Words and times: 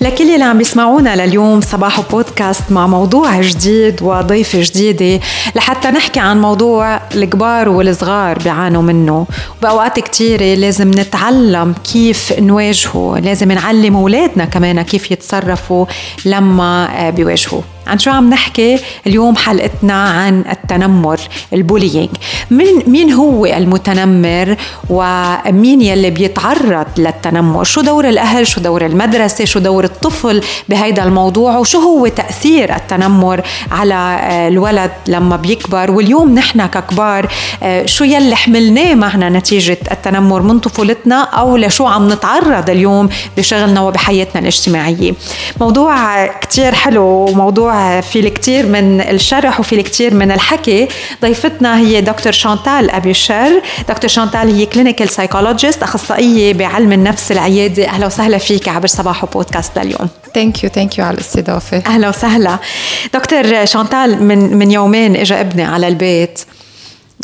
لكل 0.00 0.30
اللي 0.34 0.44
عم 0.44 0.58
بيسمعونا 0.58 1.26
لليوم 1.26 1.60
صباح 1.60 2.00
بودكاست 2.00 2.72
مع 2.72 2.86
موضوع 2.86 3.40
جديد 3.40 4.02
وضيفة 4.02 4.58
جديدة. 4.62 5.24
لحتى 5.54 5.88
نحكي 5.88 6.20
عن 6.20 6.40
موضوع 6.40 7.00
الكبار 7.14 7.68
والصغار 7.68 8.38
بيعانوا 8.38 8.82
منه. 8.82 9.26
وبأوقات 9.58 10.00
كتيرة 10.00 10.54
لازم 10.54 10.90
نتعلم 10.90 11.74
كيف 11.92 12.32
نواجهه 12.38 13.18
لازم 13.22 13.52
نعلم 13.52 13.96
أولادنا 13.96 14.44
كمان 14.44 14.82
كيف 14.82 15.10
يتصرفوا 15.10 15.86
لما 16.24 17.10
بيواجهوا 17.10 17.62
عن 17.88 17.98
شو 17.98 18.10
عم 18.10 18.30
نحكي 18.30 18.78
اليوم 19.06 19.36
حلقتنا 19.36 20.02
عن 20.02 20.44
التنمر 20.50 21.20
البولينج 21.52 22.08
من 22.50 22.64
مين 22.86 23.12
هو 23.12 23.46
المتنمر 23.46 24.56
ومين 24.90 25.82
يلي 25.82 26.10
بيتعرض 26.10 26.86
للتنمر؟ 26.98 27.64
شو 27.64 27.80
دور 27.80 28.08
الأهل؟ 28.08 28.46
شو 28.46 28.60
دور 28.60 28.86
المدرسة؟ 28.86 29.44
شو 29.44 29.58
دور 29.58 29.84
الطفل 29.84 30.40
بهيدا 30.68 31.02
الموضوع؟ 31.02 31.56
وشو 31.58 31.78
هو 31.78 32.06
تأثير 32.06 32.76
التنمر 32.76 33.42
على 33.72 33.94
آه، 33.94 34.48
الولد 34.48 34.90
لما 35.06 35.36
بيكبر؟ 35.36 35.90
واليوم 35.90 36.34
نحن 36.34 36.66
ككبار 36.66 37.28
آه، 37.62 37.86
شو 37.86 38.04
يلي 38.04 38.36
حملناه 38.36 38.94
معنا 38.94 39.28
نتيجة 39.28 39.78
التنمر؟ 39.92 40.42
من 40.42 40.58
طفولتنا 40.58 41.22
أو 41.22 41.56
لشو 41.56 41.86
عم 41.86 42.12
نتعرض 42.12 42.70
اليوم 42.70 43.08
بشغلنا 43.36 43.80
وبحياتنا 43.80 44.40
الاجتماعية؟ 44.40 45.12
موضوع 45.60 46.26
كتير 46.26 46.74
حلو 46.74 47.04
وموضوع 47.04 47.77
في 48.00 48.20
الكثير 48.20 48.66
من 48.66 49.00
الشرح 49.00 49.60
وفي 49.60 49.74
الكثير 49.74 50.14
من 50.14 50.32
الحكي. 50.32 50.88
ضيفتنا 51.22 51.78
هي 51.78 52.00
دكتور 52.00 52.32
شانتال 52.32 52.90
ابي 52.90 53.14
شار 53.14 53.62
دكتور 53.88 54.10
شانتال 54.10 54.54
هي 54.54 54.66
clinical 54.66 55.08
psychologist 55.08 55.82
أخصائية 55.82 56.54
بعلم 56.54 56.92
النفس 56.92 57.32
العيادي 57.32 57.88
أهلا 57.88 58.06
وسهلا 58.06 58.38
فيك 58.38 58.68
عبر 58.68 58.86
صباح 58.86 59.24
بودكاست 59.24 59.78
لليوم. 59.78 60.08
thank 60.34 60.64
you 60.64 60.70
thank 60.70 60.98
you 60.98 61.04
على 61.04 61.14
الاستضافة. 61.14 61.82
أهلا 61.86 62.08
وسهلا. 62.08 62.58
دكتور 63.14 63.64
شانتال 63.64 64.22
من 64.22 64.56
من 64.56 64.70
يومين 64.70 65.16
اجى 65.16 65.34
ابني 65.34 65.64
على 65.64 65.88
البيت. 65.88 66.40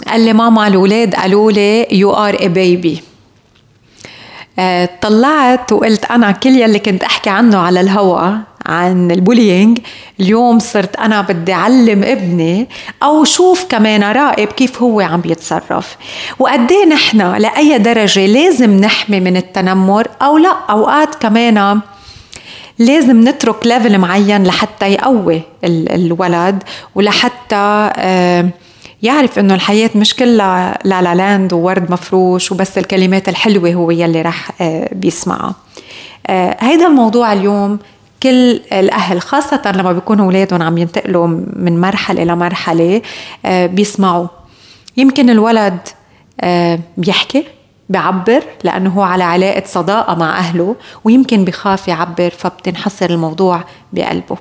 قال 0.09 0.21
لي 0.21 0.33
ماما 0.33 0.67
الأولاد 0.67 1.15
قالوا 1.15 1.53
لي 1.53 1.87
you 1.93 2.13
are 2.13 2.35
a 2.41 2.47
baby 2.47 3.03
طلعت 5.01 5.73
وقلت 5.73 6.05
أنا 6.05 6.31
كل 6.31 6.51
يلي 6.51 6.79
كنت 6.79 7.03
أحكي 7.03 7.31
عنه 7.31 7.59
على 7.59 7.81
الهوا 7.81 8.37
عن 8.67 9.11
ال 9.11 9.18
bullying. 9.18 9.79
اليوم 10.21 10.59
صرت 10.59 10.97
أنا 10.97 11.21
بدي 11.21 11.53
أعلم 11.53 12.05
ابني 12.05 12.69
أو 13.03 13.25
شوف 13.25 13.65
كمان 13.69 14.03
راقب 14.03 14.47
كيف 14.47 14.83
هو 14.83 15.01
عم 15.01 15.21
بيتصرف. 15.21 15.97
وقد 16.39 16.73
إيه 16.73 16.87
نحن 16.87 17.35
لأي 17.35 17.79
درجة 17.79 18.27
لازم 18.27 18.81
نحمي 18.81 19.21
من 19.21 19.37
التنمر 19.37 20.07
أو 20.23 20.39
لأ؟ 20.39 20.57
أوقات 20.71 21.15
كمان 21.15 21.81
لازم 22.79 23.29
نترك 23.29 23.67
level 23.67 23.99
معين 23.99 24.45
لحتى 24.45 24.93
يقوي 24.93 25.43
الولد 25.65 26.63
ولحتى 26.95 27.91
يعرف 29.03 29.39
إنه 29.39 29.55
الحياة 29.55 29.91
مش 29.95 30.17
كلها 30.17 30.79
La 30.85 31.03
La 31.03 31.15
Land 31.15 31.53
وورد 31.53 31.91
مفروش 31.91 32.53
وبس 32.53 32.79
الكلمات 32.79 33.29
الحلوة 33.29 33.73
هو 33.73 33.91
يلي 33.91 34.23
رح 34.23 34.51
آه، 34.61 34.89
بيسمعها. 34.93 35.55
هيدا 36.61 36.87
الموضوع 36.87 37.33
اليوم. 37.33 37.79
كل 38.25 38.61
الأهل 38.73 39.21
خاصة 39.21 39.73
لما 39.77 39.93
بيكونوا 39.93 40.25
أولادهم 40.25 40.63
عم 40.63 40.79
ينتقلوا 40.79 41.27
من 41.57 41.81
مرحلة 41.81 42.25
لمرحله 42.25 43.03
آه، 43.47 43.67
بيسمعوا 43.67 44.29
يمكن 44.97 45.31
الولد 45.31 45.79
آه، 46.41 46.79
بيحكي 46.97 47.45
بيعبر 47.89 48.43
لأنه 48.63 48.91
هو 48.91 49.03
على 49.03 49.25
علاقة 49.25 49.63
صداقة 49.67 50.15
مع 50.15 50.39
أهله 50.39 50.77
ويمكن 51.05 51.45
بخاف 51.45 51.89
يعبر 51.89 52.31
فبتنحصر 52.31 53.11
الموضوع 53.11 53.65
بقلبه 53.93 54.37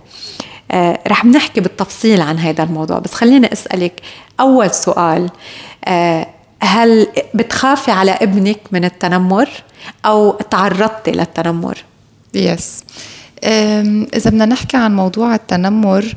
آه 0.72 1.00
رح 1.08 1.26
نحكي 1.26 1.62
بالتفصيل 1.62 2.22
عن 2.22 2.40
هذا 2.40 2.64
الموضوع 2.64 3.00
بس 3.00 3.14
خليني 3.14 3.54
أسألك 3.54 4.02
أول 4.40 4.72
سؤال 4.72 5.30
هل 6.62 7.08
بتخافي 7.34 7.92
على 7.92 8.12
ابنك 8.12 8.60
من 8.72 8.86
التنمر 8.86 9.50
أو 10.06 10.32
تعرضتي 10.32 11.12
للتنمر؟ 11.12 11.78
يس 12.34 12.80
yes. 12.80 13.13
إذا 13.44 14.30
بدنا 14.30 14.46
نحكي 14.46 14.78
عن 14.78 14.96
موضوع 14.96 15.36
التنمر 15.36 16.16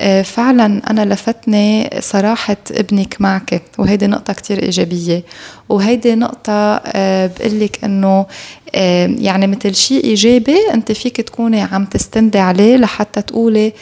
أه، 0.00 0.22
فعلا 0.22 0.90
أنا 0.90 1.14
لفتني 1.14 1.90
صراحة 2.00 2.56
ابنك 2.70 3.16
معك 3.20 3.62
وهيدي 3.78 4.06
نقطة 4.06 4.32
كتير 4.32 4.62
إيجابية. 4.62 5.22
وهيدي 5.68 6.14
نقطة 6.14 6.52
أه، 6.52 7.26
بقلك 7.26 7.84
إنه 7.84 8.26
أه، 8.74 9.06
يعني 9.18 9.46
مثل 9.46 9.74
شيء 9.74 10.04
إيجابي 10.04 10.56
أنت 10.74 10.92
فيك 10.92 11.20
تكوني 11.20 11.60
عم 11.60 11.84
تستندي 11.84 12.38
عليه 12.38 12.76
لحتى 12.76 13.22
تقولي 13.22 13.72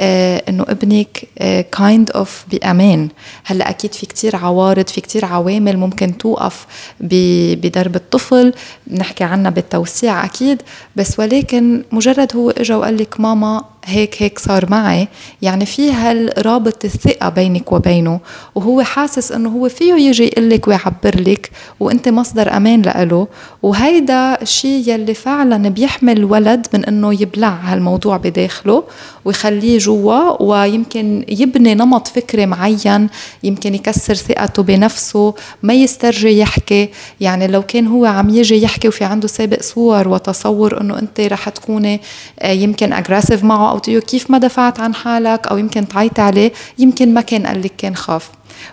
آه 0.00 0.42
إنه 0.48 0.62
ابنك 0.68 1.24
kind 1.72 2.10
آه 2.10 2.18
اوف 2.18 2.44
بامان 2.52 3.08
هلأ 3.44 3.70
أكيد 3.70 3.94
في 3.94 4.06
كتير 4.06 4.36
عوارض 4.36 4.88
في 4.88 5.00
كتير 5.00 5.24
عوامل 5.24 5.76
ممكن 5.76 6.18
توقف 6.18 6.66
بدرب 7.00 7.96
الطفل. 7.96 8.52
بنحكي 8.86 9.24
عنها 9.24 9.50
بالتوسيع 9.50 10.24
أكيد. 10.24 10.62
بس 10.96 11.18
ولكن 11.18 11.84
مجرد 11.92 12.36
هو 12.36 12.50
اجى 12.50 12.74
وقال 12.74 12.96
لك 12.96 13.20
ماما 13.20 13.64
هيك 13.84 14.22
هيك 14.22 14.38
صار 14.38 14.70
معي 14.70 15.08
يعني 15.42 15.66
في 15.66 15.92
هالرابط 15.92 16.84
الثقة 16.84 17.28
بينك 17.28 17.72
وبينه. 17.72 18.20
وهو 18.54 18.82
حاسس 18.82 19.32
إنه 19.32 19.48
هو 19.48 19.68
فيه 19.68 19.94
يجي 19.94 20.24
يقول 20.24 20.50
لك 20.50 20.68
ويعبر 20.68 21.20
لك 21.20 21.31
وأنت 21.80 22.08
مصدر 22.08 22.56
أمان 22.56 22.82
لإله. 22.82 23.26
وهيدا 23.62 24.42
الشيء 24.42 24.82
يلي 24.86 25.14
فعلا 25.14 25.68
بيحمل 25.68 26.16
الولد 26.16 26.66
من 26.74 26.84
إنه 26.84 27.22
يبلع 27.22 27.48
هالموضوع 27.48 28.16
بداخله 28.16 28.84
ويخليه 29.24 29.78
جوا 29.78 30.42
ويمكن 30.42 31.24
يبني 31.28 31.74
نمط 31.74 32.08
فكري 32.08 32.46
معين 32.46 33.08
يمكن 33.42 33.74
يكسر 33.74 34.14
ثقته 34.14 34.62
بنفسه 34.62 35.34
ما 35.62 35.74
يسترجي 35.74 36.38
يحكي. 36.38 36.88
يعني 37.20 37.46
لو 37.46 37.62
كان 37.62 37.86
هو 37.86 38.04
عم 38.04 38.30
يجي 38.30 38.62
يحكي 38.62 38.88
وفي 38.88 39.04
عنده 39.04 39.28
سابق 39.28 39.62
صور 39.62 40.08
وتصور 40.08 40.80
إنه 40.80 40.98
أنت 40.98 41.20
رح 41.20 41.48
تكوني 41.48 42.00
آه، 42.40 42.52
يمكن 42.52 42.92
اجريسيف 42.92 43.44
معه 43.44 43.70
أو 43.70 43.78
تقول 43.78 44.00
كيف 44.00 44.30
ما 44.30 44.38
دفعت 44.38 44.80
عن 44.80 44.94
حالك 44.94 45.46
أو 45.46 45.58
يمكن 45.58 45.88
تعيط 45.88 46.20
عليه 46.20 46.52
يمكن 46.78 47.14
ما 47.14 47.20
كان 47.20 47.46
قال 47.46 47.62
لك 47.62 47.72
كان 47.78 47.96
خاف. 47.96 48.30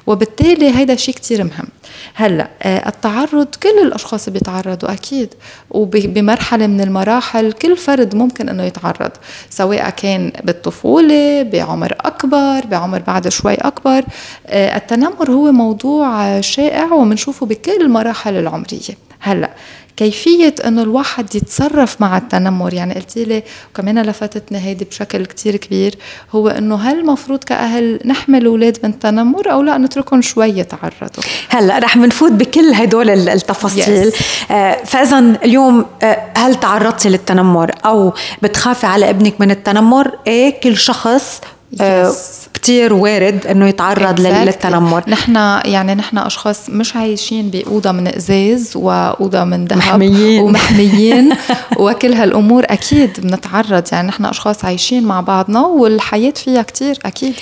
وبالتالي 0.08 0.78
هيدا 0.78 0.96
شيء 0.96 1.16
كتير 1.16 1.44
مهم. 1.44 1.68
هلأ 2.14 2.50
آه، 2.62 2.90
التعرض 2.90 3.48
كل 3.64 3.80
الأشخاص 3.84 4.30
بيتعرضوا 4.30 4.94
أكيد. 4.94 5.34
وبمرحله 5.72 6.68
من 6.68 6.82
المراحل 6.82 7.52
كل 7.52 7.78
فرد 7.78 8.16
ممكن 8.16 8.50
إنه 8.50 8.64
يتعرض 8.64 9.12
سواء 9.50 9.90
كان 9.90 10.32
بالطفولة 10.44 11.42
بعمر 11.44 11.96
أكبر 12.02 12.66
بعمر 12.66 13.00
بعد 13.00 13.28
شوي 13.30 13.54
أكبر. 13.54 14.04
آه، 14.48 14.78
التنمر 14.78 15.32
هو 15.32 15.52
موضوع 15.52 16.42
شائع 16.42 16.94
وبنشوفه 16.94 17.46
بكل 17.46 17.82
المراحل 17.82 18.34
العمرية. 18.36 19.10
هلأ 19.20 19.50
كيفية 20.00 20.56
إنه 20.66 20.82
الواحد 20.82 21.36
يتصرف 21.36 22.02
مع 22.02 22.18
التنمر؟ 22.18 22.74
يعني 22.74 22.94
قلت 22.94 23.18
لي 23.18 23.44
وكمان 23.72 24.02
لفتتني 24.02 24.58
هيدي 24.58 24.86
بشكل 24.86 25.26
كتير 25.26 25.56
كبير 25.56 25.96
هو 26.32 26.48
إنه 26.48 26.76
هل 26.76 27.00
المفروض 27.00 27.44
كأهل 27.44 28.00
نحمي 28.06 28.38
الاولاد 28.38 28.78
من 28.84 28.90
التنمر 28.90 29.52
أو 29.52 29.62
لا 29.62 29.78
نتركهم 29.78 30.22
شوي 30.22 30.60
يتعرضوا؟ 30.60 31.24
هلأ 31.50 31.80
رح 31.80 31.98
منفوت 31.98 32.32
بكل 32.32 32.74
هدول 32.74 33.10
التفاصيل. 33.10 34.12
Yes. 34.12 34.16
آه 34.52 34.84
فاذا 34.84 35.20
اليوم 35.20 35.86
آه 36.04 36.24
هل 36.38 36.56
تعرضتي 36.56 37.10
للتنمر 37.10 37.72
أو 37.86 38.14
بتخافي 38.42 38.88
على 38.88 39.10
ابنك 39.10 39.42
من 39.42 39.52
التنمر؟ 39.52 40.12
إيه 40.28 40.62
كل 40.62 40.78
شخص 40.78 41.42
آه 41.82 42.14
كتير 42.54 42.94
وارد 42.94 43.48
إنه 43.48 43.68
يتعرض 43.68 44.20
exactly. 44.20 44.26
للتنمر. 44.26 45.04
نحن 45.08 45.36
يعني 45.66 45.96
نحن 45.96 46.18
أشخاص 46.18 46.70
مش 46.70 46.96
عايشين 46.96 47.50
بأوضة 47.50 47.92
من 47.92 48.08
إزاز 48.08 48.72
وأوضة 48.76 49.44
من 49.44 49.66
ذهب 49.66 49.78
محميين. 49.78 50.42
ومحميين. 50.42 51.34
وكل 51.80 52.14
هالأمور 52.14 52.64
أكيد 52.66 53.20
بنتعرض. 53.20 53.84
يعني 53.92 54.08
نحن 54.08 54.26
أشخاص 54.26 54.66
عايشين 54.66 55.04
مع 55.04 55.22
بعضنا 55.22 55.62
والحياة 55.62 56.32
فيها 56.32 56.62
كتير 56.62 57.00
أكيد. 57.06 57.34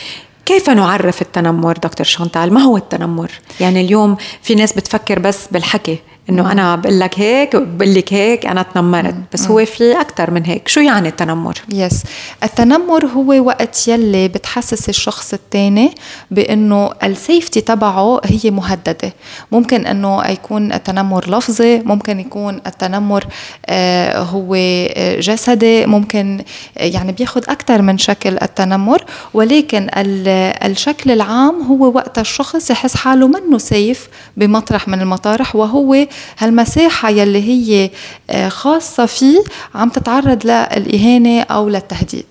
كيف 0.45 0.69
نعرف 0.69 1.21
التنمر 1.21 1.73
دكتور 1.73 2.05
شانتال 2.05 2.53
ما 2.53 2.61
هو 2.61 2.77
التنمر؟ 2.77 3.31
يعني 3.59 3.81
اليوم 3.81 4.17
في 4.41 4.55
ناس 4.55 4.73
بتفكر 4.73 5.19
بس 5.19 5.47
بالحكي. 5.51 5.99
إنه 6.29 6.51
أنا 6.51 6.75
بقول 6.75 6.99
لك 6.99 7.19
هيك 7.19 7.55
بقول 7.55 7.95
لك 7.95 8.13
هيك 8.13 8.45
أنا 8.45 8.63
تنمرت. 8.63 9.15
بس 9.33 9.47
هو 9.47 9.65
في 9.65 10.01
أكثر 10.01 10.31
من 10.31 10.45
هيك. 10.45 10.67
شو 10.67 10.79
يعني 10.79 11.07
التنمر؟ 11.09 11.57
yes 11.69 12.03
التنمر 12.43 13.05
هو 13.05 13.45
وقت 13.45 13.87
يلي 13.87 14.27
بتحسس 14.27 14.89
الشخص 14.89 15.33
الثاني 15.33 15.95
بإنه 16.31 16.91
ال 17.03 17.11
safety 17.11 17.61
تبعه 17.61 18.21
هي 18.25 18.51
مهددة. 18.51 19.13
ممكن 19.51 19.85
إنه 19.85 20.27
يكون 20.27 20.73
التنمر 20.73 21.37
لفظي 21.37 21.79
ممكن 21.79 22.19
يكون 22.19 22.61
التنمر 22.67 23.25
آه 23.65 24.19
هو 24.19 24.55
آه، 24.55 25.19
جسدي. 25.19 25.85
ممكن 25.85 26.43
آه، 26.77 26.83
يعني 26.83 27.11
بياخذ 27.11 27.43
أكثر 27.49 27.81
من 27.81 27.97
شكل 27.97 28.37
التنمر. 28.41 29.03
ولكن 29.33 29.87
الشكل 29.95 31.11
العام 31.11 31.61
هو 31.61 31.91
وقت 31.95 32.19
الشخص 32.19 32.69
يحس 32.71 32.95
حاله 32.95 33.27
منه 33.27 33.57
سيف 33.57 34.09
بمطرح 34.37 34.87
من 34.87 35.01
المطارح 35.01 35.55
وهو 35.55 36.07
هالمساحة 36.37 37.09
يلي 37.09 37.43
هي 37.43 37.89
آه، 38.29 38.49
خاصة 38.49 39.05
فيه 39.05 39.43
عم 39.75 39.89
تتعرض 39.89 40.45
للإهانة 40.45 41.41
أو 41.41 41.69
للتهديد. 41.69 42.25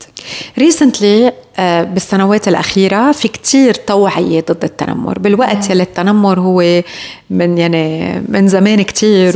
ريسنتلي 0.59 1.33
آه، 1.59 1.83
بالسنوات 1.83 2.49
الأخيرة 2.49 3.13
في 3.13 3.29
كتير 3.29 3.75
توعية 3.75 4.45
ضد 4.51 4.65
التنمر. 4.65 5.19
بالوقت 5.19 5.71
يلي 5.71 5.83
التنمر 5.83 6.41
هو 6.41 6.83
من 7.31 7.59
يعني 7.59 8.15
من 8.29 8.49
زمان 8.49 8.83
كتير 8.83 9.33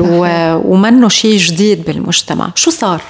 ومنه 0.64 1.08
شيء 1.08 1.36
جديد 1.36 1.84
بالمجتمع. 1.84 2.50
شو 2.54 2.70
صار؟ 2.70 3.02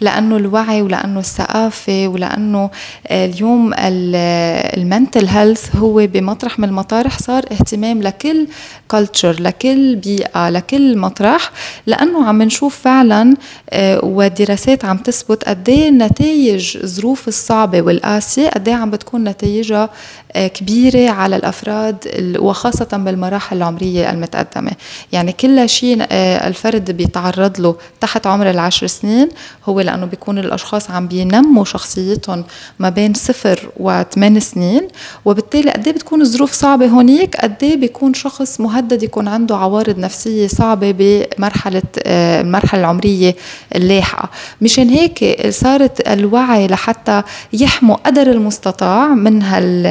لأنه 0.00 0.36
الوعي 0.36 0.82
ولأنه 0.82 1.20
الثقافة 1.20 2.08
ولأنه 2.08 2.70
اليوم 3.10 3.74
ال 3.76 3.97
mental 3.97 5.26
health 5.26 5.76
هو 5.76 6.06
بمطرح 6.06 6.58
من 6.58 6.68
المطارح 6.68 7.18
صار 7.18 7.44
اهتمام 7.52 8.02
لكل 8.02 8.46
culture 8.88 9.42
لكل 9.42 9.96
بيئة 9.96 10.50
لكل 10.50 10.98
مطرح 10.98 11.50
لأنه 11.86 12.26
عم 12.26 12.42
نشوف 12.42 12.78
فعلا 12.78 13.36
آه، 13.70 14.04
والدراسات 14.04 14.84
عم 14.84 14.96
تثبت 14.98 15.44
قد 15.44 15.68
إيه 15.68 15.90
نتائج 15.90 16.76
الظروف 16.84 17.28
الصعبة 17.28 17.82
والقاسية 17.82 18.48
قد 18.48 18.68
إيه 18.68 18.74
عم 18.74 18.90
بتكون 18.90 19.24
نتائجها 19.24 19.90
آه، 20.32 20.46
كبيرة 20.48 21.10
على 21.10 21.36
الأفراد 21.36 21.96
وخاصة 22.38 22.88
بالمراحل 22.92 23.56
العمرية 23.56 24.10
المتقدمة. 24.10 24.70
يعني 25.12 25.32
كل 25.32 25.68
شيء 25.68 26.06
آه، 26.10 26.48
الفرد 26.48 26.90
بيتعرض 26.90 27.60
له 27.60 27.76
تحت 28.00 28.26
عمر 28.26 28.50
العشر 28.50 28.86
سنين 28.92 29.28
هو 29.64 29.80
لأنه 29.80 30.06
بيكون 30.06 30.38
الأشخاص 30.38 30.90
عم 30.90 31.08
بينموا 31.08 31.64
شخصيتهم 31.64 32.44
ما 32.78 32.88
بين 32.88 33.14
صفر 33.14 33.70
وثمان 33.76 34.40
سنين 34.40 34.88
وبالتالي 35.24 35.70
قد 35.70 35.86
إيه 35.86 35.94
بتكون 35.94 36.20
الظروف 36.20 36.52
صعبة 36.52 36.86
هونيك؟ 36.86 37.36
قد 37.36 37.54
إيه 37.62 37.76
بيكون 37.76 38.14
شخص 38.14 38.60
مهدد 38.60 39.02
يكون 39.02 39.28
عنده 39.28 39.56
عوارض 39.56 39.98
نفسية 39.98 40.46
صعبة 40.46 40.94
بمرحلة 40.98 41.82
آه، 42.06 42.40
المرحلة 42.40 42.80
العمرية 42.80 43.36
اللاحقة. 43.74 44.28
مشان 44.60 44.88
هيك 44.88 45.48
صارت 45.50 46.08
الوعي 46.08 46.66
لحتى 46.66 47.22
يحموا 47.52 47.96
قدر 47.96 48.30
المستطاع 48.30 49.08
من 49.08 49.42
هال 49.42 49.86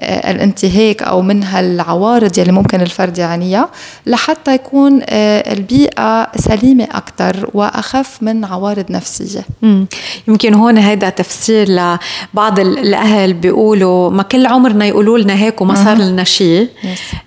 آه، 0.00 0.52
أو 1.02 1.22
من 1.22 1.42
هالعوارض 1.44 2.38
يلي 2.38 2.52
ممكن 2.52 2.80
الفرد 2.80 3.18
يعانيها 3.18 3.68
لحتى 4.06 4.54
يكون 4.54 5.00
آه، 5.08 5.52
البيئة 5.52 6.28
سليمة 6.36 6.84
أكثر 6.84 7.50
وأخف 7.54 8.21
من 8.22 8.44
عوارض 8.44 8.84
نفسية. 8.90 9.44
مم. 9.62 9.86
يمكن 10.28 10.54
هون 10.54 10.78
هيدا 10.78 11.08
تفسير 11.08 11.68
لبعض 11.68 12.58
الأهل 12.60 13.32
بيقولوا 13.34 14.10
ما 14.10 14.22
كل 14.22 14.46
عمرنا 14.46 14.84
يقولوا 14.86 15.18
لنا 15.18 15.34
هيك 15.34 15.60
وما 15.60 15.74
صار 15.84 15.96
لنا 15.96 16.24
شيء 16.24 16.68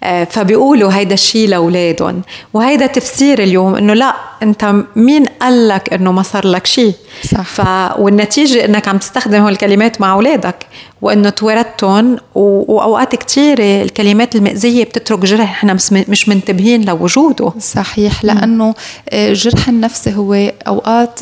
آه 0.04 0.24
فبيقولوا 0.24 0.92
هيدا 0.94 1.14
الشيء 1.14 1.48
لأولادهم. 1.50 2.22
وهيدا 2.54 2.86
تفسير 2.88 3.44
اليوم 3.44 3.76
إنه 3.76 3.94
لا 3.94 4.16
أنت 4.44 4.74
مين 4.96 5.26
قال 5.26 5.68
لك 5.68 5.94
إنه 5.94 6.12
ما 6.12 6.24
صار 6.24 6.48
لك 6.48 6.66
شيء 6.66 6.94
صح. 7.24 7.42
ف... 7.44 7.62
والنتيجة 8.00 8.66
إنك 8.66 8.88
عم 8.88 8.98
تستخدم 8.98 9.42
هول 9.42 9.52
الكلمات 9.52 10.02
مع 10.02 10.14
أولادك 10.14 10.66
وإنه 11.02 11.30
توردتهم 11.30 12.18
وأوقات 12.36 13.16
كثيره 13.16 13.84
الكلمات 13.84 14.36
المأذية 14.36 14.84
بتترك 14.84 15.20
جرح. 15.20 15.50
إحنا 15.52 15.78
مش 15.92 16.30
منتبهين 16.30 16.86
لوجوده. 16.86 17.54
صحيح 17.60 18.26
لأنه 18.26 18.74
الجرح 19.14 19.68
آه، 19.68 19.72
النفسي 19.72 20.14
هو 20.16 20.34
أوقات 20.68 21.20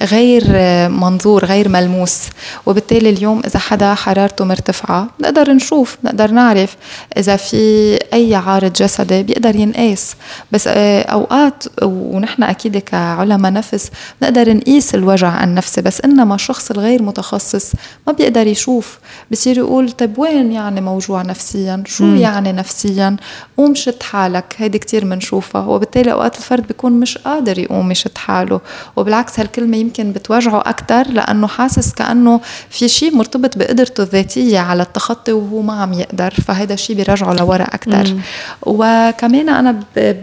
غير 0.00 0.44
منظور 0.88 1.44
غير 1.44 1.68
ملموس. 1.68 2.18
وبالتالي 2.66 3.10
اليوم 3.10 3.42
إذا 3.46 3.58
حدا 3.58 3.94
حرارته 3.94 4.44
مرتفعة 4.44 5.08
نقدر 5.20 5.52
نشوف 5.52 5.96
نقدر 6.04 6.30
نعرف 6.30 6.76
إذا 7.16 7.36
في 7.36 7.98
أي 8.12 8.34
عارض 8.34 8.72
جسدي 8.72 9.22
بيقدر 9.22 9.56
ينقاس. 9.56 10.14
بس 10.52 10.68
آه، 10.68 11.02
أوقات 11.02 11.64
ونحن 11.82 12.42
أكيد 12.42 12.76
كعلماء 12.78 13.52
نفس 13.52 13.90
نقدر 14.22 14.50
نقيس 14.76 14.94
الوجع 14.94 15.44
النفسي 15.44 15.82
بس 15.82 16.00
إنما 16.00 16.34
الشخص 16.34 16.70
الغير 16.70 17.02
متخصص 17.02 17.72
ما 18.06 18.12
بيقدر 18.12 18.46
يشوف. 18.46 18.98
بصير 19.30 19.58
يقول 19.58 19.90
طيب 19.90 20.18
وين 20.18 20.52
يعني 20.52 20.80
موجوع 20.80 21.22
نفسيا؟ 21.22 21.82
شو 21.86 22.04
مم. 22.04 22.16
يعني 22.16 22.52
نفسيا؟ 22.52 23.16
قوم 23.56 23.74
شد 23.74 24.02
حالك. 24.02 24.54
هيدي 24.58 24.78
كتير 24.78 25.04
بنشوفها 25.04 25.66
وبالتالي 25.66 26.12
أوقات 26.12 26.36
الفرد 26.36 26.66
بيكون 26.66 26.92
مش 26.92 27.18
قادر 27.18 27.58
يقوم 27.58 27.90
يشد 27.90 28.18
حاله. 28.18 28.60
وبالعكس 28.96 29.40
هالكلمة 29.40 29.76
يمكن 29.76 30.12
بتوجعه 30.12 30.62
أكتر 30.66 31.08
لأنه 31.08 31.46
حاسس 31.46 31.92
كأنه 31.92 32.40
في 32.70 32.88
شيء 32.88 33.16
مرتبط 33.16 33.58
بقدرته 33.58 34.02
الذاتية 34.02 34.58
على 34.58 34.82
التخطي 34.82 35.32
وهو 35.32 35.62
ما 35.62 35.72
عم 35.72 35.92
يقدر. 35.92 36.30
فهذا 36.30 36.74
الشيء 36.74 36.96
بيرجعه 36.96 37.32
لورا 37.34 37.66
مم. 37.86 38.20
وكمان 38.62 39.48
أنا 39.48 39.80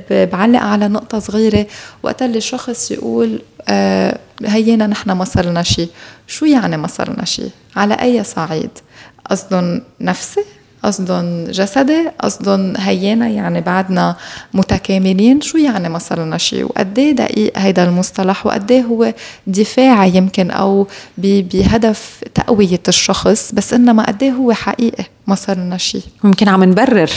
بعلق 0.10 0.60
على 0.60 0.88
نقطة 0.88 1.20
صغيرة. 1.20 1.66
وقت 2.04 2.22
اللي 2.22 2.42
شخص 2.42 2.92
يقول 2.92 3.42
هينا 4.46 4.88
نحن 4.88 5.12
ما 5.12 5.26
صرنا 5.26 5.64
شيء 5.64 5.90
شو 6.28 6.46
يعني 6.46 6.78
ما 6.78 6.88
صرنا 6.88 7.26
شيء 7.26 7.50
على 7.76 7.94
أي 7.94 8.24
صعيد؟ 8.24 8.70
قصدهم 9.30 9.82
نفسي؟ 10.02 10.42
قصدهم 10.84 11.44
جسدي؟ 11.44 12.10
قصدهم 12.24 12.74
هينا 12.78 13.28
يعني 13.28 13.62
بعدنا 13.62 14.16
متكاملين؟ 14.54 15.42
شو 15.42 15.58
يعني 15.58 15.90
ما 15.90 16.00
صرنا 16.00 16.38
شيء 16.38 16.64
وقد 16.64 17.00
إيه 17.00 17.12
دقيق 17.12 17.58
هيدا 17.58 17.84
المصطلح؟ 17.84 18.46
وقد 18.46 18.72
إيه 18.72 18.82
هو 18.82 19.14
دفاعي 19.48 20.16
يمكن 20.16 20.52
أو 20.52 20.88
بهدف 21.18 22.22
تقوية 22.36 22.82
الشخص؟ 22.88 23.52
بس 23.54 23.74
إنما 23.74 24.04
قد 24.08 24.24
إيه 24.24 24.32
هو 24.32 24.54
حقيقي 24.54 25.04
ما 25.28 25.36
صرنا 25.36 25.78
شيء 25.78 26.04
ممكن 26.24 26.50
عم 26.50 26.64
نبرر. 26.64 27.10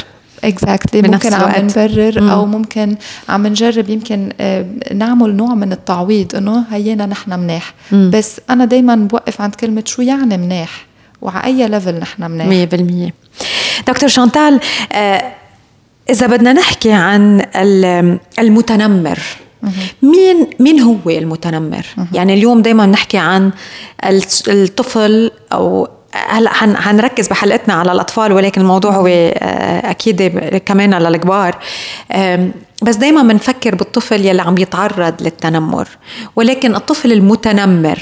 exactly. 0.45 1.11
ممكن 1.11 1.35
عم 1.35 1.65
نبرر 1.65 2.21
مم. 2.21 2.29
أو 2.29 2.47
ممكن 2.47 2.97
عم 3.29 3.47
نجرب 3.47 3.91
يمكن 3.91 4.29
آه، 4.41 4.67
نعمل 4.95 5.37
نوع 5.37 5.55
من 5.55 5.73
التعويض 5.73 6.37
إنه 6.37 6.65
هينا 6.71 7.07
نحن 7.07 7.39
مناح 7.41 7.75
مم. 7.93 8.11
بس 8.15 8.41
أنا 8.51 8.65
دائما 8.65 8.95
بوقف 8.95 9.41
عند 9.41 9.55
كلمة 9.55 9.83
شو 9.87 10.03
يعني 10.03 10.37
مناح 10.37 10.87
وعلى 11.23 11.45
أي 11.45 11.69
level 11.69 11.95
نحن 11.95 12.31
مناح 12.31 12.47
100% 12.47 13.13
دكتور 13.89 14.09
شانتال 14.09 14.61
آه، 14.93 15.33
إذا 16.11 16.27
بدنا 16.27 16.53
نحكي 16.53 16.93
عن 16.93 17.47
المتنمر 18.39 19.19
مين 20.03 20.47
مين 20.61 20.81
هو 20.81 20.97
المتنمر؟ 21.07 21.87
يعني 22.13 22.35
اليوم 22.35 22.63
دائما 22.63 22.87
نحكي 22.87 23.19
عن 23.19 23.51
الطفل 24.49 25.31
أو 25.53 25.89
هلا 26.29 26.51
حنركز 26.53 27.29
بحلقتنا 27.29 27.75
على 27.75 27.93
الأطفال 27.93 28.33
ولكن 28.33 28.61
الموضوع 28.61 28.91
هو 28.91 29.07
آه، 29.07 29.91
أكيد 29.91 30.23
كمان 30.67 30.95
للكبار 30.95 31.59
بس 32.83 32.97
دائما 32.97 33.23
بنفكر 33.23 33.75
بالطفل 33.75 34.25
يلي 34.25 34.43
عم 34.43 34.59
يتعرض 34.59 35.23
للتنمر 35.23 35.89
ولكن 36.37 36.75
الطفل 36.75 37.13
المتنمر 37.13 37.99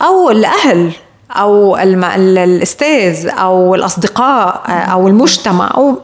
أو 0.00 0.30
الأهل 0.30 0.92
أو 1.30 1.76
الأستاذ 1.76 3.28
أو 3.28 3.74
الأصدقاء 3.74 4.64
آه، 4.68 4.70
أو 4.70 5.08
المجتمع 5.08 5.74
أو 5.74 5.98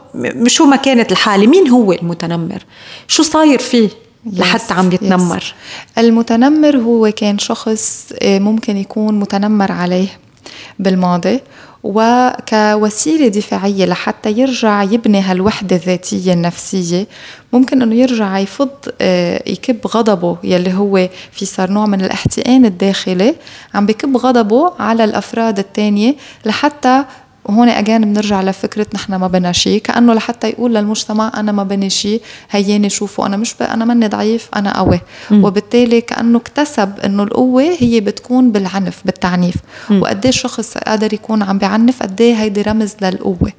شو 0.47 0.65
ما 0.65 0.75
كانت 0.75 1.11
الحالة 1.11 1.47
مين 1.47 1.69
هو 1.69 1.91
المتنمر؟ 1.91 2.63
شو 3.07 3.23
صاير 3.23 3.59
فيه 3.59 3.89
لحتى 4.25 4.73
عم 4.73 4.91
يتنمر؟ 4.91 5.53
المتنمر 5.97 6.77
هو 6.77 7.11
كان 7.11 7.37
شخص 7.37 8.13
آه، 8.21 8.39
ممكن 8.39 8.77
يكون 8.77 9.19
متنمر 9.19 9.71
عليه. 9.71 10.07
بالماضي 10.79 11.39
وكوسيلة 11.83 13.27
دفاعية 13.27 13.85
لحتى 13.85 14.31
يرجع 14.31 14.83
يبني 14.83 15.21
هالوحدة 15.21 15.75
الذاتية 15.75 16.33
النفسية 16.33 17.07
ممكن 17.53 17.81
إنه 17.81 17.95
يرجع 17.95 18.39
يفض 18.39 18.69
آه، 19.01 19.43
يكب 19.49 19.87
غضبه 19.87 20.37
يلي 20.43 20.73
هو 20.73 21.09
في 21.31 21.45
صار 21.45 21.71
نوع 21.71 21.85
من 21.85 22.01
الاحتقان 22.01 22.65
الداخلي 22.65 23.35
عم 23.73 23.85
بكب 23.85 24.17
غضبه 24.17 24.73
على 24.79 25.03
الأفراد 25.03 25.59
الثانية 25.59 26.15
لحتى 26.45 27.03
وهون 27.45 27.69
أجان 27.69 28.13
بنرجع 28.13 28.41
لفكره 28.41 28.87
نحن 28.93 29.15
ما 29.15 29.27
بنا 29.27 29.51
شيء 29.51 29.81
كأنه 29.81 30.13
لحتى 30.13 30.49
يقول 30.49 30.75
للمجتمع 30.75 31.31
أنا 31.37 31.51
ما 31.51 31.63
بني 31.63 31.89
شيء 31.89 32.21
هياني 32.51 32.89
شوفوا 32.89 33.25
أنا 33.25 33.37
مش 33.37 33.55
أنا 33.61 33.85
ماني 33.85 34.07
ضعيف 34.07 34.49
أنا 34.55 34.77
قوي. 34.77 35.01
م. 35.31 35.43
وبالتالي 35.43 36.01
كأنه 36.01 36.37
اكتسب 36.37 36.99
إنه 37.05 37.23
القوة 37.23 37.63
هي 37.79 37.99
بتكون 37.99 38.51
بالعنف 38.51 39.01
بالتعنيف. 39.05 39.55
وقد 39.91 40.25
إيه 40.25 40.31
شخص 40.31 40.77
قادر 40.77 41.13
يكون 41.13 41.43
عم 41.43 41.57
بعنف 41.57 42.03
قد 42.03 42.21
إيه 42.21 42.35
هيدي 42.35 42.61
رمز 42.61 42.93
للقوة. 43.01 43.51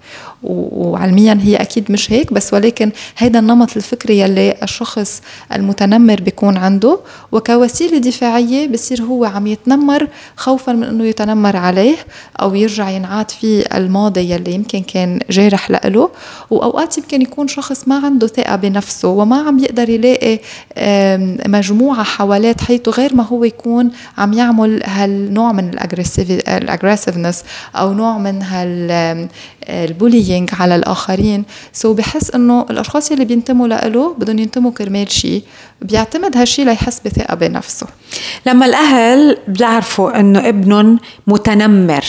وعلميا 0.43 1.39
هي 1.43 1.57
أكيد 1.57 1.93
مش 1.93 2.13
هيك 2.13 2.33
بس 2.33 2.55
ولكن 2.55 2.93
هيدا 3.19 3.39
النمط 3.39 3.77
الفكري 3.77 4.19
يلي 4.21 4.55
الشخص 4.63 5.23
المتنمر 5.53 6.21
بيكون 6.21 6.57
عنده. 6.57 6.99
وكوسيلة 7.33 7.99
دفاعية 7.99 8.69
بصير 8.69 9.03
هو 9.03 9.25
عم 9.25 9.47
يتنمر 9.47 10.09
خوفا 10.37 10.73
من 10.73 10.85
إنه 10.85 11.05
يتنمر 11.05 11.57
عليه 11.57 11.97
أو 12.41 12.55
يرجع 12.55 12.91
ينعاد 12.91 13.31
فيه 13.31 13.65
الماضي 13.83 14.31
يلي 14.31 14.53
يمكن 14.53 14.83
كان 14.83 15.21
جارح 15.31 15.71
لإله 15.71 16.11
وأوقات 16.51 16.99
يمكن 16.99 17.23
يكون 17.23 17.49
شخص 17.49 17.89
ما 17.89 18.01
عنده 18.05 18.27
ثقة 18.27 18.57
بنفسه 18.57 19.09
وما 19.09 19.37
عم 19.37 19.59
يقدر 19.59 19.91
يلاقي 19.91 20.39
مجموعة 21.49 22.03
حواليه 22.03 22.57
حيث 22.69 22.89
غير 22.89 23.15
ما 23.15 23.23
هو 23.23 23.45
يكون 23.45 23.91
عم 24.19 24.33
يعمل 24.33 24.83
هالنوع 24.85 25.53
من 25.53 25.71
ال 26.49 26.55
aggressiveness 26.55 27.45
أو 27.77 27.93
نوع 27.93 28.19
من 28.19 28.43
هال 28.43 28.84
bullying 28.84 30.51
على 30.53 30.77
الآخرين. 30.77 31.45
so 31.73 31.97
بحس 31.97 32.31
إنه 32.31 32.67
الأشخاص 32.71 33.11
يلي 33.11 33.25
بينتموا 33.25 33.69
لإله 33.69 34.15
بدهم 34.19 34.39
ينتموا 34.39 34.71
كرمال 34.71 35.11
شيء 35.11 35.43
بيعتمد 35.83 36.37
هالشيء 36.37 36.65
ليحس 36.65 37.01
بثقة 37.05 37.35
بنفسه. 37.35 37.87
لما 38.47 38.67
الأهل 38.67 39.39
بيعرفوا 39.49 40.21
إنه 40.21 40.49
ابنهم 40.49 40.99
متنمر 41.27 42.05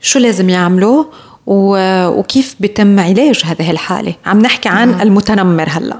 شو 0.00 0.18
لازم 0.18 0.48
يعملوا 0.50 1.04
وكيف 1.46 2.54
بيتم 2.60 3.00
علاج 3.00 3.42
هذه 3.44 3.70
الحالة؟ 3.70 4.14
عم 4.26 4.38
نحكي 4.42 4.68
عن 4.68 5.00
المتنمر 5.00 5.68
هلأ. 5.68 5.96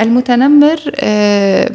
المتنمر 0.00 0.80
آه، 0.96 1.70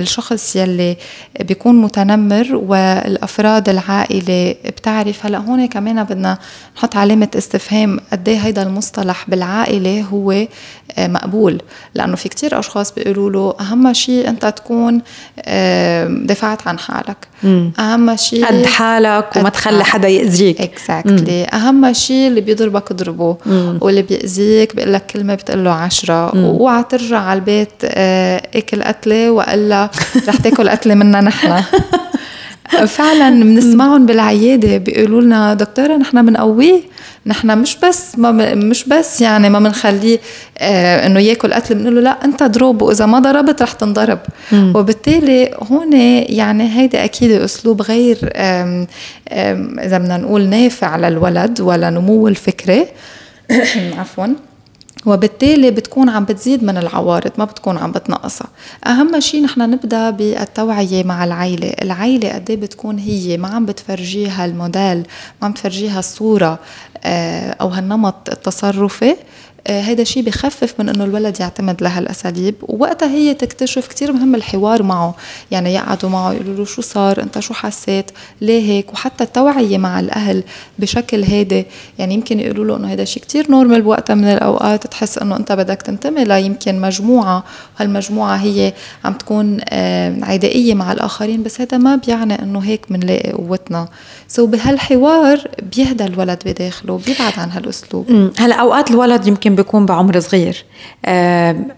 الشخص 0.00 0.56
يلي 0.56 0.96
بيكون 1.40 1.80
متنمر 1.82 2.46
والأفراد 2.54 3.68
العائلة 3.68 4.54
بتعرف 4.66 5.26
هلا 5.26 5.38
هون 5.38 5.66
كمان 5.66 6.04
بدنا 6.04 6.38
نحط 6.76 6.96
علامة 6.96 7.28
استفهام 7.38 8.00
قد 8.12 8.28
إيه 8.28 8.38
هيدا 8.38 8.62
المصطلح 8.62 9.24
بالعائلة 9.28 10.02
هو 10.02 10.32
آه، 10.98 11.06
مقبول. 11.06 11.62
لأنه 11.94 12.16
في 12.16 12.28
كتير 12.28 12.58
أشخاص 12.58 12.92
بيقولوا 12.94 13.30
له 13.30 13.54
أهم 13.60 13.92
شيء 13.92 14.28
أنت 14.28 14.46
تكون 14.46 15.02
دفعت 16.26 16.68
عن 16.68 16.78
حالك. 16.78 17.28
أهم 17.78 18.16
شيء 18.16 18.46
قد 18.46 18.66
حالك 18.66 19.36
وما 19.36 19.48
تخلي 19.48 19.84
حدا 19.84 20.08
يأذيك. 20.08 20.60
اكزاكتلي 20.60 21.46
exactly. 21.46 21.54
أهم 21.54 21.92
شيء 21.92 22.28
اللي 22.28 22.40
بيضربك 22.40 22.90
اضربه 22.90 23.36
واللي 23.80 24.02
بيأذيك 24.02 24.76
بيقول 24.76 24.92
لك 24.92 25.06
كلمة 25.06 25.34
بتقول 25.34 25.64
له 25.64 25.70
عشرة 25.70 26.34
اوعى 26.60 26.84
ترجع 26.88 27.18
على 27.18 27.38
البيت 27.38 27.72
آه، 27.84 28.42
أكل 28.54 28.82
قتلة 28.82 29.30
وإلا 29.30 29.90
رح 30.28 30.36
تاكل 30.36 30.68
قتلة 30.68 30.94
منا 30.94 31.20
نحن. 31.20 31.62
فعلا 32.86 33.30
بنسمعهم 33.44 34.06
بالعيادة 34.06 34.76
بيقولوا 34.76 35.20
لنا 35.20 35.54
دكتورة 35.54 35.96
نحن 35.96 36.26
بنقويه 36.26 36.80
نحن 37.26 37.58
مش 37.58 37.76
بس 37.76 38.18
ما 38.18 38.54
مش 38.54 38.88
بس 38.88 39.20
يعني 39.20 39.50
ما 39.50 39.58
بنخليه 39.58 40.18
آه 40.58 41.06
إنه 41.06 41.20
ياكل 41.20 41.52
قتل 41.54 41.74
بنقول 41.74 41.94
له 41.94 42.00
لا 42.00 42.24
أنت 42.24 42.42
ضرب 42.42 42.82
وإذا 42.82 43.06
ما 43.06 43.18
ضربت 43.18 43.62
رح 43.62 43.72
تنضرب. 43.72 44.18
مم. 44.52 44.72
وبالتالي 44.76 45.54
هون 45.70 45.92
يعني 46.28 46.78
هيدا 46.78 47.04
أكيد 47.04 47.30
أسلوب 47.30 47.82
غير 47.82 48.32
آم 48.36 48.86
آم 49.32 49.80
إذا 49.80 49.98
بدنا 49.98 50.16
نقول 50.16 50.48
نافع 50.48 50.96
للولد 50.96 51.60
ولا 51.60 51.90
نمو 51.90 52.28
الفكري 52.28 52.86
عفوا. 53.98 54.26
وبالتالي 55.06 55.70
بتكون 55.70 56.08
عم 56.08 56.24
بتزيد 56.24 56.64
من 56.64 56.76
العوارض 56.76 57.30
ما 57.38 57.44
بتكون 57.44 57.78
عم 57.78 57.92
بتنقصها. 57.92 58.48
أهم 58.86 59.20
شيء 59.20 59.42
نحن 59.42 59.60
نبدأ 59.70 60.10
بالتوعية 60.10 61.04
مع 61.04 61.24
العائله 61.24 61.68
العائله 61.82 62.34
قد 62.34 62.50
إيه 62.50 62.56
بتكون 62.56 62.98
هي؟ 62.98 63.36
ما 63.36 63.48
عم 63.48 63.66
بتفرجيها 63.66 64.44
الموديل 64.44 64.98
ما 64.98 65.06
عم 65.42 65.52
بتفرجيها 65.52 65.98
الصورة. 65.98 66.58
أو 67.04 67.68
هالنمط 67.68 68.30
التصرفي 68.32 69.16
هذا 69.68 70.02
الشيء 70.02 70.22
بخفف 70.22 70.74
من 70.78 70.88
إنه 70.88 71.04
الولد 71.04 71.40
يعتمد 71.40 71.82
لهالأساليب. 71.82 72.54
ووقتها 72.62 73.08
هي 73.08 73.34
تكتشف 73.34 73.86
كثير 73.86 74.12
مهم 74.12 74.34
الحوار 74.34 74.82
معه. 74.82 75.14
يعني 75.50 75.74
يقعدوا 75.74 76.10
معه 76.10 76.32
يقولوا 76.32 76.56
له 76.56 76.64
شو 76.64 76.82
صار؟ 76.82 77.22
أنت 77.22 77.38
شو 77.38 77.54
حسيت؟ 77.54 78.10
ليه 78.40 78.70
هيك؟ 78.70 78.92
وحتى 78.92 79.24
التوعية 79.24 79.78
مع 79.78 80.00
الأهل 80.00 80.42
بشكل 80.78 81.24
هادي. 81.24 81.66
يعني 81.98 82.14
يمكن 82.14 82.40
يقولوا 82.40 82.64
له 82.64 82.76
إنه 82.76 82.92
هذا 82.92 83.02
الشيء 83.02 83.22
كثير 83.22 83.50
normal 83.50 83.82
بوقتها 83.82 84.14
من 84.14 84.24
الأوقات. 84.24 84.86
تحس 84.86 85.18
إنه 85.18 85.36
أنت 85.36 85.52
بدك 85.52 85.82
تنتمي 85.82 86.24
ليمكن 86.24 86.80
مجموعة. 86.80 87.44
وهالمجموعه 87.76 88.36
هي 88.36 88.72
عم 89.04 89.12
تكون 89.12 89.60
عدائية 90.22 90.74
مع 90.74 90.92
الآخرين 90.92 91.42
بس 91.42 91.60
هذا 91.60 91.78
ما 91.78 91.96
بيعني 91.96 92.42
إنه 92.42 92.58
هيك 92.58 92.92
بنلاقي 92.92 93.32
قوتنا. 93.32 93.88
so 94.34 94.46
بهالحوار 94.46 95.38
بيهدى 95.76 96.04
الولد 96.04 96.38
بداخله 96.46 97.00
بيبعد 97.06 97.32
عن 97.38 97.50
هالأسلوب. 97.50 98.30
هلا 98.38 98.54
أوقات 98.54 98.90
الولد 98.90 99.26
يمكن 99.26 99.54
بيكون 99.54 99.86
بعمر 99.86 100.20
صغير. 100.20 100.64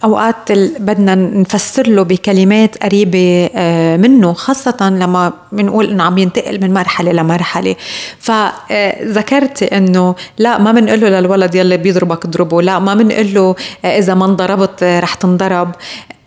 أوقات 0.05 0.53
بدنا 0.81 1.15
نفسر 1.15 1.87
له 1.87 2.03
بكلمات 2.03 2.83
قريبة 2.85 3.51
آه، 3.55 3.97
منه 3.97 4.33
خاصة 4.33 4.77
لما 4.81 5.33
بنقول 5.53 5.91
إنه 5.91 6.05
عم 6.05 6.19
ينتقل 6.19 6.61
من 6.61 6.73
مرحلة 6.75 7.13
لمرحلة. 7.13 7.77
فذكرتي 8.19 9.65
إنه 9.65 10.15
لا 10.39 10.59
ما 10.59 10.73
بنقول 10.73 11.01
له 11.01 11.09
للولد 11.09 11.55
يلي 11.55 11.77
بيضربك 11.77 12.25
اضربه 12.25 12.63
لا 12.63 12.79
ما 12.79 12.95
بنقول 12.95 13.35
له 13.35 13.55
آه، 13.85 13.99
إذا 13.99 14.15
ما 14.15 14.25
انضربت 14.25 14.83
رح 14.83 15.15
تنضرب. 15.15 15.71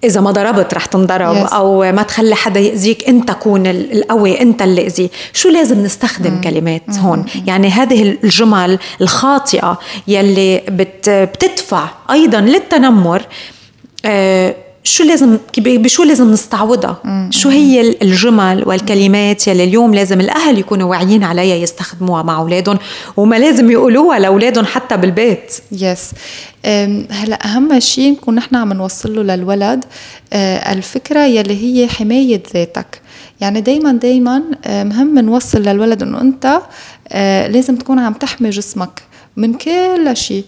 إذا 0.05 0.21
ما 0.21 0.31
ضربت 0.31 0.73
رح 0.73 0.85
تنضرب 0.85 1.47
yes. 1.47 1.53
أو 1.53 1.91
ما 1.91 2.03
تخلي 2.03 2.35
حدا 2.35 2.59
يأذيك 2.59 3.09
انت 3.09 3.31
كون 3.31 3.67
القوي 3.67 4.41
انت 4.41 4.61
اللي 4.61 4.87
اذي 4.87 5.11
شو 5.33 5.49
لازم 5.49 5.83
نستخدم 5.83 6.41
mm. 6.41 6.43
كلمات 6.43 6.81
mm. 6.91 6.97
هون 6.97 7.25
يعني 7.47 7.69
هذه 7.69 8.17
الجمل 8.23 8.79
الخاطئة 9.01 9.79
يلي 10.07 10.61
بت 10.69 11.09
بتدفع 11.09 11.87
أيضا 12.11 12.41
للتنمر 12.41 13.21
آه 14.05 14.55
شو 14.85 15.03
لازم 15.03 15.37
بشو 15.57 16.03
لازم 16.03 16.31
نستعوضها؟ 16.31 17.29
شو 17.29 17.49
هي 17.49 17.95
الجمل 18.01 18.63
والكلمات 18.67 19.47
يلي 19.47 19.63
اليوم 19.63 19.95
لازم 19.95 20.21
الأهل 20.21 20.59
يكونوا 20.59 20.89
واعيين 20.89 21.23
عليها 21.23 21.55
يستخدموها 21.55 22.23
مع 22.23 22.37
أولادهم 22.37 22.77
وما 23.17 23.35
لازم 23.35 23.71
يقولوها 23.71 24.19
لأولادهم 24.19 24.65
حتى 24.65 24.97
بالبيت؟ 24.97 25.53
يس 25.71 26.11
هلا 27.09 27.45
أهم 27.45 27.79
شيء 27.79 28.11
نكون 28.11 28.35
نحن 28.35 28.55
عم 28.55 28.73
نوصل 28.73 29.15
له 29.15 29.35
للولد 29.35 29.85
أه، 30.33 30.73
الفكرة 30.73 31.25
يلي 31.25 31.63
هي 31.63 31.87
حماية 31.87 32.43
ذاتك. 32.53 33.01
يعني 33.41 33.61
دايما 33.61 33.91
دايما 33.91 34.43
أه، 34.65 34.83
مهم 34.83 35.19
نوصل 35.19 35.61
للولد 35.61 36.01
إنه 36.01 36.21
أنت 36.21 36.61
أه، 37.07 37.47
لازم 37.47 37.75
تكون 37.75 37.99
عم 37.99 38.13
تحمي 38.13 38.49
جسمك 38.49 39.01
من 39.37 39.53
كل 39.53 40.17
شيء 40.17 40.43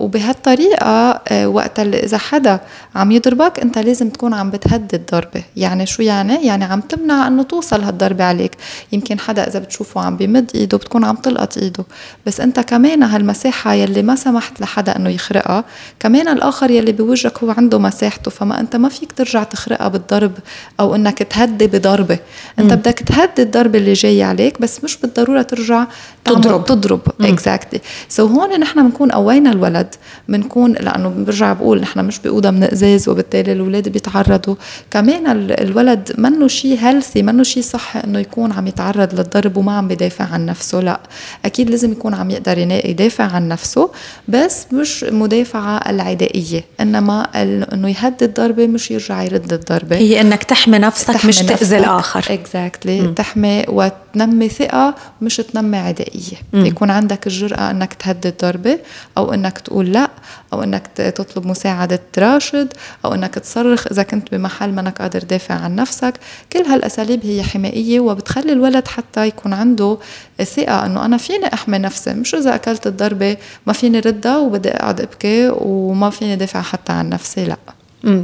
وبهالطريقة 0.00 1.20
آه، 1.28 1.48
وقت 1.48 1.80
إذا 1.80 2.18
حدا 2.18 2.60
عم 2.94 3.10
يضربك 3.10 3.60
أنت 3.60 3.78
لازم 3.78 4.08
تكون 4.08 4.34
عم 4.34 4.50
بتهدد 4.50 5.02
ضربة 5.12 5.42
يعني 5.56 5.86
شو 5.86 6.02
يعني؟ 6.02 6.46
يعني 6.46 6.64
عم 6.64 6.80
تمنع 6.80 7.26
أنه 7.26 7.42
توصل 7.42 7.82
هالضربة 7.82 8.24
عليك. 8.24 8.56
يمكن 8.92 9.18
حدا 9.18 9.48
إذا 9.48 9.58
بتشوفه 9.58 10.00
عم 10.00 10.16
بمد 10.16 10.50
إيده 10.54 10.78
بتكون 10.78 11.04
عم 11.04 11.16
تلقط 11.16 11.58
إيده. 11.58 11.84
بس 12.26 12.40
أنت 12.40 12.60
كمان 12.60 13.02
هالمساحة 13.02 13.74
يلي 13.74 14.02
ما 14.02 14.16
سمحت 14.16 14.60
لحدا 14.60 14.96
أنه 14.96 15.10
يخرقها 15.10 15.64
كمان 16.00 16.28
الآخر 16.28 16.70
يلي 16.70 16.92
بوجهك 16.92 17.38
هو 17.38 17.50
عنده 17.50 17.78
مساحته. 17.78 18.30
فما 18.30 18.60
أنت 18.60 18.76
ما 18.76 18.88
فيك 18.88 19.12
ترجع 19.12 19.42
تخرقها 19.42 19.88
بالضرب 19.88 20.32
أو 20.80 20.94
أنك 20.94 21.18
تهدي 21.18 21.66
بضربة. 21.66 22.18
أنت 22.58 22.72
م. 22.72 22.76
بدك 22.76 22.98
تهدي 22.98 23.42
الضربة 23.42 23.78
اللي 23.78 23.92
جاية 23.92 24.24
عليك 24.24 24.60
بس 24.60 24.84
مش 24.84 24.96
بالضرورة 24.96 25.42
ترجع 25.42 25.86
تضرب. 26.24 26.64
تضرب. 26.64 27.00
exactly 27.20 28.28
so 28.28 28.30
هون 28.30 28.60
نحن 28.60 28.82
بنكون 28.82 29.01
قوينا 29.10 29.50
الولد 29.50 29.94
بنكون 30.28 30.72
لأنه 30.72 31.08
برجع 31.08 31.52
بقول 31.52 31.80
نحن 31.80 32.04
مش 32.04 32.18
بأوضة 32.18 32.50
من 32.50 32.62
ازاز 32.62 33.08
وبالتالي 33.08 33.52
الأولاد 33.52 33.88
بيتعرضوا. 33.88 34.54
كمان 34.90 35.26
الولد 35.50 36.12
منه 36.18 36.48
شيء 36.48 36.78
healthy 36.80 37.22
منه 37.22 37.42
شيء 37.42 37.62
صح 37.62 37.96
إنه 37.96 38.18
يكون 38.18 38.52
عم 38.52 38.66
يتعرض 38.66 39.14
للضرب 39.14 39.56
وما 39.56 39.76
عم 39.76 39.88
بيدافع 39.88 40.24
عن 40.24 40.46
نفسه 40.46 40.80
لأ. 40.80 41.00
أكيد 41.44 41.70
لازم 41.70 41.92
يكون 41.92 42.14
عم 42.14 42.30
يقدر 42.30 42.58
يدافع 42.58 43.24
عن 43.24 43.48
نفسه 43.48 43.90
بس 44.28 44.66
مش 44.72 45.04
مدافعة 45.04 45.90
العدائية 45.90 46.64
إنما 46.80 47.22
إنه 47.42 47.88
يهدد 47.88 48.34
ضربه 48.34 48.66
مش 48.66 48.90
يرجع 48.90 49.22
يرد 49.22 49.52
الضربة. 49.52 49.96
هي 49.96 50.20
إنك 50.20 50.42
تحمي 50.44 50.78
نفسك 50.78 51.14
تحمي 51.14 51.28
مش 51.28 51.38
تأذي 51.38 51.78
الآخر. 51.78 52.24
اكزاكتلي 52.30 53.02
exactly. 53.02 53.14
تحمي 53.14 53.64
وتنمي 53.68 54.48
ثقة 54.48 54.94
مش 55.22 55.36
تنمي 55.36 55.76
عدائية. 55.76 56.36
يكون 56.54 56.90
عندك 56.90 57.26
الجرأة 57.26 57.70
إنك 57.70 57.94
تهدد 57.94 58.34
ضربة 58.42 58.78
أو 59.18 59.34
إنك 59.34 59.58
تقول 59.58 59.92
لأ 59.92 60.10
أو 60.52 60.62
إنك 60.62 60.86
تطلب 60.86 61.46
مساعدة 61.46 62.00
راشد 62.18 62.72
أو 63.04 63.14
إنك 63.14 63.34
تصرخ 63.34 63.86
إذا 63.86 64.02
كنت 64.02 64.34
بمحل 64.34 64.72
منك 64.72 64.98
قادر 65.02 65.20
تدافع 65.20 65.54
عن 65.54 65.74
نفسك. 65.76 66.14
كل 66.52 66.58
هالأساليب 66.58 67.26
هي 67.26 67.42
حمائية 67.42 68.00
وبتخلي 68.00 68.52
الولد 68.52 68.88
حتى 68.88 69.26
يكون 69.26 69.52
عنده 69.52 69.98
ثقة 70.42 70.86
إنه 70.86 71.04
أنا 71.04 71.16
فيني 71.16 71.54
أحمي 71.54 71.78
نفسي. 71.78 72.14
مش 72.14 72.34
إذا 72.34 72.54
أكلت 72.54 72.86
الضربة 72.86 73.36
ما 73.66 73.72
فيني 73.72 74.00
ردها 74.00 74.38
وبدي 74.38 74.68
أقعد 74.68 75.00
أبكي 75.00 75.48
وما 75.48 76.10
فيني 76.10 76.36
دافع 76.36 76.62
حتى 76.62 76.92
عن 76.92 77.08
نفسي 77.08 77.44
لأ. 77.44 77.56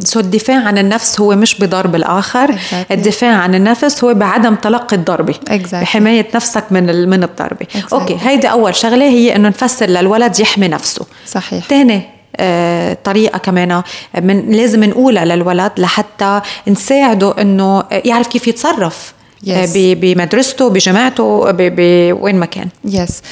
so 0.04 0.20
الدفاع 0.20 0.64
عن 0.64 0.78
النفس 0.78 1.20
هو 1.20 1.36
مش 1.36 1.58
بضرب 1.58 1.94
الآخر. 1.94 2.52
Exactly. 2.52 2.90
الدفاع 2.90 3.36
عن 3.36 3.54
النفس 3.54 4.04
هو 4.04 4.14
بعدم 4.14 4.54
تلقي 4.54 4.96
الضربة. 4.96 5.34
Exactly. 5.50 5.74
بحمايه 5.74 6.26
نفسك 6.34 6.64
من 6.70 7.08
من 7.08 7.22
الضربة. 7.24 7.66
Exactly. 7.74 7.92
okay 7.92 8.18
هيدي 8.20 8.50
أول 8.50 8.74
شغلة 8.74 9.04
هي 9.04 9.36
إنه 9.36 9.48
نفسر 9.48 9.86
للولد 9.86 10.40
يحمي 10.40 10.68
نفسه. 10.68 11.06
صحيح. 11.26 11.64
ثاني 11.66 12.02
آه، 12.36 12.98
طريقة 13.04 13.38
كمان 13.38 13.82
من 14.20 14.52
لازم 14.52 14.84
نقولها 14.84 15.24
للولد 15.24 15.72
لحتى 15.78 16.40
نساعده 16.68 17.34
إنه 17.40 17.84
يعرف 17.90 18.26
كيف 18.26 18.48
يتصرف. 18.48 19.12
Yes. 19.46 19.70
بمدرسته 19.76 20.70
بجامعته 20.70 21.24
وين 22.12 22.36
ما 22.36 22.46
كان. 22.46 22.68
yes 22.84 23.22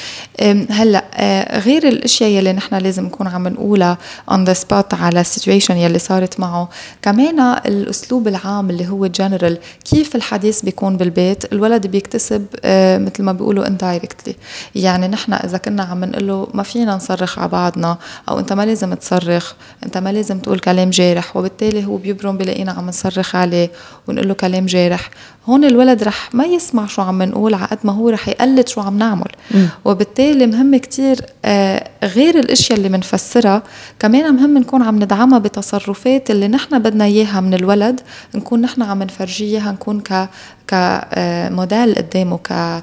هلا 0.69 1.05
آه، 1.13 1.59
غير 1.59 1.87
الأشياء 1.87 2.29
يلي 2.29 2.53
نحن 2.53 2.75
لازم 2.75 3.05
نكون 3.05 3.27
عم 3.27 3.47
نقولها 3.47 3.97
on 4.31 4.43
the 4.43 4.53
spot 4.53 4.93
على 4.93 5.21
ال 5.21 5.27
situation 5.27 5.77
يلي 5.77 5.99
صارت 5.99 6.39
معه 6.39 6.69
كمان 7.01 7.39
الأسلوب 7.39 8.27
العام 8.27 8.69
اللي 8.69 8.87
هو 8.87 9.07
جنرال 9.07 9.57
كيف 9.85 10.15
الحديث 10.15 10.61
بيكون 10.61 10.97
بالبيت؟ 10.97 11.53
الولد 11.53 11.87
بيكتسب 11.87 12.45
آه، 12.63 12.97
مثل 12.97 13.23
ما 13.23 13.31
بيقولوا 13.31 13.67
indirectly 13.67 14.35
يعني 14.75 15.07
نحن 15.07 15.33
إذا 15.33 15.57
كنا 15.57 15.83
عم 15.83 16.05
نقول 16.05 16.27
له 16.27 16.47
ما 16.53 16.63
فينا 16.63 16.95
نصرخ 16.95 17.39
على 17.39 17.47
بعضنا 17.47 17.97
أو 18.29 18.39
أنت 18.39 18.53
ما 18.53 18.65
لازم 18.65 18.93
تصرخ 18.93 19.53
أنت 19.85 19.97
ما 19.97 20.11
لازم 20.11 20.39
تقول 20.39 20.59
كلام 20.59 20.89
جارح 20.89 21.37
وبالتالي 21.37 21.85
هو 21.85 21.97
بيبرم 21.97 22.37
بلاقينا 22.37 22.71
عم 22.71 22.87
نصرخ 22.87 23.35
عليه 23.35 23.71
ونقول 24.07 24.27
له 24.27 24.33
كلام 24.33 24.65
جارح. 24.65 25.09
هون 25.45 25.65
الولد 25.65 25.96
رح 26.03 26.29
ما 26.35 26.45
يسمع 26.45 26.85
شو 26.85 27.01
عم 27.01 27.23
نقول 27.23 27.53
على 27.53 27.65
قد 27.65 27.77
ما 27.83 27.93
هو 27.93 28.09
رح 28.09 28.27
يقلد 28.29 28.67
شو 28.67 28.81
عم 28.81 28.97
نعمل. 28.97 29.31
م. 29.51 29.65
وبالتالي 29.85 30.47
مهم 30.47 30.75
كتير 30.77 31.21
آه 31.45 31.89
غير 32.03 32.39
الأشياء 32.39 32.77
اللي 32.77 32.89
بنفسرها 32.89 33.63
كمان 33.99 34.35
مهم 34.35 34.57
نكون 34.57 34.81
عم 34.81 34.95
ندعمها 34.95 35.39
بتصرفات 35.39 36.31
اللي 36.31 36.47
نحن 36.47 36.79
بدنا 36.79 37.05
إياها 37.05 37.41
من 37.41 37.53
الولد 37.53 37.99
نكون 38.35 38.61
نحن 38.61 38.81
عم 38.81 39.03
نفرجيها 39.03 39.71
نكون 39.71 39.99
ك 39.99 40.29
كموديل 40.67 41.95
قدامه 41.95 42.37
ك 42.37 42.81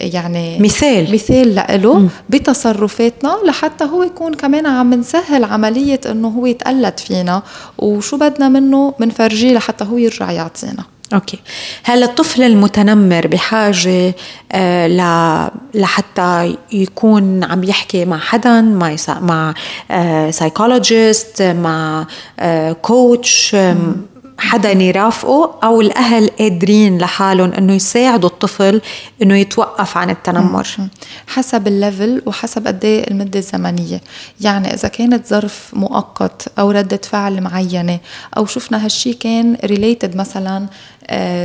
يعني 0.00 0.58
مثال. 0.60 1.12
مثال 1.12 1.54
له 1.54 2.08
بتصرفاتنا 2.30 3.38
لحتى 3.46 3.84
هو 3.84 4.02
يكون 4.02 4.34
كمان 4.34 4.66
عم 4.66 4.94
نسهل 4.94 5.44
عملية 5.44 6.00
إنه 6.10 6.28
هو 6.28 6.46
يتقلد 6.46 6.98
فينا 7.00 7.42
وشو 7.78 8.16
بدنا 8.16 8.48
منه؟ 8.48 8.94
بنفرجيه 9.00 9.54
لحتى 9.54 9.84
هو 9.84 9.96
يرجع 9.96 10.30
يعطينا. 10.30 10.84
أوكي. 11.14 11.38
هل 11.82 12.02
الطفل 12.02 12.42
المتنمر 12.42 13.26
بحاجة 13.26 14.14
آه 14.52 15.50
لحتى 15.74 16.56
يكون 16.72 17.44
عم 17.44 17.64
يحكي 17.64 18.04
مع 18.04 18.18
حدا 18.18 18.60
مع 18.60 18.96
مع 19.08 19.54
psychologist 20.30 21.40
آه 21.40 21.52
مع 21.52 22.06
coach 22.82 23.54
آه 23.54 23.76
حدا 24.38 24.70
يرافقه 24.72 25.54
أو 25.64 25.80
الأهل 25.80 26.30
قادرين 26.38 26.98
لحالهم 26.98 27.52
إنه 27.52 27.72
يساعدوا 27.72 28.28
الطفل 28.28 28.80
إنه 29.22 29.36
يتوقف 29.36 29.96
عن 29.96 30.10
التنمر؟ 30.10 30.66
حسب 31.26 31.66
ال 31.68 31.77
level 31.77 32.22
وحسب 32.26 32.66
قد 32.66 32.84
إيه 32.84 33.10
المدة 33.10 33.38
الزمنية. 33.38 34.00
يعني 34.40 34.74
إذا 34.74 34.88
كانت 34.88 35.26
ظرف 35.26 35.70
مؤقت 35.72 36.48
أو 36.58 36.70
ردة 36.70 37.00
فعل 37.10 37.40
معينة 37.40 37.98
أو 38.36 38.46
شفنا 38.46 38.84
هالشي 38.84 39.12
كان 39.14 39.56
related 39.64 40.16
مثلا 40.16 40.66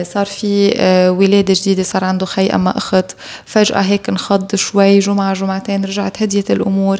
صار 0.04 0.26
في 0.26 0.74
آه، 0.78 1.12
ولادة 1.12 1.54
جديدة 1.58 1.84
صار 1.84 2.04
عنده 2.04 2.26
خي 2.26 2.48
أما 2.48 2.78
أخت. 2.78 3.12
فجأة 3.46 3.82
هيك 3.82 4.10
انخض 4.10 4.56
شوي 4.56 5.00
جمعة 5.00 5.34
جمعتين 5.34 5.86
رجعت 5.86 6.22
هديت 6.24 6.52
الأمور. 6.52 7.00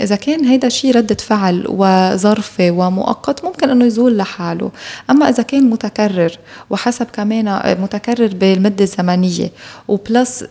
إذا 0.00 0.16
كان 0.16 0.44
هيدا 0.44 0.68
شيء 0.68 0.96
ردة 0.96 1.14
فعل 1.14 1.64
وظرفة 1.68 2.70
ومؤقت 2.70 3.44
ممكن 3.44 3.70
أنه 3.70 3.84
يزول 3.84 4.16
لحاله. 4.16 4.70
أما 5.10 5.28
إذا 5.28 5.42
كان 5.42 5.70
متكرر 5.70 6.32
وحسب 6.70 7.06
كمان 7.12 7.48
آه، 7.48 7.74
متكرر 7.74 8.30
بالمدة 8.34 8.84
الزمنية 8.84 9.50
و 9.88 9.99
plus 9.99 10.44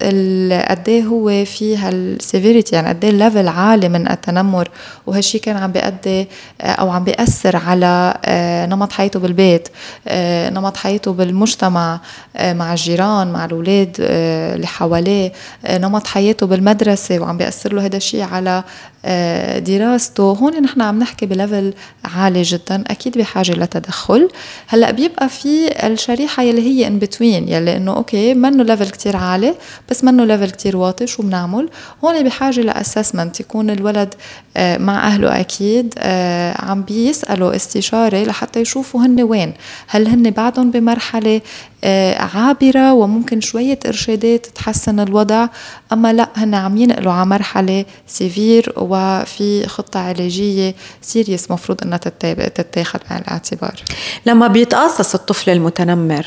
قد 0.70 0.84
إيه 0.88 1.04
هو 1.04 1.46
في 1.46 1.78
هال 1.78 1.97
severity 1.97 2.76
يعني 2.76 2.90
قد 2.90 3.06
إيه 3.06 3.12
ال 3.12 3.18
level 3.18 3.48
عالي 3.48 3.90
من 3.90 4.12
التنمر 4.12 4.70
وهالشي 5.08 5.40
كان 5.40 5.58
عم 5.58 5.72
بيأدي 5.72 6.28
أو 6.62 6.90
عم 6.90 7.04
بيأثر 7.04 7.56
على 7.56 8.14
نمط 8.70 8.92
حياته 8.92 9.20
بالبيت 9.20 9.68
نمط 10.54 10.78
حياته 10.78 10.89
حياته 10.90 11.14
بالمجتمع 11.14 12.00
آه، 12.36 12.54
مع 12.54 12.74
الجيران 12.74 13.32
مع 13.32 13.46
الأولاد 13.46 13.98
آه، 14.02 14.56
اللي 14.56 14.68
حواليه 14.68 15.32
آه، 15.66 15.78
نمط 15.78 16.08
حياته 16.08 16.46
بالمدرسة 16.46 17.20
وعم 17.20 17.38
بيأثر 17.38 17.74
له 17.74 17.86
هذا 17.86 17.98
الشيء 17.98 18.24
على 18.24 18.64
دراسته. 19.60 20.24
هون 20.24 20.62
نحن 20.62 20.82
عم 20.82 21.00
نحكي 21.00 21.26
ب 21.26 21.34
level 21.34 21.74
عالي 22.06 22.42
جدا 22.42 22.84
أكيد 22.88 23.18
بحاجة 23.18 23.52
لتدخل. 23.52 24.30
هلأ 24.68 24.92
بيبقى 24.92 25.30
في 25.30 25.72
الشريحة 25.88 26.44
يلي 26.44 26.62
هي 26.62 26.88
in 26.88 27.00
between 27.00 27.50
يلي 27.50 27.78
إنه 27.78 27.96
أوكي 27.96 28.34
منه 28.34 28.64
level 28.64 28.90
كتير 28.90 29.18
عالي 29.18 29.56
بس 29.90 30.04
منه 30.04 30.26
level 30.26 30.50
كتير 30.50 30.78
واطي 30.78 31.08
شو 31.08 31.24
بنعمل؟ 31.24 31.70
هون 32.04 32.24
بحاجة 32.24 32.62
ل 32.62 32.69
assessment 32.69 33.40
يكون 33.40 33.70
الولد 33.70 34.14
مع 34.58 35.08
أهله 35.08 35.40
أكيد 35.40 35.94
عم 36.60 36.82
بيسألوا 36.82 37.56
استشاره 37.56 38.24
لحتى 38.24 38.62
يشوفوا 38.62 39.06
هن 39.06 39.22
وين. 39.22 39.54
هل 39.88 40.08
هن 40.08 40.30
بعدهم 40.32 40.72
بمرحلة 40.80 41.42
آه، 41.84 42.18
عابرة 42.18 42.94
وممكن 42.94 43.42
شوية 43.42 43.80
إرشادات 43.86 44.46
تحسن 44.46 45.00
الوضع. 45.00 45.48
أما 45.94 46.14
لا 46.14 46.30
هن 46.36 46.54
عم 46.54 46.78
ينقلوا 46.78 47.14
على 47.14 47.26
مرحلة 47.26 47.86
severe 48.08 48.74
وفي 48.78 49.68
خطة 49.68 50.00
علاجية 50.00 50.76
serious 51.02 51.52
مفروض 51.52 51.84
أنها 51.84 51.98
تتاخد 51.98 53.00
بعين 53.10 53.22
الاعتبار. 53.22 53.84
لما 54.26 54.48
بيتقاصص 54.48 55.16
الطفل 55.16 55.52
المتنمر 55.52 56.26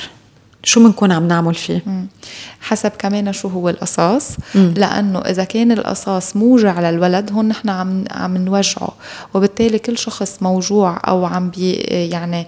شو 0.65 0.85
بنكون 0.85 1.13
عم 1.13 1.29
نعمل 1.29 1.55
فيه؟ 1.55 1.83
حسب 2.61 2.91
كمان 2.99 3.33
شو 3.33 3.49
هو 3.49 3.69
القصاص. 3.69 4.31
مم. 4.55 4.75
لأنه 4.77 5.19
إذا 5.19 5.45
كان 5.45 5.73
القصاص 5.73 6.37
موجع 6.37 6.91
للولد 6.91 7.33
هون 7.33 7.49
نحن 7.49 7.69
عم 7.69 8.05
عم 8.11 8.37
نوجعه. 8.37 8.89
وبالتالي 9.35 9.79
كل 9.79 9.99
شخص 9.99 10.39
موجوع 10.41 11.01
أو 11.09 11.25
عم 11.25 11.51
بي 11.51 11.73
يعني 11.91 12.47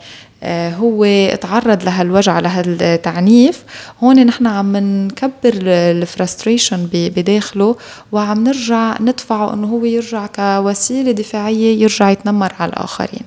هو 0.81 1.07
تعرض 1.41 1.85
لهالوجع 1.85 2.39
لهالتعنيف. 2.39 3.65
هون 4.03 4.27
نحن 4.27 4.47
عم 4.47 4.77
نكبر 4.77 5.53
الفرستريشن 5.67 6.89
بداخله 6.93 7.77
وعم 8.13 8.45
نرجع 8.45 8.95
ندفعه 9.01 9.55
إنه 9.55 9.67
هو 9.67 9.85
يرجع 9.85 10.27
كوسيلة 10.27 11.13
دفاعية 11.13 11.83
يرجع 11.83 12.11
يتنمر 12.11 12.53
على 12.61 12.69
الآخرين. 12.69 13.23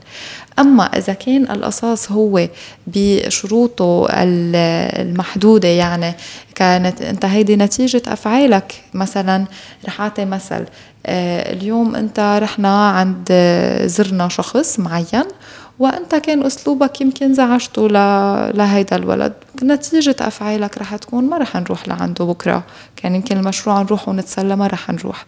أما 0.60 0.84
إذا 0.84 1.14
كان 1.14 1.44
القصاص 1.52 2.12
هو 2.12 2.48
بشروطه 2.88 4.08
المحدودة 4.12 5.68
يعني 5.68 6.14
كانت 6.56 7.02
أنت 7.02 7.26
هيدي 7.26 7.56
نتيجة 7.56 8.02
أفعالك 8.08 8.74
مثلا 8.94 9.46
رح 9.86 10.02
أعطي 10.02 10.26
مثل 10.26 10.66
آه، 11.06 11.54
اليوم 11.54 11.96
أنت 11.96 12.40
رحنا 12.44 12.90
عند 12.90 13.32
زرنا 13.86 14.28
شخص 14.28 14.80
معين 14.80 15.24
وأنت 15.80 16.16
كان 16.16 16.46
أسلوبك 16.46 17.02
يمكن 17.02 17.34
زعجته 17.34 17.88
لهيدا 18.54 18.96
الولد. 18.96 19.34
نتيجة 19.63 20.16
أفعالك 20.22 20.78
رح 20.78 20.96
تكون 20.96 21.24
ما 21.24 21.38
رح 21.38 21.56
نروح 21.56 21.88
لعنده 21.88 22.26
بكرة. 22.26 22.63
كان 22.96 23.16
يمكن 23.16 23.38
المشروع 23.38 23.82
نروح 23.82 24.10
ونتسلى 24.10 24.56
ما 24.56 24.68
رح 24.68 24.90
نروح. 24.90 25.26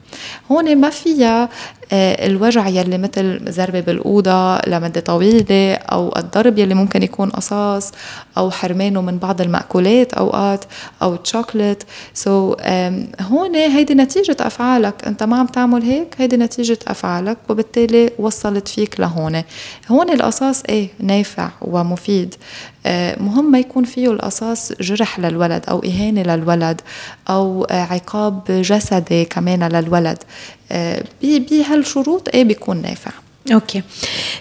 هون 0.52 0.76
ما 0.78 0.90
فيها 0.90 1.50
آه، 1.92 2.28
الوجع 2.28 2.68
يلي 2.68 2.98
مثل 2.98 3.40
ضربة 3.56 3.80
بالأوضة 3.80 4.60
لمدة 4.62 5.02
طويلة 5.02 5.74
أو 5.76 6.14
الضرب 6.18 6.58
يلي 6.58 6.74
ممكن 6.74 7.04
يكون 7.04 7.30
قصاص 7.30 7.92
أو 8.38 8.52
حرمانه 8.52 9.02
من 9.02 9.18
بعض 9.18 9.42
المأكولات 9.42 10.14
أوقات 10.14 10.66
أو 11.02 11.16
تشوكلت 11.16 11.84
سو 12.14 12.54
so, 12.54 12.58
هون 13.22 13.56
هيدي 13.56 13.94
نتيجة 13.94 14.38
أفعالك. 14.40 15.08
أنت 15.08 15.24
ما 15.24 15.38
عم 15.40 15.46
تعمل 15.46 15.82
هيك؟ 15.82 16.16
هيدي 16.18 16.38
نتيجة 16.38 16.80
أفعالك 16.88 17.38
وبالتالي 17.50 18.12
وصلت 18.20 18.68
فيك 18.68 19.00
لهون. 19.00 19.44
هون 19.90 20.10
القصاص 20.10 20.39
إيه؟ 20.70 20.88
نافع 21.00 21.50
ومفيد. 21.62 22.36
آه، 22.86 23.22
مهم 23.22 23.52
ما 23.52 23.60
يكون 23.60 23.84
فيه 23.84 24.12
القصاص 24.12 24.72
جرح 24.82 25.20
للولد 25.20 25.64
أو 25.70 25.80
إهانة 25.80 26.24
للولد 26.24 26.82
أو 27.30 27.64
آه، 27.64 27.82
عقاب 27.82 28.44
جسدي 28.48 29.26
كمان 29.26 29.64
للولد. 29.64 30.18
آه، 30.72 31.04
بهالشروط 31.24 32.30
إيه 32.34 32.44
بيكون 32.44 32.82
نافع. 32.82 33.12
أوكي. 33.54 33.84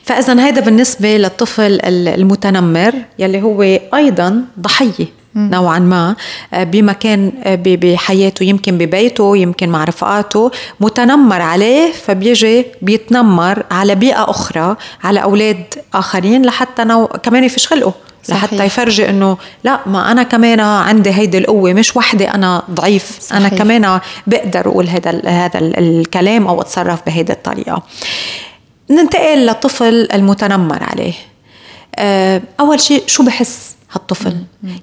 فاذا 0.02 0.46
هيدا 0.46 0.60
بالنسبة 0.60 1.16
للطفل 1.16 1.80
المتنمر 1.84 2.94
يلي 3.18 3.42
هو 3.42 3.62
أيضا 3.94 4.44
ضحية. 4.60 5.17
نوعا 5.38 5.78
ما 5.78 6.16
بمكان 6.52 7.32
بحياته 7.64 8.44
يمكن 8.44 8.78
ببيته 8.78 9.36
يمكن 9.36 9.68
مع 9.68 9.84
رفقاته 9.84 10.50
متنمر 10.80 11.42
عليه 11.42 11.92
فبيجي 11.92 12.66
بيتنمر 12.82 13.62
على 13.70 13.94
بيئة 13.94 14.30
أخرى 14.30 14.76
على 15.04 15.22
أولاد 15.22 15.74
آخرين 15.94 16.46
لحتى 16.46 16.84
نو... 16.84 17.06
كمان 17.06 17.44
يفش 17.44 17.66
خلقه 17.66 17.94
صحيح. 18.24 18.44
لحتى 18.44 18.64
يفرجي 18.64 19.10
إنه 19.10 19.36
لا 19.64 19.80
ما 19.86 20.12
أنا 20.12 20.22
كمان 20.22 20.60
عندي 20.60 21.10
هيدي 21.10 21.38
القوة 21.38 21.72
مش 21.72 21.96
وحدي 21.96 22.30
أنا 22.30 22.62
ضعيف 22.70 23.18
صحيح. 23.20 23.36
أنا 23.36 23.48
كمان 23.48 24.00
بقدر 24.26 24.68
أقول 24.68 24.88
هذا 24.88 25.28
هذا 25.28 25.58
الكلام 25.58 26.46
أو 26.46 26.60
أتصرف 26.60 27.00
بهيدي 27.06 27.32
الطريقة 27.32 27.82
ننتقل 28.90 29.46
للطفل 29.46 30.08
المتنمر 30.14 30.82
عليه 30.82 31.12
آه، 31.96 32.42
أول 32.60 32.80
شيء 32.80 33.02
شو 33.06 33.22
بحس 33.22 33.77
هالطفل 33.92 34.36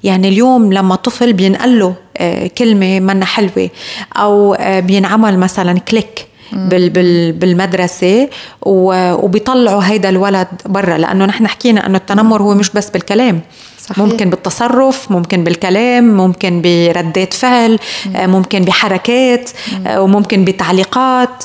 يعني 0.03 0.27
اليوم 0.27 0.73
لما 0.73 0.95
طفل 0.95 1.33
بينقل 1.33 1.79
له 1.79 1.95
آه، 2.17 2.47
كلمة 2.47 2.99
منا 2.99 3.25
حلوة 3.25 3.69
أو 4.17 4.53
آه، 4.53 4.79
بينعمل 4.79 5.39
مثلا 5.39 5.79
كليك 5.79 6.27
بال 6.53 6.89
بال 6.89 7.31
بالمدرسة 7.31 8.29
وبيطلعوا 8.61 9.81
هيدا 9.83 10.09
الولد 10.09 10.47
برا 10.65 10.97
لأنه 10.97 11.25
نحن 11.25 11.47
حكينا 11.47 11.85
إنه 11.85 11.97
التنمر 11.97 12.41
هو 12.41 12.53
مش 12.55 12.69
بس 12.69 12.89
بالكلام 12.89 13.41
صحيح. 13.79 13.99
ممكن 13.99 14.29
بالتصرف 14.29 15.11
ممكن 15.11 15.43
بالكلام 15.43 16.03
ممكن 16.17 16.61
بردات 16.61 17.33
فعل 17.33 17.79
مم. 18.05 18.29
ممكن 18.29 18.61
بحركات 18.61 19.49
مم. 19.73 19.97
وممكن 19.97 20.45
بتعليقات 20.45 21.43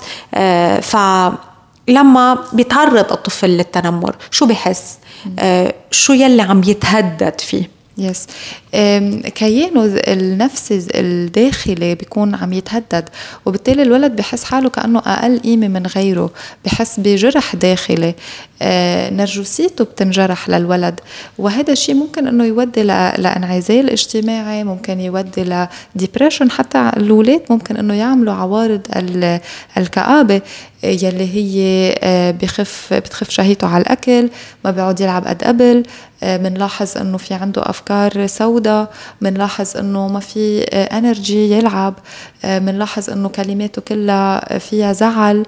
فلما 1.90 2.38
بيتعرض 2.53 3.12
الطفل 3.12 3.50
للتنمر 3.50 4.16
شو 4.31 4.46
بحس؟ 4.46 4.98
شو 5.90 6.12
يلي 6.12 6.42
عم 6.42 6.62
يتهدد 6.66 7.40
فيه؟ 7.40 7.70
yes 8.01 8.27
كيانه 9.35 9.85
النفسي 10.09 10.87
الداخلي 10.95 11.95
بيكون 11.95 12.35
عم 12.35 12.53
يتهدد 12.53 13.09
وبالتالي 13.47 13.83
الولد 13.83 14.17
بحس 14.17 14.45
حاله 14.45 14.69
كأنه 14.69 14.99
أقل 14.99 15.39
قيمة 15.39 15.69
من 15.69 15.87
غيره 15.87 16.31
بحس 16.65 17.01
بجرح 17.01 17.57
داخلي. 17.57 18.15
آه، 18.63 19.11
نرجسيته 19.11 19.85
بتنجرح 19.85 20.49
للولد 20.49 21.01
وهذا 21.39 21.73
الشيء 21.73 21.95
ممكن 21.95 22.27
إنه 22.27 22.45
يودي 22.45 22.83
لانعزال 22.83 23.91
اجتماعي 23.91 24.65
ممكن 24.65 25.01
يودي 25.01 25.67
ل 25.95 26.00
depression 26.00 26.51
حتى 26.51 26.91
الأولاد 26.97 27.43
ممكن 27.51 27.77
إنه 27.77 27.95
يعملوا 27.95 28.35
عوارض 28.35 28.81
الكآبة 29.77 30.41
يلي 30.85 31.35
هي 31.35 31.95
آه، 32.03 32.31
بخف 32.31 32.95
بتخف 32.95 33.31
شهيته 33.31 33.67
على 33.67 33.83
الأكل 33.83 34.29
ما 34.65 34.71
بيقعد 34.71 35.01
يلعب 35.01 35.27
قد 35.27 35.43
قبل. 35.45 35.83
بنلاحظ 36.23 36.97
آه، 36.97 37.01
إنه 37.01 37.17
في 37.17 37.35
عنده 37.35 37.63
أفكار 37.71 38.27
سوداء 38.27 38.91
بنلاحظ 39.21 39.77
إنه 39.77 40.09
ما 40.09 40.21
في 40.21 40.63
انرجي 40.73 41.51
يلعب 41.53 41.95
بنلاحظ 42.45 43.11
إنه 43.11 43.29
كلماته 43.29 43.83
كلها 43.83 44.59
فيها 44.59 44.93
زعل 44.93 45.43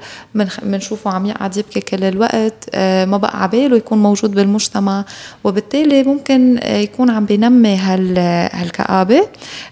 بنشوفه 0.63 1.11
عم 1.11 1.27
يقعد 1.27 1.57
يبكي 1.57 1.81
كل 1.81 2.05
الوقت 2.05 2.77
ما 2.77 3.17
بقى 3.17 3.43
عباله 3.43 3.77
يكون 3.77 3.99
موجود 3.99 4.31
بالمجتمع. 4.35 5.05
وبالتالي 5.45 6.03
ممكن 6.03 6.61
يكون 6.67 7.11
عم 7.11 7.25
بينمي 7.25 7.77
هالكآبة. 7.77 9.29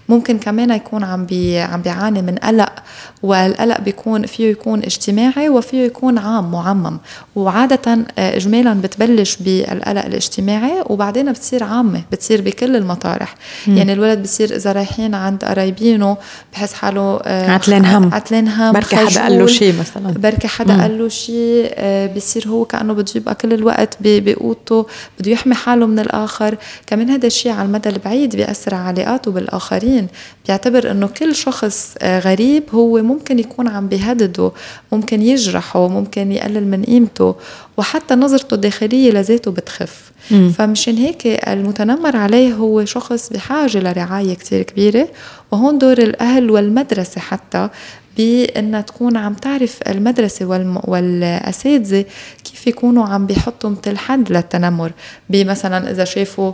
ممكن 0.09 0.37
كمان 0.37 0.69
يكون 0.71 1.03
عم 1.03 1.25
بي 1.25 1.59
عم 1.59 1.81
بيعاني 1.81 2.21
من 2.21 2.35
قلق. 2.35 2.71
والقلق 3.23 3.79
بيكون 3.81 4.25
فيه 4.25 4.51
يكون 4.51 4.79
اجتماعي 4.79 5.49
وفيه 5.49 5.85
يكون 5.85 6.17
عام 6.17 6.51
معمم. 6.51 6.97
وعادة 7.35 7.97
اجمالا 8.17 8.73
بتبلش 8.73 9.35
بالقلق 9.35 10.05
الاجتماعي 10.05 10.81
وبعدين 10.91 11.31
بتصير 11.31 11.63
عامة 11.63 12.01
بتصير 12.11 12.41
بكل 12.41 12.75
المطارح. 12.75 13.35
م. 13.67 13.77
يعني 13.77 13.93
الولد 13.93 14.23
بصير 14.23 14.55
إذا 14.55 14.71
رايحين 14.71 15.15
عند 15.15 15.45
قرايبينه 15.45 16.17
بحس 16.53 16.73
حاله 16.73 17.21
عتلان 17.25 17.85
هم. 17.85 18.13
عتلان 18.13 18.47
هم 18.47 18.71
بركي 18.71 18.95
حدا 18.95 19.21
قال 19.21 19.39
له 19.39 19.47
شيء 19.47 19.73
مثلا. 19.79 20.11
بركي 20.11 20.47
حدا 20.47 20.81
قال 20.81 20.99
له 20.99 21.07
شيء 21.07 21.75
بصير 22.15 22.47
هو 22.47 22.65
كأنه 22.65 22.93
بده 22.93 23.11
يبقى 23.15 23.35
كل 23.35 23.53
الوقت 23.53 23.97
بقوته 24.01 24.85
بده 25.19 25.31
يحمي 25.31 25.55
حاله 25.55 25.85
من 25.85 25.99
الآخر. 25.99 26.57
كمان 26.87 27.09
هذا 27.09 27.27
الشيء 27.27 27.51
على 27.51 27.65
المدى 27.65 27.89
البعيد 27.89 28.35
بيأثر 28.35 28.75
على 28.75 29.01
علاقاته 29.01 29.31
بالآخرين. 29.31 30.07
بيعتبر 30.47 30.91
إنه 30.91 31.07
كل 31.07 31.35
شخص 31.35 31.95
غريب 32.03 32.63
هو 32.73 33.01
ممكن 33.01 33.39
يكون 33.39 33.67
عم 33.67 33.87
بيهدده 33.87 34.51
ممكن 34.91 35.21
يجرحه 35.21 35.87
ممكن 35.87 36.31
يقلل 36.31 36.67
من 36.67 36.83
قيمته. 36.83 37.35
وحتى 37.77 38.15
نظرته 38.15 38.53
الداخلية 38.55 39.11
لذاته 39.11 39.51
بتخف 39.51 40.11
مم. 40.31 40.51
فمشان 40.57 40.95
هيك 40.95 41.27
المتنمر 41.27 42.17
عليه 42.17 42.53
هو 42.53 42.85
شخص 42.85 43.29
بحاجة 43.33 43.79
لرعاية 43.79 44.33
كتير 44.33 44.61
كبيرة 44.63 45.07
وهون 45.51 45.77
دور 45.77 45.97
الأهل 45.97 46.49
والمدرسة 46.51 47.21
حتى 47.21 47.69
بأنها 48.17 48.81
تكون 48.81 49.17
عم 49.17 49.33
تعرف 49.33 49.79
المدرسة 49.87 50.45
والأساتذة 50.87 52.05
كيف 52.43 52.67
يكونوا 52.67 53.05
عم 53.05 53.25
بيحطوا 53.25 53.69
مثل 53.69 53.97
حد 53.97 54.31
للتنمر 54.31 54.91
بمثلا 55.29 55.91
إذا 55.91 56.03
شافوا 56.03 56.53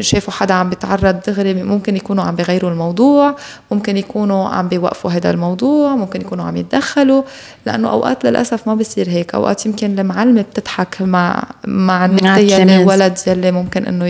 شافوا 0.00 0.32
حدا 0.32 0.54
عم 0.54 0.70
بيتعرض 0.70 1.20
دغري 1.26 1.54
ممكن 1.54 1.96
يكونوا 1.96 2.24
عم 2.24 2.36
بيغيروا 2.36 2.70
الموضوع 2.70 3.36
ممكن 3.70 3.96
يكونوا 3.96 4.48
عم 4.48 4.68
بيوقفوا 4.68 5.10
هذا 5.10 5.30
الموضوع 5.30 5.96
ممكن 5.96 6.20
يكونوا 6.20 6.44
عم 6.44 6.56
يتدخلوا 6.56 7.22
لأنه 7.66 7.90
أوقات 7.90 8.24
للأسف 8.24 8.66
ما 8.68 8.74
بصير 8.74 9.08
هيك. 9.08 9.34
أوقات 9.34 9.66
يمكن 9.66 9.98
المعلمة 9.98 10.42
بتضحك 10.42 11.02
مع 11.02 11.44
مع 11.66 12.06
يلي 12.38 12.82
الولد 12.82 13.18
يلي 13.26 13.50
ممكن 13.50 13.86
إنه 13.86 14.04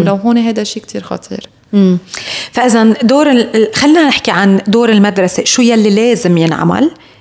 ولو 0.00 0.14
هون 0.14 0.38
هذا 0.38 0.64
شيء 0.64 0.82
كتير 0.82 1.02
خطير. 1.02 1.48
فاذا 2.52 2.84
دور 3.02 3.26
خلينا 3.74 4.08
نحكي 4.08 4.30
عن 4.30 4.60
دور 4.66 4.88
المدرسة 4.88 5.44
شو 5.44 5.62
يلي 5.62 5.90
لازم 5.90 6.38
ينعمل؟ 6.38 6.84
آه، 6.84 7.11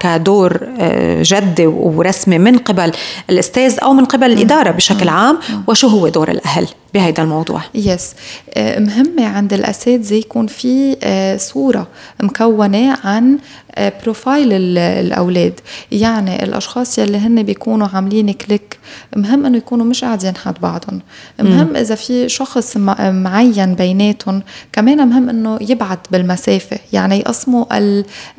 كدور 0.00 0.60
آه، 0.80 1.22
جدي 1.22 1.66
ورسمي 1.66 2.38
من 2.38 2.58
قبل 2.58 2.92
الأستاذ 3.30 3.78
أو 3.82 3.92
من 3.92 4.04
قبل 4.04 4.32
الإدارة 4.32 4.70
بشكل 4.70 5.08
عام 5.08 5.38
وشو 5.66 5.88
هو 5.88 6.08
دور 6.08 6.30
الأهل. 6.30 6.66
بهذا 6.94 7.22
الموضوع. 7.22 7.62
yes 7.74 8.14
آه، 8.54 8.78
مهمة 8.78 9.26
عند 9.26 9.52
الأساتذة 9.52 10.14
يكون 10.14 10.46
في 10.46 10.96
صورة 11.40 11.86
مكونة 12.22 12.98
عن 13.04 13.38
profile 13.78 14.52
الأولاد. 14.52 15.60
يعني 15.92 16.42
الأشخاص 16.42 16.98
يلي 16.98 17.18
هن 17.18 17.42
بيكونوا 17.42 17.88
عاملين 17.94 18.32
clique 18.32 18.78
مهم 19.16 19.46
إنه 19.46 19.56
يكونوا 19.56 19.86
مش 19.86 20.04
قاعدين 20.04 20.36
حد 20.36 20.54
بعضهم. 20.60 21.00
مهم 21.40 21.76
إذا 21.76 21.94
في 21.94 22.28
شخص 22.28 22.76
معين 22.76 23.74
بيناتهم 23.74 24.42
كمان 24.72 25.08
مهم 25.08 25.28
إنه 25.28 25.58
يبعد 25.60 25.98
بالمسافة. 26.10 26.78
يعني 26.92 27.18
يقسموا 27.18 27.64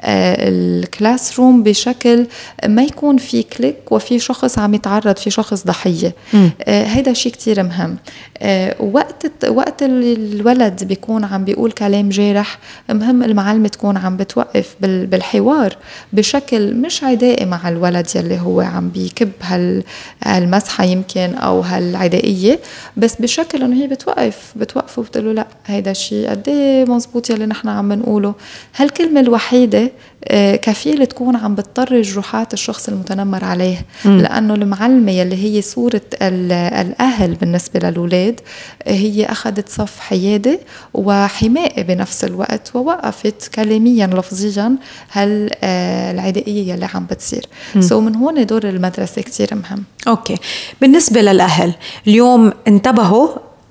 ال 0.03 1.39
classroom 1.39 1.63
بشكل 1.63 2.27
ما 2.67 2.83
يكون 2.83 3.17
في 3.17 3.43
clique 3.43 3.91
وفي 3.91 4.19
شخص 4.19 4.59
عم 4.59 4.73
يتعرض 4.73 5.17
في 5.17 5.29
شخص 5.29 5.63
ضحية. 5.63 6.15
آه 6.63 6.83
هيدا 6.85 7.13
شيء 7.13 7.31
كتير 7.31 7.63
مهم. 7.63 7.97
آه 8.36 8.36
وقت 8.79 9.47
وقت 9.49 9.83
الولد 9.83 10.83
بيكون 10.83 11.23
عم 11.23 11.45
بيقول 11.45 11.71
كلام 11.71 12.09
جارح 12.09 12.59
مهم 12.89 13.23
المعلمه 13.23 13.67
تكون 13.67 13.97
عم 13.97 14.17
بتوقف 14.17 14.75
بالحوار 14.81 15.77
بشكل 16.13 16.73
مش 16.73 17.03
عدائي 17.03 17.45
مع 17.45 17.69
الولد 17.69 18.07
يلي 18.15 18.39
هو 18.39 18.61
عم 18.61 18.89
بيكب 18.89 19.31
هال 19.41 19.83
هالمسحة 20.23 20.83
يمكن 20.83 21.35
أو 21.35 21.61
هالعدائية 21.61 22.59
بس 22.97 23.15
بشكل 23.21 23.63
إنه 23.63 23.83
هي 23.83 23.87
بتوقف 23.87 24.53
بتوقفه 24.55 24.99
وبتقول 24.99 25.25
له 25.25 25.31
لأ 25.31 25.47
هيدا 25.65 25.91
الشيء 25.91 26.29
قد 26.29 26.49
إيه 26.49 26.85
مزبوط 26.85 27.29
يلي 27.29 27.45
نحن 27.45 27.67
عم 27.69 27.93
نقوله 27.93 28.33
هالكلمة 28.75 29.19
الوحيدة 29.19 29.91
آه، 30.29 30.55
كفيلة 30.55 31.05
تكون 31.05 31.35
عم 31.35 31.55
بتطر 31.55 32.01
جروحات 32.01 32.53
الشخص 32.53 32.89
المتنمر 32.89 33.43
عليه 33.43 33.77
م. 34.05 34.09
لأنه 34.17 34.53
المعلمة 34.53 35.11
يلي 35.11 35.35
هي 35.35 35.61
صورة 35.61 36.01
الأهل 36.21 37.35
بالنسبة 37.35 37.79
للأولاد 38.27 38.39
هي 38.87 39.25
أخذت 39.25 39.69
صف 39.69 39.99
حيادة 39.99 40.59
وحماية 40.93 41.83
بنفس 41.83 42.23
الوقت 42.23 42.71
ووقفت 42.75 43.49
كلاميا 43.55 44.07
لفظيا 44.07 44.75
هالعدائية 45.11 46.73
يلي 46.73 46.89
عم 46.93 47.05
بتصير. 47.05 47.45
so 47.79 48.03
من 48.03 48.15
هون 48.15 48.45
دور 48.45 48.63
المدرسة 48.63 49.21
كتير 49.21 49.55
مهم. 49.55 49.83
okay. 50.07 50.35
بالنسبة 50.81 51.21
للأهل 51.21 51.73
اليوم 52.07 52.53
انتبهوا 52.67 53.27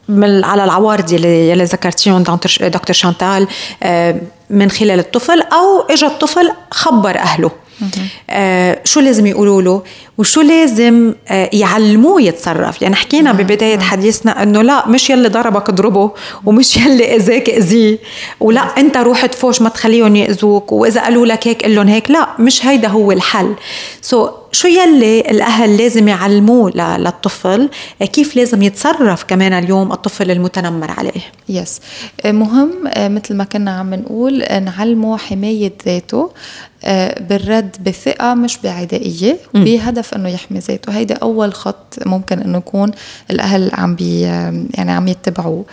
من 0.09 0.45
على 0.45 0.65
العوارض 0.65 1.13
يلي 1.13 1.51
يلي 1.51 1.65
ذكرتيهم 1.65 2.23
دكتور 2.23 2.95
شانتال 2.95 3.49
آه، 3.83 4.21
من 4.51 4.71
خلال 4.71 4.99
الطفل 4.99 5.41
أو 5.41 5.87
اجى 5.91 6.07
الطفل 6.07 6.53
خبر 6.71 7.19
أهله. 7.19 7.51
آه 8.31 8.81
شو 8.85 9.01
لازم 9.01 9.27
يقولوا 9.27 9.63
له؟ 9.63 9.83
وشو 10.19 10.41
لازم 10.41 11.15
آه 11.29 11.51
يعلموه 11.53 12.23
يتصرف. 12.23 12.83
يعني 12.83 12.95
حكينا 12.95 13.33
ببداية 13.33 13.79
حديثنا 13.79 14.43
إنه 14.43 14.63
لا 14.63 14.89
مش 14.89 15.11
يلي 15.11 15.29
ضربك 15.29 15.69
اضربه 15.69 16.11
ومش 16.45 16.77
يلي 16.87 17.17
أذاك 17.17 17.51
أذيه. 17.51 17.99
ولا 18.41 18.61
أنت 18.61 18.97
روح 18.97 19.27
تفوش 19.27 19.63
ما 19.63 19.69
تخليهم 19.69 20.17
يأذوك 20.17 20.73
وإذا 20.73 21.01
قالوا 21.01 21.27
لك 21.27 21.49
هيك 21.49 21.65
قل 21.65 21.75
لهم 21.75 21.89
هيك. 21.89 22.11
لا 22.11 22.29
مش 22.39 22.67
هيدا 22.67 22.89
هو 22.89 23.13
الحل. 23.13 23.55
so 24.03 24.31
شو 24.57 24.69
يلي 24.69 25.21
الأهل 25.21 25.77
لازم 25.77 26.09
يعلموه 26.09 26.71
للطفل؟ 26.99 27.71
كيف 28.01 28.37
لازم 28.37 28.63
يتصرف 28.63 29.25
كمان 29.25 29.53
اليوم 29.53 29.93
الطفل 29.93 30.31
المتنمر 30.31 30.91
عليه؟ 30.91 31.21
yes 31.49 31.81
مهم 32.25 32.71
آه، 32.87 33.09
مثل 33.09 33.35
ما 33.35 33.45
كنا 33.45 33.71
عم 33.71 33.95
نقول 33.95 34.39
نعلمه 34.39 35.17
حماية 35.19 35.73
ذاته 35.87 36.31
آه، 36.85 37.23
بالرد 37.23 37.77
بثقة 37.87 38.35
مش 38.35 38.59
بعدائية 38.59 39.39
بهدف 39.55 40.15
إنه 40.15 40.29
يحمي 40.29 40.59
ذاته. 40.59 40.93
هيدا 40.93 41.15
أول 41.15 41.55
خط 41.55 41.99
ممكن 42.07 42.39
إنه 42.39 42.59
يكون 42.59 42.91
الأهل 43.31 43.71
عم 43.75 43.95
بي 43.95 44.21
يعني 44.21 44.93
عم 44.93 45.09
يتبعوه. 45.09 45.65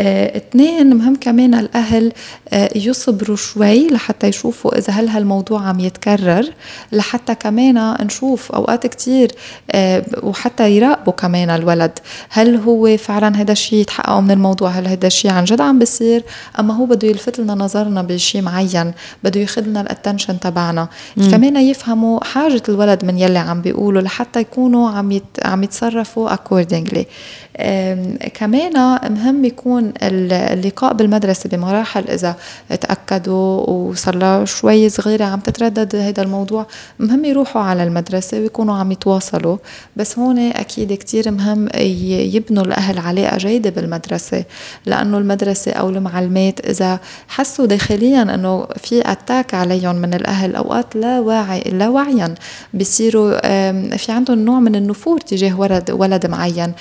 اثنين 0.00 0.96
مهم 0.96 1.16
كمان 1.16 1.54
الأهل 1.54 2.12
آه 2.48 2.70
يصبروا 2.74 3.36
شوي 3.36 3.88
لحتى 3.88 4.26
يشوفوا 4.28 4.78
إذا 4.78 4.92
هل 4.92 5.08
هالموضوع 5.08 5.68
عم 5.68 5.80
يتكرر 5.80 6.46
لحتى 6.92 7.34
كمان 7.34 8.04
نشوف 8.04 8.52
أوقات 8.52 8.86
كتير 8.86 9.32
آه 9.70 10.04
وحتى 10.22 10.70
يراقبوا 10.76 11.12
كمان 11.12 11.50
الولد 11.50 11.98
هل 12.28 12.56
هو 12.56 12.96
فعلا 12.96 13.36
هذا 13.40 13.52
الشيء 13.52 13.78
يتحققوا 13.78 14.20
من 14.20 14.30
الموضوع؟ 14.30 14.70
هل 14.70 14.86
هذا 14.88 15.06
الشيء 15.06 15.30
عن 15.30 15.44
جد 15.44 15.60
عم 15.60 15.78
بيصير؟ 15.78 16.22
أما 16.58 16.74
هو 16.74 16.86
بده 16.86 17.08
يلفت 17.08 17.38
لنا 17.40 17.54
نظرنا 17.54 18.02
بشيء 18.02 18.42
معين 18.42 18.92
بده 19.24 19.40
ياخذ 19.40 19.62
لنا 19.62 19.80
الاتنشن 19.80 20.40
تبعنا. 20.40 20.88
كمان 21.30 21.56
يفهموا 21.56 22.24
حاجة 22.24 22.62
الولد 22.68 23.04
من 23.04 23.18
يلي 23.18 23.38
عم 23.38 23.62
بيقولوا 23.62 24.02
لحتى 24.02 24.40
يكونوا 24.40 24.90
عم 24.90 25.12
يت... 25.12 25.22
عم 25.44 25.62
يتصرفوا 25.62 26.34
accordingly. 26.34 27.04
كمان 28.34 28.98
مهم 29.10 29.44
يكون 29.44 29.85
اللقاء 30.02 30.94
بالمدرسة 30.94 31.48
بمراحل 31.48 32.08
إذا 32.10 32.36
تأكدوا 32.80 33.70
وصار 33.70 34.16
لها 34.16 34.44
شوي 34.44 34.88
صغيرة 34.88 35.24
عم 35.24 35.40
تتردد 35.40 35.96
هذا 35.96 36.22
الموضوع 36.22 36.66
مهم 36.98 37.24
يروحوا 37.24 37.62
على 37.62 37.84
المدرسة 37.84 38.40
ويكونوا 38.40 38.74
عم 38.74 38.92
يتواصلوا. 38.92 39.56
بس 39.96 40.18
هون 40.18 40.38
أكيد 40.38 40.92
كتير 40.92 41.30
مهم 41.30 41.68
يبنوا 42.34 42.64
الأهل 42.64 42.98
علاقة 42.98 43.36
جيدة 43.36 43.70
بالمدرسة 43.70 44.44
لأنه 44.86 45.18
المدرسة 45.18 45.72
أو 45.72 45.88
المعلمات 45.90 46.60
إذا 46.66 47.00
حسوا 47.28 47.66
داخليا 47.66 48.22
أنه 48.22 48.66
في 48.76 49.10
أتاك 49.12 49.54
عليهم 49.54 49.96
من 49.96 50.14
الأهل 50.14 50.56
أوقات 50.56 50.96
لا 50.96 51.20
واعي 51.20 51.60
لا 51.60 51.88
وعيا 51.88 52.34
بصيروا 52.74 53.40
في 53.96 54.12
عندهم 54.12 54.38
نوع 54.38 54.60
من 54.60 54.76
النفور 54.76 55.20
تجاه 55.20 55.60
ولد 55.60 55.90
ولد 55.90 56.26
معين 56.26 56.72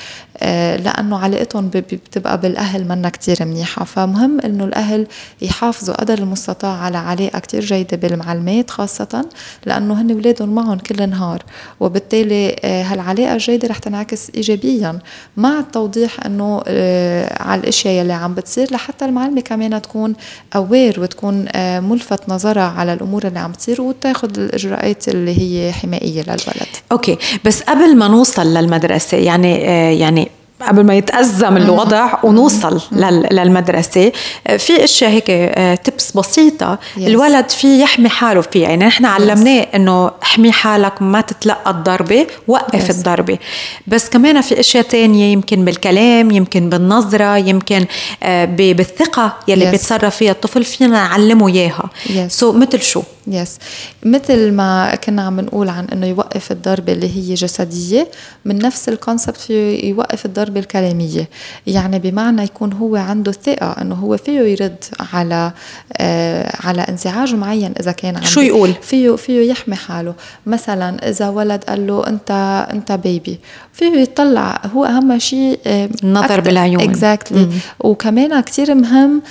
لأنه 0.86 1.18
علاقتهم 1.18 1.70
بتبقى 1.70 2.41
بالأهل 2.41 2.88
منا 2.95 3.10
كتير 3.10 3.45
منيحة. 3.45 3.86
فمهم 3.86 4.41
إنه 4.41 4.63
الأهل 4.63 5.08
يحافظوا 5.41 5.95
قدر 5.95 6.17
المستطاع 6.19 6.77
على 6.77 6.97
علاقة 6.97 7.39
كتير 7.39 7.65
جيدة 7.65 7.97
بالمعلمات 7.97 8.69
خاصة 8.71 9.25
لأنه 9.65 10.01
هن 10.01 10.12
ولادهم 10.12 10.55
معهم 10.55 10.77
كل 10.77 11.10
نهار. 11.10 11.43
وبالتالي 11.79 12.55
آه، 12.63 12.84
هالعلاقة 12.84 13.34
الجيدة 13.34 13.67
رح 13.67 13.77
تنعكس 13.77 14.29
إيجابيا 14.36 14.99
مع 15.38 15.60
التوضيح 15.60 16.25
إنه 16.25 16.62
آه، 16.67 17.43
على 17.43 17.62
الأشياء 17.62 18.01
اللي 18.01 18.13
عم 18.13 18.36
بتصير 18.36 18.73
لحتى 18.73 19.05
المعلمة 19.05 19.41
كمان 19.41 19.81
تكون 19.81 20.13
أوير 20.55 20.99
وتكون 20.99 21.45
آه، 21.51 21.79
ملفت 21.79 22.29
نظرها 22.29 22.73
على 22.77 22.93
الأمور 22.93 23.27
اللي 23.27 23.39
عم 23.39 23.51
تصير 23.51 23.81
وتاخذ 23.81 24.39
الإجراءات 24.39 25.08
اللي 25.08 25.39
هي 25.39 25.71
حمائية 25.71 26.21
للولد. 26.21 26.75
أوكي 26.91 27.17
بس 27.45 27.62
قبل 27.62 27.97
ما 27.97 28.08
نوصل 28.08 28.47
للمدرسة 28.47 29.17
يعني 29.17 29.55
يعني 29.99 30.29
قبل 30.62 30.84
ما 30.84 30.96
يتأزم 30.96 31.58
الوضع 31.58 32.13
ونوصل 32.24 32.82
للمدرسة 33.32 34.12
في 34.58 34.84
أشياء 34.84 35.12
هيك 35.12 35.28
تبس 35.84 36.15
آه، 36.15 36.20
بسيطة 36.20 36.80
yes. 36.96 37.02
الولد 37.02 37.50
فيه 37.50 37.84
يحمي 37.84 38.10
حاله 38.10 38.41
فيها 38.41 38.70
يعني 38.70 38.86
نحن 38.86 39.06
علمناه 39.06 39.63
yes. 39.63 39.76
إنه 39.76 40.12
احمي 40.24 40.52
حالك 40.52 41.02
ما 41.02 41.22
تتلقى 41.22 41.72
الضربة 41.72 42.28
وقف 42.48 42.88
yes. 42.88 42.89
الضربة 42.89 43.38
بس 43.88 44.10
كمان 44.10 44.41
في 44.41 44.60
أشياء 44.60 44.84
تانية 44.84 45.34
يمكن 45.34 45.65
بالكلام 45.65 46.32
يمكن 46.32 46.70
بالنظرة 46.70 47.38
يمكن 47.38 47.86
آه، 48.24 48.46
بالثقة 48.46 49.38
يلي 49.48 49.65
yes. 49.65 49.70
بيتصرف 49.70 50.15
فيها 50.15 50.32
الطفل 50.32 50.63
فينا 50.63 50.91
نعلمه 50.91 51.48
إياها 51.48 51.89
so 52.28 52.56
مثل 52.56 52.82
شو 52.82 53.02
yes 53.28 53.58
مثل 54.04 54.52
ما 54.52 54.96
كنا 54.96 55.22
عم 55.22 55.40
نقول 55.40 55.70
عن 55.70 55.86
إنه 55.86 56.08
يوقف 56.08 56.52
الضربة 56.52 56.94
اللي 56.94 57.16
هي 57.16 57.34
جسدية 57.34 58.08
من 58.46 58.58
نفس 58.58 58.90
ال 58.89 58.97
concept 58.97 59.50
يوقف 59.84 60.26
الضربة 60.26 60.60
الكلامية. 60.60 61.30
يعني 61.68 62.00
بمعنى 62.00 62.44
يكون 62.44 62.74
هو 62.74 62.96
عنده 62.96 63.32
ثقة 63.32 63.72
إنه 63.82 63.96
هو 63.96 64.18
فيه 64.18 64.40
يرد 64.40 64.84
على 65.14 65.52
آه 65.98 66.58
على 66.64 66.82
انزعاج 66.82 67.36
معين 67.36 67.74
إذا 67.80 67.92
كان 67.92 68.16
عنده 68.16 68.28
شو 68.28 68.42
يقول؟ 68.42 68.74
فيه 68.82 69.16
فيه 69.16 69.50
يحمي 69.50 69.76
حاله. 69.76 70.14
مثلا 70.46 71.10
إذا 71.10 71.30
ولد 71.30 71.64
قال 71.64 71.88
له 71.88 72.08
أنت 72.08 72.32
أنت 72.74 72.92
baby 72.91 73.39
فيه 73.74 73.98
يطلع 73.98 74.62
هو 74.76 74.86
أهم 74.86 75.20
شيء 75.20 75.60
النظر 76.04 76.40
بالعيون. 76.40 76.82
exactly. 76.82 77.86
وكمان 77.86 78.40
كثير 78.40 78.76
مهم 78.76 79.22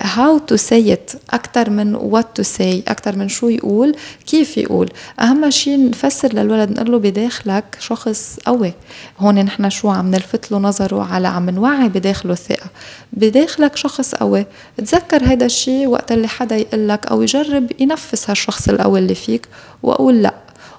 how 0.00 0.38
to 0.38 0.56
say 0.56 0.92
it 0.92 1.10
أكثر 1.30 1.70
من 1.70 1.94
what 1.94 2.26
to 2.34 2.42
say 2.42 2.82
أكثر 3.02 3.18
من 3.18 3.28
شو 3.28 3.48
يقول 3.48 3.94
كيف 4.26 4.58
يقول. 4.58 4.90
أهم 5.20 5.50
شيء 5.50 5.90
نفسر 5.90 6.32
للولد 6.32 6.70
نقول 6.70 6.92
له 6.92 6.98
بداخلك 6.98 7.76
شخص 7.80 8.38
قوي. 8.46 8.72
هون 9.18 9.34
نحن 9.34 9.70
شو 9.70 9.90
عم 9.90 10.10
نلفت 10.10 10.52
له 10.52 10.58
نظره 10.58 11.02
على 11.02 11.28
عم 11.28 11.50
نوعي 11.50 11.88
بداخله 11.88 12.32
الثقة. 12.32 12.66
بداخلك 13.12 13.76
شخص 13.76 14.14
قوي. 14.14 14.46
تذكر 14.76 15.24
هذا 15.24 15.46
الشيء 15.46 15.86
وقت 15.86 16.12
اللي 16.12 16.28
حدا 16.28 16.56
يقول 16.56 16.88
لك 16.88 17.06
أو 17.06 17.22
يجرب 17.22 17.72
ينفس 17.80 18.30
هالشخص 18.30 18.68
القوي 18.68 18.98
اللي 18.98 19.14
فيك 19.14 19.48
وأقول 19.82 20.22
لأ. 20.22 20.34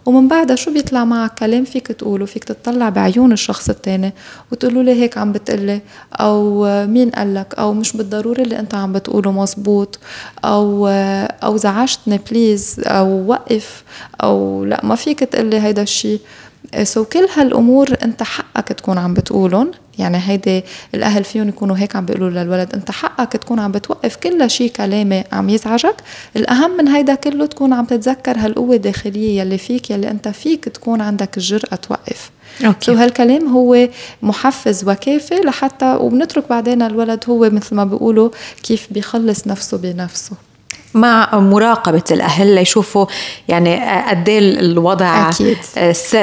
ومن 0.05 0.27
بعدها 0.27 0.55
شو 0.55 0.73
بيطلع 0.73 1.05
معك؟ 1.05 1.39
كلام 1.39 1.63
فيك 1.63 1.87
تقوله 1.87 2.25
فيك 2.25 2.43
تطلع 2.43 2.89
بعيون 2.89 3.31
الشخص 3.31 3.69
التاني 3.69 4.13
وتقول 4.51 4.85
له 4.85 4.91
هيك 4.93 5.17
عم 5.17 5.31
بتقلي 5.31 5.81
أو 6.13 6.65
مين 6.87 7.09
قالك؟ 7.09 7.53
أو 7.59 7.73
مش 7.73 7.97
بالضروري 7.97 8.43
اللي 8.43 8.59
أنت 8.59 8.75
عم 8.75 8.93
بتقوله 8.93 9.31
مزبوط 9.31 9.99
أو 10.45 10.87
أو 11.43 11.57
زعجتني 11.57 12.19
please 12.32 12.75
أو 12.85 13.27
وقف. 13.27 13.83
أو 14.23 14.65
لا 14.65 14.85
ما 14.85 14.95
فيك 14.95 15.19
تقلي 15.19 15.59
هيدا 15.59 15.81
الشيء 15.81 16.19
so 16.84 17.06
كل 17.05 17.27
هالأمور 17.36 17.89
أنت 18.03 18.23
حقك 18.23 18.67
تكون 18.67 18.97
عم 18.97 19.13
بتقولهم. 19.13 19.71
يعني 19.99 20.17
هيدي 20.25 20.63
الأهل 20.95 21.23
فيهم 21.23 21.49
يكونوا 21.49 21.77
هيك 21.77 21.95
عم 21.95 22.05
بيقولوا 22.05 22.29
للولد 22.29 22.73
أنت 22.73 22.91
حقك 22.91 23.31
تكون 23.33 23.59
عم 23.59 23.71
بتوقف 23.71 24.15
كل 24.15 24.49
شيء 24.49 24.71
كلامي 24.71 25.23
عم 25.31 25.49
يزعجك. 25.49 25.95
الأهم 26.36 26.77
من 26.77 26.88
هيدا 26.88 27.15
كله 27.15 27.45
تكون 27.45 27.73
عم 27.73 27.86
تتذكر 27.86 28.38
هالقوة 28.38 28.75
الداخلية 28.75 29.41
يلي 29.41 29.57
فيك 29.57 29.91
يلي 29.91 30.12
أنت 30.12 30.27
فيك 30.27 30.65
تكون 30.65 31.01
عندك 31.01 31.38
الجرأة 31.38 31.75
توقف. 31.75 32.31
okay. 32.65 32.86
so 32.86 32.93
هالكلام 32.93 33.47
هو 33.47 33.88
محفز 34.21 34.89
وكافي 34.89 35.36
لحتى 35.36 35.95
وبنترك 35.95 36.49
بعدين 36.49 36.81
الولد 36.81 37.23
هو 37.29 37.49
مثل 37.49 37.75
ما 37.75 37.83
بيقولوا 37.83 38.29
كيف 38.63 38.88
بيخلص 38.91 39.47
نفسه 39.47 39.77
بنفسه. 39.77 40.36
مع 40.93 41.39
مراقبة 41.39 42.03
الأهل 42.12 42.56
ليشوفوا 42.56 43.06
يعني 43.47 43.75
قد 44.10 44.29
إيه 44.29 44.39
الوضع 44.39 45.29
أكيد. 45.29 45.58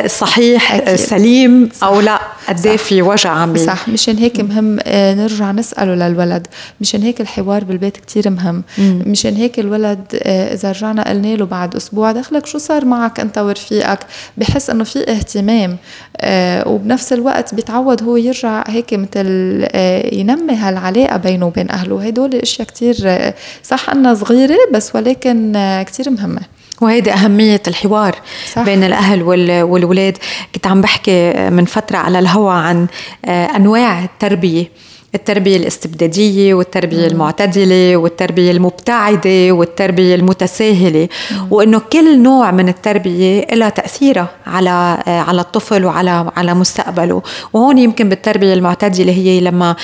صحيح 0.06 0.72
أكيد. 0.74 0.94
سليم 0.94 1.68
صح. 1.74 1.86
أو 1.86 2.00
لا 2.00 2.20
قد 2.48 2.66
إيه 2.66 2.76
في 2.76 3.02
وجع 3.02 3.30
عم 3.30 3.56
صح 3.56 3.88
مشان 3.88 4.16
هيك 4.18 4.40
مهم 4.40 4.78
آه، 4.82 5.14
نرجع 5.14 5.52
نسأله 5.52 5.94
للولد 6.08 6.46
مشان 6.80 7.02
هيك 7.02 7.20
الحوار 7.20 7.64
بالبيت 7.64 7.96
كتير 7.96 8.30
مهم 8.30 8.62
مم. 8.78 9.02
مشان 9.06 9.34
هيك 9.36 9.58
الولد 9.58 10.00
آه، 10.22 10.54
إذا 10.54 10.70
رجعنا 10.70 11.08
قلنا 11.08 11.34
له 11.36 11.44
بعد 11.46 11.76
أسبوع 11.76 12.12
دخلك 12.12 12.46
شو 12.46 12.58
صار 12.58 12.84
معك 12.84 13.20
أنت 13.20 13.38
ورفيقك 13.38 13.98
بحس 14.36 14.70
إنه 14.70 14.84
في 14.84 15.10
اهتمام 15.10 15.76
آه، 16.16 16.68
وبنفس 16.68 17.12
الوقت 17.12 17.54
بيتعود 17.54 18.02
هو 18.02 18.16
يرجع 18.16 18.64
هيك 18.68 18.94
مثل 18.94 19.26
ينمي 20.12 20.54
هالعلاقة 20.54 21.16
بينه 21.16 21.46
وبين 21.46 21.70
أهله 21.70 22.06
هدول 22.06 22.34
أشياء 22.34 22.68
كتير 22.68 22.96
صح 23.62 23.90
أنها 23.90 24.14
صغيرة 24.14 24.59
بس 24.72 24.94
ولكن 24.94 25.52
كتير 25.86 26.10
مهمة 26.10 26.40
وهيدي 26.80 27.12
أهمية 27.12 27.62
الحوار 27.68 28.16
صح. 28.52 28.62
بين 28.62 28.84
الأهل 28.84 29.22
والولاد 29.62 30.18
كنت 30.54 30.66
عم 30.66 30.80
بحكي 30.80 31.32
من 31.50 31.64
فترة 31.64 31.96
على 31.96 32.18
الهوى 32.18 32.54
عن 32.54 32.86
آه، 33.24 33.46
أنواع 33.56 34.04
التربية 34.04 34.70
التربية 35.14 35.56
الاستبدادية 35.56 36.54
والتربية 36.54 36.98
مم. 36.98 37.04
المعتدلة 37.04 37.96
والتربية 37.96 38.50
المبتعدة 38.50 39.52
والتربية 39.52 40.14
المتساهلة 40.14 41.08
مم. 41.30 41.46
وإنه 41.50 41.78
كل 41.78 42.22
نوع 42.22 42.50
من 42.50 42.68
التربية 42.68 43.46
لها 43.52 43.68
تأثيرها 43.68 44.28
على 44.46 44.98
آه، 45.06 45.20
على 45.20 45.40
الطفل 45.40 45.84
وعلى 45.84 46.30
على 46.36 46.54
مستقبله 46.54 47.22
وهون 47.52 47.78
يمكن 47.78 48.08
بالتربية 48.08 48.54
المعتدلة 48.54 49.12
هي 49.12 49.40
لما 49.40 49.76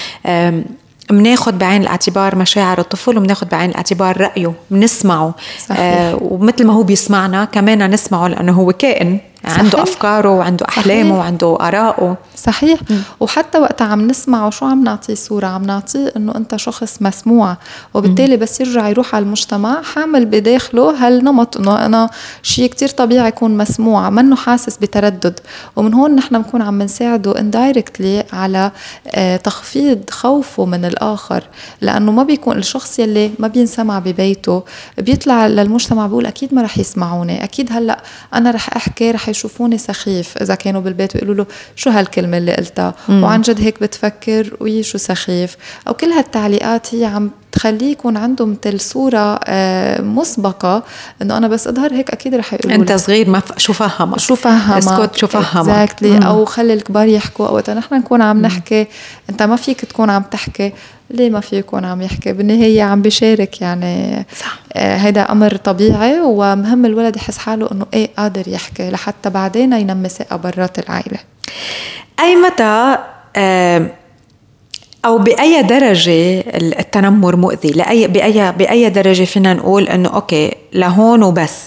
بناخد 1.11 1.59
بعين 1.59 1.83
الاعتبار 1.83 2.37
مشاعر 2.37 2.79
الطفل 2.79 3.19
وبناخد 3.19 3.49
بعين 3.49 3.71
الاعتبار 3.71 4.21
رأيه 4.21 4.53
بنسمعه 4.71 5.35
صحيح. 5.69 5.79
آه 5.81 6.19
ومثل 6.21 6.67
ما 6.67 6.73
هو 6.73 6.83
بيسمعنا 6.83 7.45
كمان 7.45 7.91
نسمعه 7.91 8.29
لأنه 8.29 8.53
هو 8.53 8.73
كائن 8.73 9.19
صحيح. 9.45 9.59
عنده 9.59 9.83
أفكاره 9.83 10.31
وعنده 10.31 10.67
أحلامه 10.69 11.11
صحيح. 11.11 11.19
وعنده 11.19 11.57
اراءه 11.61 12.17
صحيح. 12.37 12.81
م. 12.91 12.95
وحتى 13.21 13.59
وقت 13.59 13.83
عم 13.83 14.07
نسمعه 14.09 14.51
شو 14.51 14.67
عم 14.67 14.85
نعطيه 14.85 15.15
صورة؟ 15.15 15.47
عم 15.47 15.63
نعطيه 15.65 16.13
إنه 16.17 16.35
أنت 16.37 16.57
شخص 16.57 16.97
مسموع. 17.01 17.57
وبالتالي 17.95 18.37
م. 18.37 18.41
بس 18.41 18.61
يرجع 18.61 18.89
يروح 18.89 19.15
على 19.15 19.23
المجتمع 19.25 19.83
حامل 19.83 20.27
بداخله 20.27 21.07
هالنمط 21.07 21.57
إنه 21.57 21.87
أنا 21.87 22.11
شيء 22.43 22.71
كتير 22.71 22.89
طبيعي 22.89 23.29
يكون 23.29 23.57
مسموع. 23.57 24.11
منه 24.11 24.37
حاسس 24.37 24.77
بتردد. 24.77 25.41
ومن 25.77 25.95
هون 25.95 26.15
نحن 26.15 26.43
بنكون 26.43 26.63
عم 26.63 26.83
نساعده 26.83 27.39
اندايركتلي 27.41 28.25
على 28.33 28.71
آه 29.09 29.37
تخفيض 29.37 30.11
خوفه 30.11 30.65
من 30.65 30.85
الآخر. 30.85 31.43
لأنه 31.81 32.13
ما 32.13 32.23
بيكون 32.23 32.59
الشخص 32.59 32.99
يلي 32.99 33.31
ما 33.39 33.49
بينسمع 33.49 33.99
ببيته. 33.99 34.63
بيطلع 34.99 35.47
للمجتمع 35.47 36.07
بيقول 36.07 36.27
أكيد 36.27 36.55
ما 36.55 36.63
رح 36.63 36.79
يسمعوني. 36.79 37.45
أكيد 37.45 37.73
هلأ 37.73 37.99
أنا 38.35 38.51
رح 38.51 38.77
أحكي 38.77 39.11
رح 39.11 39.29
يشوفوني 39.37 39.79
سخيف. 39.79 40.37
إذا 40.43 40.55
كانوا 40.55 40.81
بالبيت 40.81 41.15
ويقولوا 41.15 41.35
له 41.35 41.47
شو 41.77 41.91
هالكلمة 41.91 42.39
اللي 42.39 42.53
قلتها؟ 42.55 42.95
وعن 43.09 43.41
جد 43.41 43.61
هيك 43.61 43.81
بتفكر 43.81 44.57
وي 44.61 44.83
شو 44.83 44.99
سخيف؟ 44.99 45.57
أو 45.89 45.95
كل 45.95 46.07
هالتعليقات 46.07 46.95
هي 46.95 47.05
عم 47.05 47.31
تخليه 47.53 47.93
يكون 47.93 48.17
عنده 48.17 48.47
مثل 48.47 48.81
صورة 48.81 49.41
آه، 49.45 50.01
مسبقة 50.01 50.83
إنه 51.23 51.37
أنا 51.37 51.49
بس 51.49 51.67
أظهر 51.67 51.93
هيك 51.93 52.11
أكيد 52.11 52.35
رح 52.35 52.55
يقولوا 52.55 52.77
أنت 52.77 52.93
صغير 52.93 53.31
ما 53.31 53.41
ف... 53.41 53.59
شو 53.59 53.73
فهمك؟ 53.73 54.19
شو 54.19 54.35
فهمك؟ 54.35 54.77
اسكت 54.77 55.17
شو 55.17 55.27
فهمك؟ 55.27 55.69
exactly 55.69 56.27
أو 56.27 56.45
خلي 56.45 56.75
الكبار 56.75 57.09
يحكوا. 57.09 57.47
أو 57.49 57.63
نحن 57.75 57.95
نكون 57.95 58.23
عم 58.23 58.43
نحكي 58.43 58.87
أنت 59.31 59.43
ما 59.43 59.57
فيك 59.57 59.85
تكون 59.85 60.11
عم 60.11 60.23
تحكي. 60.23 60.73
ليه 61.11 61.31
ما 61.31 61.41
في 61.41 61.57
يكون 61.57 61.85
عم 61.85 62.03
يحكي؟ 62.03 62.33
بالنهاية 62.33 62.83
عم 62.83 63.03
بيشارك 63.03 63.61
يعني 63.61 64.25
صح. 64.37 64.59
آه 64.73 64.97
هيدا 64.97 65.33
أمر 65.33 65.57
طبيعي 65.57 66.21
ومهم 66.21 66.87
الولد 66.87 67.17
يحس 67.17 67.39
حاله 67.39 67.69
إنه 67.73 67.87
إيه 67.95 68.11
قادر 68.19 68.49
يحكي 68.49 68.91
لحتى 68.91 69.31
بعدين 69.31 69.73
ينمي 69.73 70.09
ثقة 70.09 70.37
برات 70.37 70.79
العائلة. 70.79 71.19
أي 72.21 72.37
متى 72.37 72.97
آه 73.37 73.91
أو 75.05 75.19
بأي 75.19 75.63
درجة 75.63 76.41
التنمر 76.57 77.37
مؤذي؟ 77.37 77.69
لأي 77.69 78.53
بأي 78.53 78.72
بأي 78.72 78.91
درجة 78.91 79.25
فينا 79.25 79.55
نقول 79.55 79.89
إنه 79.89 80.09
okay 80.09 80.55
لهون 80.73 81.23
وبس. 81.23 81.65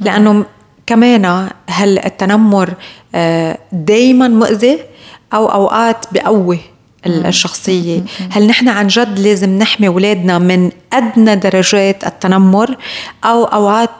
لأنه 0.00 0.44
كمان 0.86 1.48
هل 1.66 1.98
التنمر 1.98 2.74
آه، 3.14 3.58
دائما 3.72 4.28
مؤذي 4.28 4.78
أو 5.34 5.46
أوقات 5.46 6.06
بقوي؟ 6.12 6.58
الشخصية. 7.06 8.04
هل 8.30 8.46
نحن 8.46 8.68
عن 8.68 8.86
جد 8.86 9.18
لازم 9.18 9.58
نحمي 9.58 9.88
أولادنا 9.88 10.38
من 10.38 10.70
أدنى 10.92 11.36
درجات 11.36 12.06
التنمر؟ 12.06 12.76
أو 13.24 13.44
أوقات 13.44 13.90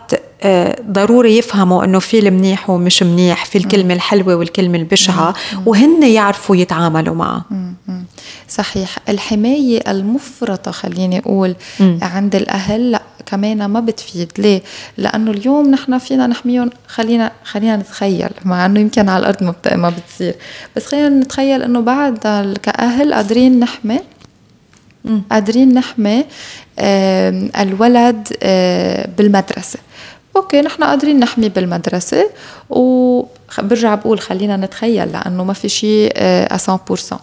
آه، 0.44 0.76
ضروري 0.90 1.38
يفهموا 1.38 1.84
إنه 1.84 1.98
في 1.98 2.18
المنيح 2.18 2.70
ومش 2.70 3.02
منيح 3.02 3.44
في 3.44 3.58
الكلمة 3.58 3.94
الحلوة 3.94 4.34
والكلمة 4.34 4.78
البشعة 4.78 5.34
وهن 5.66 6.02
يعرفوا 6.02 6.56
يتعاملوا 6.56 7.14
معها 7.14 7.44
صحيح. 8.48 8.98
الحماية 9.08 9.80
المفرطة 9.88 10.70
خليني 10.70 11.18
أقول 11.18 11.54
عند 12.02 12.34
الأهل 12.34 12.90
لأ. 12.90 13.02
كمان 13.26 13.64
ما 13.64 13.80
بتفيد. 13.80 14.32
ليه؟ 14.38 14.62
لأنه 14.98 15.30
اليوم 15.30 15.70
نحن 15.70 15.98
فينا 15.98 16.26
نحميهم. 16.26 16.70
خلينا 16.86 17.32
خلينا 17.44 17.76
نتخيل. 17.76 18.30
مع 18.44 18.66
إنه 18.66 18.80
يمكن 18.80 19.08
على 19.08 19.20
الأرض 19.20 19.42
ما 19.42 19.76
ما 19.76 19.90
بتصير. 19.90 20.34
بس 20.76 20.86
خلينا 20.86 21.08
نتخيل 21.08 21.62
إنه 21.62 21.80
بعد 21.80 22.18
كأهل 22.62 23.14
قادرين 23.14 23.60
نحمي 23.60 24.00
قادرين 25.30 25.74
نحمي 25.74 26.24
الولد 27.60 28.28
بالمدرسة. 29.18 29.78
أوكي 30.36 30.60
نحن 30.60 30.84
قادرين 30.84 31.18
نحمي 31.20 31.48
بالمدرسة. 31.48 32.30
وبرجع 32.70 33.94
بقول 33.94 34.20
خلينا 34.20 34.56
نتخيل 34.56 35.12
لأنه 35.12 35.44
ما 35.44 35.52
في 35.52 35.68
شيء 35.68 36.12
100% 36.52 37.20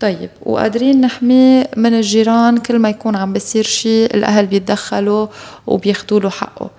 طيب 0.00 0.30
وقادرين 0.42 1.00
نحميه 1.00 1.70
من 1.76 1.94
الجيران 1.94 2.58
كل 2.58 2.78
ما 2.78 2.88
يكون 2.88 3.16
عم 3.16 3.32
بيصير 3.32 3.64
شيء 3.64 4.14
الأهل 4.14 4.46
بيتدخلوا 4.46 5.26
وبياخذوا 5.66 6.20
له 6.20 6.30
حقه. 6.30 6.70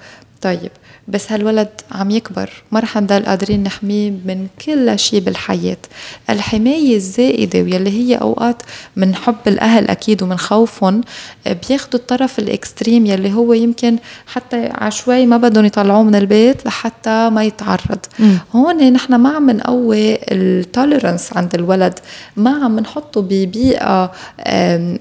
طيب 0.41 0.71
بس 1.07 1.31
هالولد 1.31 1.69
عم 1.91 2.11
يكبر 2.11 2.49
ما 2.71 2.79
رح 2.79 2.97
نضل 2.97 3.23
قادرين 3.25 3.63
نحميه 3.63 4.09
من 4.25 4.47
كل 4.65 4.99
شيء 4.99 5.19
بالحياة. 5.19 5.77
الحماية 6.29 6.95
الزائدة 6.95 7.59
واللي 7.59 7.89
هي 7.89 8.15
أوقات 8.15 8.61
من 8.95 9.15
حب 9.15 9.35
الأهل 9.47 9.87
أكيد 9.87 10.23
ومن 10.23 10.37
خوفهم 10.37 11.01
بياخدوا 11.69 11.99
الطرف 11.99 12.39
ال 12.39 12.47
extreme 12.47 13.05
يلي 13.05 13.33
هو 13.33 13.53
يمكن 13.53 13.97
حتى 14.27 14.69
عشوائي 14.73 15.25
ما 15.25 15.37
بدهم 15.37 15.65
يطلعوه 15.65 16.03
من 16.03 16.15
البيت 16.15 16.65
لحتى 16.65 17.29
ما 17.29 17.43
يتعرض. 17.43 17.99
م. 18.19 18.35
هون 18.55 18.93
نحن 18.93 19.15
ما 19.15 19.29
عم 19.29 19.49
نقوي 19.51 20.17
ال 20.31 20.41
tolerance 20.41 21.33
عند 21.37 21.55
الولد 21.55 21.99
ما 22.37 22.63
عم 22.63 22.79
نحطه 22.79 23.21
ببيئة 23.21 24.11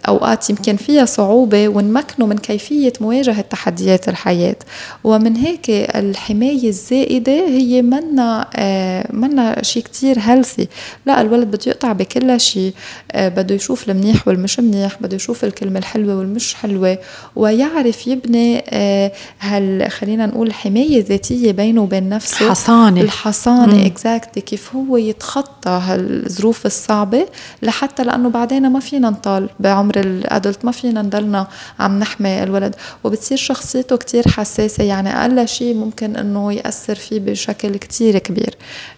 أوقات 0.09 0.51
يمكن 0.51 0.77
فيها 0.77 1.05
صعوبة 1.05 1.69
ونمكنه 1.69 2.27
من 2.27 2.39
كيفية 2.39 2.93
مواجهة 3.01 3.41
تحديات 3.41 4.09
الحياة. 4.09 4.57
ومن 5.05 5.37
هيك 5.37 5.90
الحماية 5.99 6.69
الزائدة 6.69 7.33
هي 7.33 7.83
منا 7.83 8.47
آه 8.57 9.07
منا 9.13 9.63
شيء 9.63 9.83
كتير 9.83 10.17
healthy 10.21 10.69
لا 11.07 11.21
الولد 11.21 11.47
بده 11.49 11.59
يقطع 11.67 11.93
بكل 11.93 12.41
شيء 12.41 12.75
آه 13.13 13.29
بده 13.29 13.55
يشوف 13.55 13.91
المنيح 13.91 14.29
والمش 14.29 14.61
منيح 14.61 14.97
بده 15.01 15.17
يشوف 15.17 15.45
الكلمة 15.45 15.79
الحلوة 15.79 16.19
والمش 16.19 16.55
حلوة 16.55 16.99
ويعرف 17.37 18.07
يبني 18.07 18.65
آه 18.69 19.13
هل 19.39 19.87
خلينا 19.91 20.27
نقول 20.27 20.53
حماية 20.53 21.05
ذاتية 21.05 21.53
بينه 21.53 21.83
وبين 21.83 22.09
نفسه. 22.09 22.51
حصانة 22.51 23.01
الحصانة 23.01 23.87
اكزاكتلي 23.87 24.43
كيف 24.43 24.77
هو 24.77 24.97
يتخطى 24.97 25.71
هالظروف 25.71 26.67
الصعبة 26.67 27.27
لحتى 27.63 28.05
لأنه 28.05 28.29
بعدين 28.29 28.71
ما 28.71 28.81
فينا 28.81 29.11
نطال. 29.11 29.49
بعمر 29.61 30.01
الأدلت 30.01 30.65
ما 30.65 30.73
فينا 30.73 31.03
نضلنا 31.03 31.47
عم 31.79 31.99
نحمي 31.99 32.43
الولد. 32.43 32.75
وبتصير 33.05 33.37
شخصيته 33.39 33.97
كتير 33.97 34.29
حساسة 34.29 34.85
يعني 34.85 35.09
أقل 35.21 35.49
شيء 35.49 35.75
ممكن 35.81 36.17
إنه 36.17 36.53
يأثر 36.53 36.95
فيه 36.95 37.21
بشكل 37.21 37.77
كتير 37.77 38.19
كبير. 38.19 38.55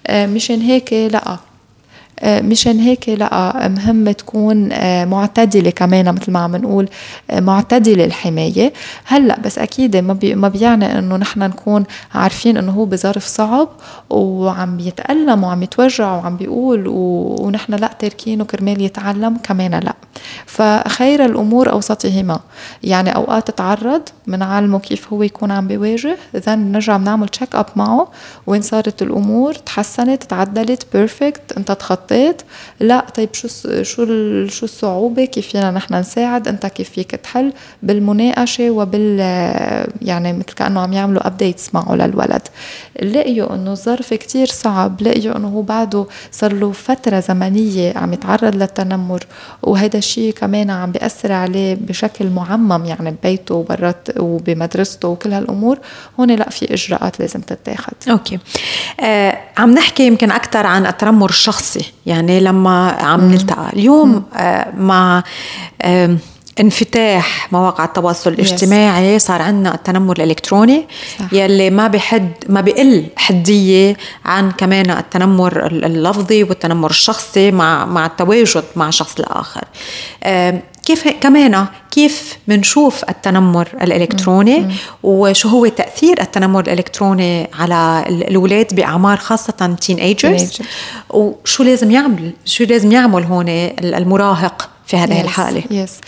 آه، 0.06 0.26
مشان 0.26 0.60
هيك 0.60 0.92
لا. 0.92 1.38
مشان 2.24 2.78
هيك 2.80 3.08
لا 3.08 3.68
مهم 3.68 4.10
تكون 4.10 4.72
آه، 4.72 5.04
معتدلة 5.04 5.70
كمان 5.70 6.14
مثل 6.14 6.32
ما 6.32 6.38
عم 6.38 6.56
نقول 6.56 6.88
آه، 7.30 7.40
معتدلة 7.40 8.04
الحماية. 8.04 8.72
هلأ 9.04 9.40
بس 9.40 9.58
أكيد 9.58 9.96
ما 9.96 10.12
بي 10.12 10.34
ما 10.34 10.48
بيعني 10.48 10.98
إنه 10.98 11.16
نحن 11.16 11.40
نكون 11.40 11.84
عارفين 12.14 12.56
إنه 12.56 12.72
هو 12.72 12.84
بظرف 12.84 13.24
صعب 13.26 13.68
وعم 14.10 14.80
يتالم 14.80 15.44
وعم 15.44 15.62
يتوجع 15.62 16.12
وعم 16.16 16.36
بيقول 16.36 16.84
ونحن 16.88 17.74
لا 17.74 17.90
تاركينه 17.98 18.44
كرمال 18.44 18.80
يتعلم 18.80 19.36
كمان 19.42 19.74
لا. 19.74 19.94
فخير 20.46 21.24
الأمور 21.24 21.70
أوسطهما. 21.72 22.40
يعني 22.82 23.14
أوقات 23.14 23.50
تعرض 23.50 24.02
بنعلمه 24.26 24.78
كيف 24.78 25.12
هو 25.12 25.22
يكون 25.22 25.50
عم 25.50 25.68
بيواجه 25.68 26.16
اذا 26.34 26.54
نرجع 26.54 26.96
بنعمل 26.96 27.28
check 27.28 27.54
up 27.54 27.66
معه. 27.76 28.08
وين 28.46 28.62
صارت 28.62 29.02
الأمور؟ 29.02 29.54
تحسنت 29.54 30.22
تعدلت 30.24 30.86
perfect 30.92 31.52
أنت 31.56 31.72
تخطيت. 31.72 32.11
حطيت 32.12 32.42
لا 32.80 33.06
طيب 33.14 33.34
شو 33.34 33.48
شو 33.82 34.06
شو 34.46 34.64
الصعوبة؟ 34.64 35.24
كيف 35.24 35.48
فينا 35.48 35.70
نحن 35.70 35.94
نساعد؟ 35.94 36.48
أنت 36.48 36.66
كيف 36.66 36.90
فيك 36.90 37.10
تحل؟ 37.10 37.52
بالمناقشة 37.82 38.70
وبال 38.70 39.18
يعني 40.02 40.32
مثل 40.32 40.44
كأنه 40.44 40.80
عم 40.80 40.92
يعملوا 40.92 41.26
updates 41.26 41.74
معه 41.74 41.94
للولد. 41.94 42.42
لقيوا 43.02 43.54
إنه 43.54 43.72
الظرف 43.72 44.14
كتير 44.14 44.46
صعب. 44.46 45.02
لقيوا 45.02 45.36
إنه 45.36 45.48
هو 45.48 45.62
بعده 45.62 46.06
صار 46.32 46.52
له 46.52 46.72
فترة 46.72 47.20
زمنية 47.20 47.98
عم 47.98 48.12
يتعرض 48.12 48.56
للتنمر 48.56 49.26
وهذا 49.62 49.98
الشيء 49.98 50.32
كمان 50.32 50.70
عم 50.70 50.92
بيأثر 50.92 51.32
عليه 51.32 51.74
بشكل 51.74 52.26
معمم 52.26 52.84
يعني 52.84 53.10
ببيته 53.10 53.54
وبرات 53.54 54.08
وبمدرسته 54.18 55.08
وكل 55.08 55.32
هالأمور. 55.32 55.78
هون 56.20 56.30
لا 56.30 56.50
في 56.50 56.74
إجراءات 56.74 57.20
لازم 57.20 57.40
تتاخذ 57.40 57.92
أوكي. 58.10 58.38
آه 59.00 59.38
عم 59.58 59.70
نحكي 59.70 60.06
يمكن 60.06 60.30
أكثر 60.30 60.66
عن 60.66 60.86
التنمر 60.86 61.30
الشخصي. 61.30 61.92
يعني 62.06 62.40
لما 62.40 62.88
عم 62.88 63.30
نلتقى 63.30 63.70
اليوم 63.72 64.22
آه 64.36 64.72
مع 64.76 65.22
انفتاح 66.60 67.52
مواقع 67.52 67.84
التواصل 67.84 68.32
الاجتماعي 68.32 69.18
yes. 69.18 69.22
صار 69.22 69.42
عندنا 69.42 69.74
التنمر 69.74 70.16
الإلكتروني 70.16 70.86
صح. 71.18 71.32
يلي 71.32 71.70
ما 71.70 71.88
بحد 71.88 72.32
ما 72.48 72.60
بقل 72.60 73.06
حدية 73.16 73.96
عن 74.24 74.50
كمان 74.50 74.90
التنمر 74.90 75.66
اللفظي 75.66 76.42
والتنمر 76.42 76.90
الشخصي 76.90 77.50
مع 77.50 77.84
مع 77.84 78.06
التواجد 78.06 78.64
مع 78.76 78.90
شخص 78.90 79.20
الآخر 79.20 79.64
كيف 80.82 81.08
كمان 81.08 81.66
كيف 81.90 82.38
بنشوف 82.48 83.04
التنمر 83.08 83.68
الإلكتروني 83.82 84.60
مم. 84.60 84.72
وشو 85.02 85.48
هو 85.48 85.66
تأثير 85.66 86.20
التنمر 86.20 86.60
الإلكتروني 86.60 87.50
على 87.58 88.04
الأولاد 88.08 88.74
بأعمار 88.74 89.16
خاصة 89.16 89.76
teenagers 89.80 90.58
وشو 91.10 91.62
لازم 91.62 91.90
يعمل 91.90 92.32
شو 92.44 92.64
لازم 92.64 92.92
يعمل 92.92 93.22
هون 93.22 93.48
المراهق 93.48 94.70
في 94.86 94.96
هذه 94.96 95.20
yes, 95.20 95.24
الحالة؟ 95.24 95.62
yes 95.70 96.00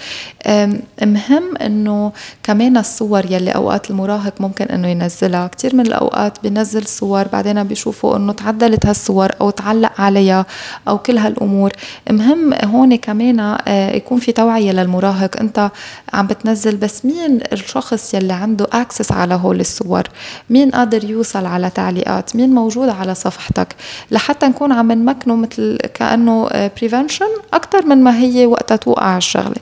مهم 1.03 1.57
إنه 1.57 2.13
كمان 2.43 2.77
الصور 2.77 3.33
يلي 3.33 3.51
أوقات 3.51 3.91
المراهق 3.91 4.41
ممكن 4.41 4.65
إنه 4.65 4.89
ينزلها. 4.89 5.47
كثير 5.47 5.77
من 5.77 5.87
الأوقات 5.87 6.39
بينزل 6.43 6.87
صور 6.87 7.29
بعدين 7.29 7.65
بيشوفوا 7.65 8.17
إنه 8.17 8.33
تعدلت 8.33 8.87
هالصور 8.87 9.31
أو 9.41 9.51
تعلق 9.51 10.01
عليها 10.01 10.47
أو 10.89 10.99
كل 10.99 11.19
هالأمور. 11.19 11.73
مهم 12.11 12.55
هون 12.65 12.97
كمان 12.97 13.41
آه، 13.41 13.91
يكون 13.97 14.19
في 14.19 14.33
توعية 14.33 14.73
للمراهق. 14.73 15.41
أنت 15.41 15.71
عم 16.13 16.27
بتنزل 16.27 16.77
بس 16.77 17.05
مين 17.05 17.41
الشخص 17.53 18.15
يلي 18.15 18.33
عنده 18.33 18.67
access 18.73 19.13
على 19.13 19.35
هول 19.35 19.61
الصور؟ 19.61 20.03
مين 20.51 20.71
قادر 20.71 21.05
يوصل 21.05 21.47
على 21.47 21.71
تعليقات؟ 21.71 22.37
مين 22.37 22.51
موجود 22.51 22.89
على 22.89 23.15
صفحتك؟ 23.15 23.77
لحتى 24.11 24.47
نكون 24.47 24.73
عم 24.73 24.93
نمكنه 24.93 25.37
مثل 25.37 25.79
كأنه 25.95 26.49
prevention 26.81 27.27
أكثر 27.55 27.87
من 27.87 28.05
ما 28.05 28.19
هي 28.19 28.47
وقتها 28.47 28.77
توقع 28.77 29.17
الشغله 29.17 29.55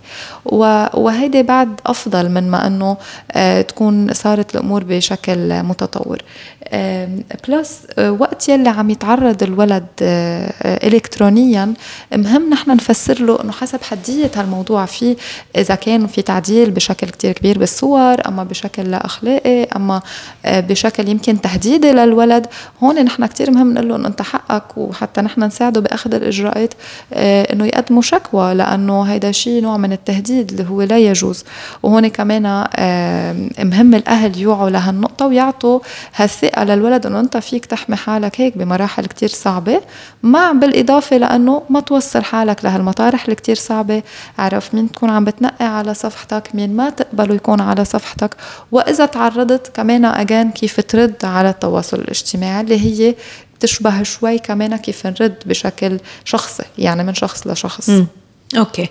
وهيدي 0.94 1.42
بعد 1.42 1.80
أفضل 1.86 2.28
من 2.28 2.50
ما 2.50 2.66
إنه 2.66 2.96
تكون 3.62 4.12
صارت 4.12 4.54
الأمور 4.54 4.84
بشكل 4.84 5.62
متطور. 5.62 6.22
بلس 7.48 7.80
وقت 7.98 8.48
يلي 8.48 8.68
عم 8.68 8.90
يتعرض 8.90 9.42
الولد 9.42 9.86
الكترونيا 10.62 11.74
مهم 12.16 12.50
نحن 12.50 12.70
نفسر 12.70 13.22
له 13.22 13.42
إنه 13.42 13.52
حسب 13.52 13.82
حدية 13.82 14.30
هالموضوع 14.36 14.86
في 14.86 15.16
إذا 15.56 15.74
كان 15.74 16.06
في 16.06 16.22
تعديل 16.22 16.70
بشكل 16.70 17.06
كتير 17.08 17.32
كبير 17.32 17.58
بالصور 17.58 18.28
أما 18.28 18.44
بشكل 18.44 18.90
لا 18.90 19.06
أخلاقي 19.06 19.64
أما 19.64 20.02
بشكل 20.46 21.08
يمكن 21.08 21.40
تهديدي 21.40 21.92
للولد 21.92 22.46
هون 22.82 23.04
نحن 23.04 23.26
كتير 23.26 23.50
مهم 23.50 23.74
نقول 23.74 23.88
له 23.88 23.96
إنه 23.96 24.08
أنت 24.08 24.22
حقك 24.22 24.78
وحتى 24.78 25.20
نحن 25.20 25.42
نساعده 25.42 25.80
بأخذ 25.80 26.14
الإجراءات 26.14 26.74
إنه 27.12 27.66
يقدموا 27.66 28.02
شكوى 28.02 28.54
لأنه 28.54 29.02
هيدا 29.02 29.32
شيء 29.32 29.62
نوع 29.62 29.76
من 29.76 29.92
التهديد 29.92 30.56
هو 30.62 30.82
لا 30.82 30.98
يجوز. 30.98 31.44
وهون 31.82 32.08
كمان 32.08 32.42
مهم 33.58 33.94
الأهل 33.94 34.38
يوعوا 34.38 34.70
لهالنقطه 34.70 35.26
ويعطوا 35.26 35.80
هالثقة 36.14 36.64
للولد 36.64 37.06
إنه 37.06 37.20
أنت 37.20 37.36
فيك 37.36 37.66
تحمي 37.66 37.96
حالك 37.96 38.40
هيك 38.40 38.58
بمراحل 38.58 39.06
كتير 39.06 39.28
صعبة 39.28 39.80
مع 40.22 40.52
بالإضافة 40.52 41.16
لأنه 41.16 41.62
ما 41.70 41.80
توصل 41.80 42.22
حالك 42.24 42.64
لهالمطارح 42.64 43.24
اللي 43.24 43.34
كتير 43.34 43.56
صعبة. 43.56 44.02
اعرف 44.38 44.74
مين 44.74 44.92
تكون 44.92 45.10
عم 45.10 45.24
بتنقي 45.24 45.64
على 45.64 45.94
صفحتك 45.94 46.54
مين 46.54 46.76
ما 46.76 46.90
تقبله 46.90 47.34
يكون 47.34 47.60
على 47.60 47.84
صفحتك. 47.84 48.36
وإذا 48.72 49.06
تعرضت 49.06 49.70
كمان 49.76 50.04
اجان 50.04 50.50
كيف 50.50 50.80
ترد 50.80 51.24
على 51.24 51.50
التواصل 51.50 52.00
الاجتماعي 52.00 52.60
اللي 52.60 52.80
هي 52.80 53.14
بتشبه 53.58 54.02
شوي 54.02 54.38
كمان 54.38 54.76
كيف 54.76 55.06
نرد 55.06 55.34
بشكل 55.46 55.98
شخصي 56.24 56.64
يعني 56.78 57.04
من 57.04 57.14
شخص 57.14 57.46
لشخص. 57.46 57.90
م. 57.90 58.06
أوكي. 58.56 58.88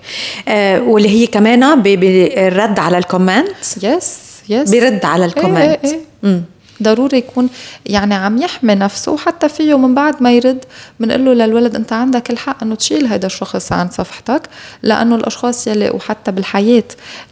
آه 0.47 0.81
واللي 0.81 1.09
هي 1.09 1.27
كمان 1.27 1.81
بالرد 1.81 2.79
على 2.79 2.97
ال 2.97 3.04
comment 3.05 3.55
yes 3.83 4.17
yes 4.49 4.69
بيرد 4.69 5.05
على 5.05 5.25
ال 5.25 5.32
comment 5.32 5.79
إيه 5.85 5.99
إيه. 6.23 6.41
ضروري 6.81 7.17
يكون 7.17 7.49
يعني 7.85 8.13
عم 8.13 8.41
يحمي 8.41 8.75
نفسه 8.75 9.11
وحتى 9.11 9.49
فيه 9.49 9.77
من 9.77 9.95
بعد 9.95 10.23
ما 10.23 10.31
يرد 10.31 10.65
بنقول 10.99 11.25
له 11.25 11.33
للولد 11.33 11.75
أنت 11.75 11.93
عندك 11.93 12.29
الحق 12.29 12.63
إنه 12.63 12.75
تشيل 12.75 13.07
هذا 13.07 13.25
الشخص 13.25 13.71
عن 13.71 13.89
صفحتك 13.89 14.41
لأنه 14.83 15.15
الأشخاص 15.15 15.67
يلي 15.67 15.89
وحتى 15.89 16.31
بالحياة 16.31 16.83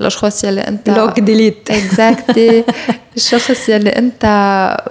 الأشخاص 0.01 0.43
يلي 0.43 0.61
أنت 0.61 0.89
block 0.89 1.19
delete 1.19 1.71
exactly 1.71 2.63
الشخص 3.17 3.69
يلي 3.69 3.89
أنت 3.89 4.25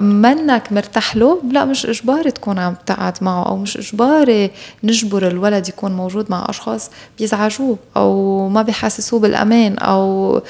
منك 0.01 0.73
مرتاح 0.73 1.17
له 1.17 1.43
لا 1.53 1.65
مش 1.65 1.87
إجباري 1.87 2.31
تكون 2.31 2.59
عم 2.59 2.75
تقعد 2.87 3.19
معه 3.21 3.49
أو 3.49 3.57
مش 3.57 3.77
إجباري 3.77 4.51
نجبر 4.85 5.27
الولد 5.29 5.69
يكون 5.69 5.93
موجود 5.93 6.31
مع 6.31 6.47
أشخاص 6.49 6.91
بيزعجوه 7.19 7.79
أو 7.97 8.49
ما 8.49 8.63
بيحسسوه 8.63 9.21
بالأمان 9.21 9.79
أو 9.79 10.43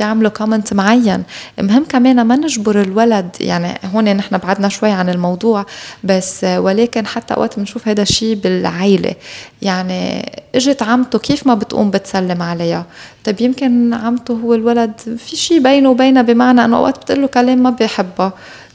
بيعملوا 0.00 0.30
كومنت 0.30 0.74
معين. 0.74 1.22
مهم 1.60 1.84
كمان 1.84 2.22
ما 2.22 2.36
نجبر 2.36 2.80
الولد 2.94 3.36
يعني 3.40 3.78
هون 3.94 4.16
نحن 4.16 4.38
بعدنا 4.38 4.68
شوي 4.68 4.90
عن 4.90 5.08
الموضوع 5.08 5.66
بس 6.04 6.44
ولكن 6.44 7.06
حتى 7.06 7.34
وقت 7.40 7.58
بنشوف 7.58 7.88
هذا 7.88 8.02
الشيء 8.02 8.34
بالعائله 8.34 9.14
يعني 9.62 10.32
إجت 10.54 10.82
عمته 10.82 11.18
كيف 11.18 11.46
ما 11.46 11.54
بتقوم 11.54 11.90
بتسلم 11.90 12.42
عليها؟ 12.42 12.86
طيب 13.24 13.40
يمكن 13.40 13.94
عمته 13.94 14.34
هو 14.34 14.54
الولد 14.54 14.92
في 15.18 15.36
شيء 15.36 15.62
بينه 15.62 15.90
وبينها 15.90 16.22
بمعنى 16.22 16.64
إنه 16.64 16.76
أوقات 16.76 16.98
بتقول 16.98 17.20
له 17.20 17.26
كلام 17.26 17.58
ما 17.58 17.70
بيحبها. 17.70 18.32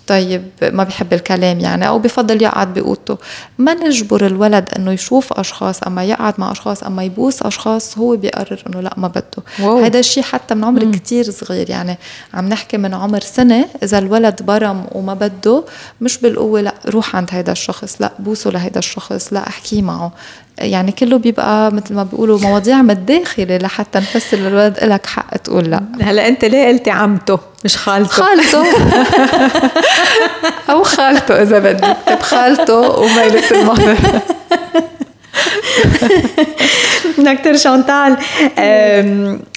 طيب 0.09 0.43
ما 0.61 0.83
بيحب 0.83 1.13
الكلام 1.13 1.59
يعني 1.59 1.87
أو 1.87 1.99
بفضل 1.99 2.41
يقعد 2.41 2.73
بأوضته. 2.73 3.17
ما 3.57 3.73
نجبر 3.73 4.25
الولد 4.25 4.69
إنه 4.75 4.91
يشوف 4.91 5.33
أشخاص 5.33 5.83
أما 5.83 6.03
يقعد 6.03 6.33
مع 6.37 6.51
أشخاص 6.51 6.83
أما 6.83 7.03
يبوس 7.03 7.41
أشخاص 7.41 7.97
هو 7.97 8.15
بيقرر 8.15 8.63
إنه 8.67 8.81
لا 8.81 8.93
ما 8.97 9.07
بده. 9.07 9.43
هذا 9.85 9.99
الشيء 9.99 10.23
حتى 10.23 10.55
من 10.55 10.63
عمر 10.63 10.91
كتير 10.91 11.31
صغير 11.31 11.69
يعني. 11.69 11.97
عم 12.33 12.49
نحكي 12.49 12.77
من 12.77 12.93
عمر 12.93 13.19
سنة 13.19 13.65
إذا 13.83 13.97
الولد 13.97 14.41
برم 14.43 14.85
وما 14.91 15.13
بده 15.13 15.63
مش 16.01 16.17
بالقوة 16.17 16.61
لا 16.61 16.73
روح 16.87 17.15
عند 17.15 17.29
هذا 17.31 17.51
الشخص 17.51 18.01
لا 18.01 18.11
بوسه 18.19 18.49
لهذا 18.51 18.79
الشخص 18.79 19.33
لا 19.33 19.47
أحكي 19.47 19.81
معه. 19.81 20.11
يعني 20.57 20.91
كله 20.91 21.17
بيبقى 21.17 21.71
مثل 21.71 21.93
ما 21.95 22.03
بيقولوا 22.03 22.39
مواضيع 22.39 22.81
من 22.81 22.91
الداخل 22.91 23.63
لحتى 23.63 23.99
نفسر 23.99 24.37
للولد 24.37 24.79
لك 24.83 25.05
حق 25.05 25.37
تقول 25.37 25.63
لا. 25.71 25.83
هلا 26.01 26.27
أنت 26.27 26.45
ليه 26.45 26.67
قلتي 26.67 26.89
عمته؟ 26.89 27.39
مش 27.65 27.77
خالته. 27.77 28.09
خالته. 28.09 28.63
أو 30.69 30.83
خالته 30.83 31.41
إذا 31.41 31.59
بدك 31.59 31.97
طيب 32.07 32.21
خالته 32.21 32.79
وميلة 32.79 33.51
المهر 33.51 33.97
دكتور 37.17 37.57
شانتال. 37.57 38.17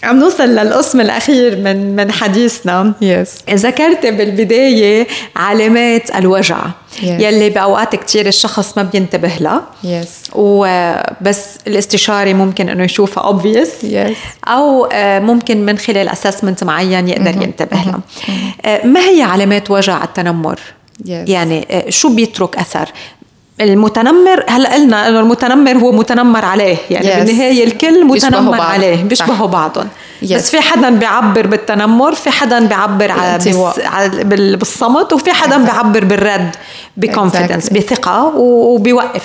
عم 0.05 0.19
نوصل 0.19 0.49
للقسم 0.49 1.01
الأخير 1.01 1.57
من 1.57 1.97
من 1.97 2.13
حديثنا. 2.13 2.93
يس 3.01 3.39
ذكرت 3.51 4.07
بالبداية 4.07 5.07
علامات 5.37 6.17
الوجع 6.17 6.57
yes. 7.01 7.05
يلي 7.05 7.51
بأوقات 7.51 7.97
كتير 7.97 8.27
الشخص 8.27 8.79
ما 8.79 8.83
بينتبه 8.83 9.33
لها. 9.41 9.63
يس 9.85 10.31
وبس 10.35 11.47
الاستشاري 11.67 12.35
ممكن 12.35 12.69
إنه 12.69 12.85
يشوفها 12.85 13.25
اوبفيس 13.25 13.71
yes. 13.83 14.49
أو 14.49 14.85
آه، 14.93 15.19
ممكن 15.19 15.67
من 15.67 15.79
خلال 15.79 16.09
اسسمنت 16.09 16.65
معين 16.65 17.09
يقدر 17.09 17.43
ينتبه 17.43 17.77
لها. 17.77 18.01
آه، 18.65 18.87
ما 18.87 19.01
هي 19.01 19.23
علامات 19.23 19.71
وجع 19.71 20.05
التنمر؟ 20.05 20.61
Yes. 21.03 21.09
يعني 21.09 21.67
آه، 21.71 21.91
شو 21.91 22.15
بيترك 22.15 22.57
أثر؟ 22.57 22.89
المتنمر 23.63 24.45
هلأ 24.49 24.75
قلنا 24.75 25.09
إنه 25.09 25.21
المتنمر 25.21 25.79
هو 25.79 25.93
متنمر 25.93 26.45
عليه 26.45 26.77
يعني 26.91 27.13
yes. 27.13 27.17
بالنهاية 27.17 27.65
الكل 27.65 28.05
متنمر 28.05 28.61
عليه 28.61 29.03
بيشبهوا 29.03 29.47
بعضهم 29.47 29.89
yes. 30.25 30.33
بس 30.33 30.51
في 30.51 30.61
حدا 30.61 30.91
بيعبر 30.91 31.47
بالتنمر 31.47 32.15
في 32.15 32.31
حدا 32.31 32.67
بيعبر 32.67 33.13
بالصمت 34.25 35.13
وفي 35.13 35.33
حدا 35.33 35.57
exactly. 35.57 35.61
بيعبر 35.61 36.05
بالرد 36.05 36.51
بكونفيدنس 36.97 37.69
exactly. 37.69 37.73
بثقة 37.73 38.33
وبيوقف 38.37 39.23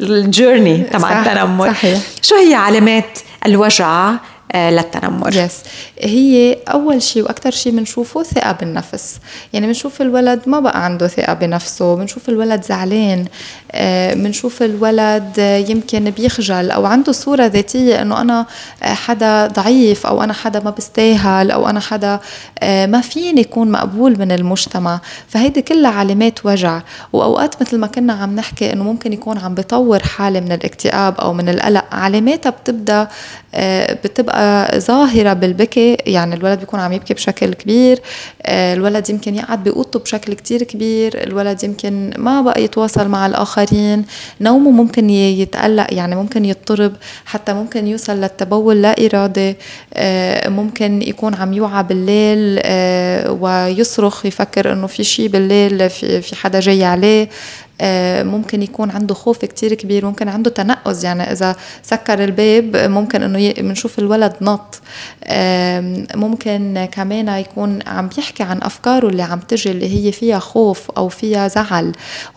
الجيرني 0.00 0.78
تبع 0.92 1.20
التنمر 1.20 1.68
صحيح. 1.68 1.98
شو 2.22 2.34
هي 2.34 2.54
علامات 2.54 3.18
الوجع 3.46 4.12
للتنمر. 4.54 5.36
يس 5.36 5.54
هي 6.00 6.56
أول 6.68 7.02
شيء 7.02 7.22
وأكثر 7.22 7.50
شيء 7.50 7.72
بنشوفه 7.72 8.22
ثقة 8.22 8.52
بالنفس. 8.52 9.18
يعني 9.52 9.66
بنشوف 9.66 10.02
الولد 10.02 10.40
ما 10.46 10.60
بقى 10.60 10.84
عنده 10.84 11.06
ثقة 11.08 11.32
بنفسه 11.34 11.94
بنشوف 11.96 12.28
الولد 12.28 12.62
زعلان 12.64 13.24
آه، 13.72 14.14
بنشوف 14.14 14.62
الولد 14.62 15.38
يمكن 15.68 16.10
بيخجل 16.10 16.70
أو 16.70 16.86
عنده 16.86 17.12
صورة 17.12 17.46
ذاتية 17.46 18.02
إنه 18.02 18.20
أنا 18.20 18.46
حدا 18.82 19.46
ضعيف 19.46 20.06
أو 20.06 20.22
أنا 20.22 20.32
حدا 20.32 20.60
ما 20.60 20.70
بستاهل 20.70 21.50
أو 21.50 21.68
أنا 21.68 21.80
حدا 21.80 22.20
آه، 22.62 22.86
ما 22.86 23.00
فيني 23.00 23.40
يكون 23.40 23.70
مقبول 23.70 24.18
من 24.18 24.32
المجتمع. 24.32 25.00
فهيدي 25.28 25.62
كلها 25.62 25.90
علامات 25.90 26.46
وجع. 26.46 26.80
وأوقات 27.12 27.62
مثل 27.62 27.78
ما 27.78 27.86
كنا 27.86 28.12
عم 28.12 28.36
نحكي 28.36 28.72
إنه 28.72 28.84
ممكن 28.84 29.12
يكون 29.12 29.38
عم 29.38 29.54
بطور 29.54 30.02
حالة 30.02 30.40
من 30.40 30.52
الاكتئاب 30.52 31.20
أو 31.20 31.32
من 31.32 31.48
القلق 31.48 31.84
علاماتها 31.92 32.50
بتبدأ 32.50 33.08
بتبقى 34.04 34.37
ظاهرة 34.78 35.32
بالبكي 35.32 35.96
يعني 36.06 36.34
الولد 36.34 36.58
بيكون 36.58 36.80
عم 36.80 36.92
يبكي 36.92 37.14
بشكل 37.14 37.54
كبير 37.54 38.00
آه، 38.42 38.74
الولد 38.74 39.10
يمكن 39.10 39.34
يقعد 39.34 39.64
بأوضته 39.64 39.98
بشكل 39.98 40.34
كتير 40.34 40.62
كبير 40.62 41.22
الولد 41.26 41.64
يمكن 41.64 42.10
ما 42.18 42.40
بقى 42.42 42.62
يتواصل 42.64 43.08
مع 43.08 43.26
الآخرين 43.26 44.04
نومه 44.40 44.70
ممكن 44.70 45.10
يتقلق 45.10 45.86
يعني 45.94 46.16
ممكن 46.16 46.44
يضطرب 46.44 46.92
حتى 47.24 47.52
ممكن 47.54 47.86
يوصل 47.86 48.16
للتبول 48.16 48.82
لا 48.82 49.06
إرادي 49.06 49.56
آه، 49.94 50.48
ممكن 50.48 51.02
يكون 51.02 51.34
عم 51.34 51.52
يوعى 51.52 51.82
بالليل 51.82 52.60
آه، 52.62 53.32
ويصرخ 53.32 54.26
يفكر 54.26 54.72
إنه 54.72 54.86
في 54.86 55.04
شيء 55.04 55.28
بالليل 55.28 55.90
في 55.90 56.36
حدا 56.36 56.60
جاي 56.60 56.84
عليه. 56.84 57.22
آه، 57.22 57.28
ممكن 58.22 58.62
يكون 58.62 58.90
عنده 58.90 59.14
خوف 59.14 59.38
كتير 59.38 59.74
كبير 59.74 60.06
ممكن 60.06 60.28
عنده 60.28 60.50
تنقز. 60.50 61.04
يعني 61.04 61.32
إذا 61.32 61.56
سكر 61.82 62.24
الباب 62.24 62.76
ممكن 62.76 63.22
إنه 63.22 63.52
بنشوف 63.52 63.98
الولد 63.98 64.32
نط. 64.40 64.80
ممكن 66.14 66.88
كمان 66.92 67.28
يكون 67.28 67.78
عم 67.86 68.10
يحكي 68.18 68.42
عن 68.42 68.58
أفكاره 68.62 69.08
اللي 69.08 69.22
عم 69.22 69.38
تجي 69.38 69.70
اللي 69.70 70.06
هي 70.06 70.12
فيها 70.12 70.38
خوف 70.38 70.90
أو 70.90 71.08
فيها 71.08 71.48
زعل. 71.48 71.92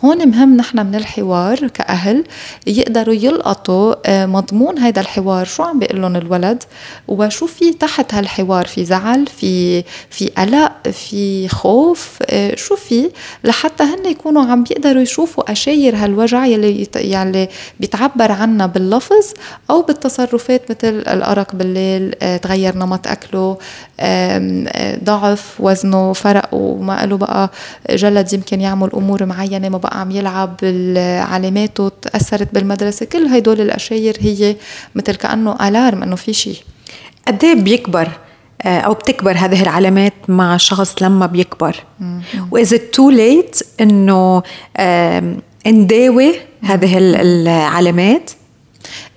هون 0.06 0.28
مهم 0.28 0.58
نحن 0.58 0.86
من 0.86 0.96
الحوار 0.96 1.68
كأهل 1.68 2.24
يقدروا 2.68 3.14
يلقطوا 3.14 3.96
آه، 4.06 4.26
مضمون 4.26 4.80
هذا 4.80 5.02
الحوار. 5.02 5.46
شو 5.46 5.64
عم 5.64 5.80
بيقول 5.80 6.02
لهم 6.02 6.16
الولد؟ 6.16 6.64
وشو 7.08 7.48
في 7.48 7.74
تحت 7.74 8.14
هالحوار؟ 8.14 8.66
في 8.66 8.86
زعل؟ 8.86 9.28
في 9.28 9.84
في 10.10 10.28
قلق؟ 10.38 10.90
في 10.90 11.48
خوف؟ 11.48 12.20
آه، 12.30 12.56
شو 12.56 12.76
في؟ 12.76 13.10
لحتى 13.44 13.84
هن 13.84 14.06
يكونوا 14.06 14.46
عم 14.46 14.64
بيقدروا 14.64 15.02
يشوفوا 15.02 15.31
بيشوفوا 15.32 15.52
اشاير 15.52 15.96
هالوجع 15.96 16.46
يلي 16.46 16.88
يعني 16.96 17.50
بيتعبر 17.80 18.32
عنها 18.32 18.66
باللفظ 18.66 19.34
أو 19.70 19.82
بالتصرفات 19.82 20.62
مثل 20.72 20.94
الأرق 21.08 21.56
بالليل 21.56 22.16
آه، 22.22 22.38
تغير 22.38 22.78
نمط 22.78 23.08
أكله 23.08 23.58
آه، 24.00 25.00
ضعف 25.04 25.56
وزنه 25.60 26.14
فرق 26.14 26.50
وما 26.52 27.06
له 27.06 27.18
بقى 27.18 27.50
جلد 27.90 28.34
يمكن 28.34 28.62
يعمل 28.62 28.90
أمور 28.94 29.26
معينة 29.26 29.70
ما 29.70 29.78
بقى 29.78 30.00
عم 30.02 30.12
يلعب 30.12 30.56
علاماته 31.32 31.92
تأثرت 32.02 32.54
بالمدرسة. 32.54 33.06
كل 33.06 33.26
هدول 33.26 33.62
الأشاير 33.62 34.18
هي 34.20 34.56
مثل 34.96 35.16
كأنه 35.16 35.56
ألارم 35.68 36.04
إنه 36.04 36.16
في 36.16 36.34
شيء 36.34 36.58
قد 37.28 37.44
إيه 37.44 37.56
بيكبر؟ 37.56 38.10
أو 38.66 38.94
بتكبر 38.94 39.32
هذه 39.32 39.62
العلامات 39.62 40.14
مع 40.28 40.56
الشخص 40.56 40.96
لما 41.02 41.26
بيكبر. 41.26 41.76
واذا 42.52 42.78
تو 42.78 43.10
ليت 43.10 43.60
إنه 43.82 44.44
نداوي 45.68 46.36
هذه 46.62 46.98
العلامات؟ 46.98 48.32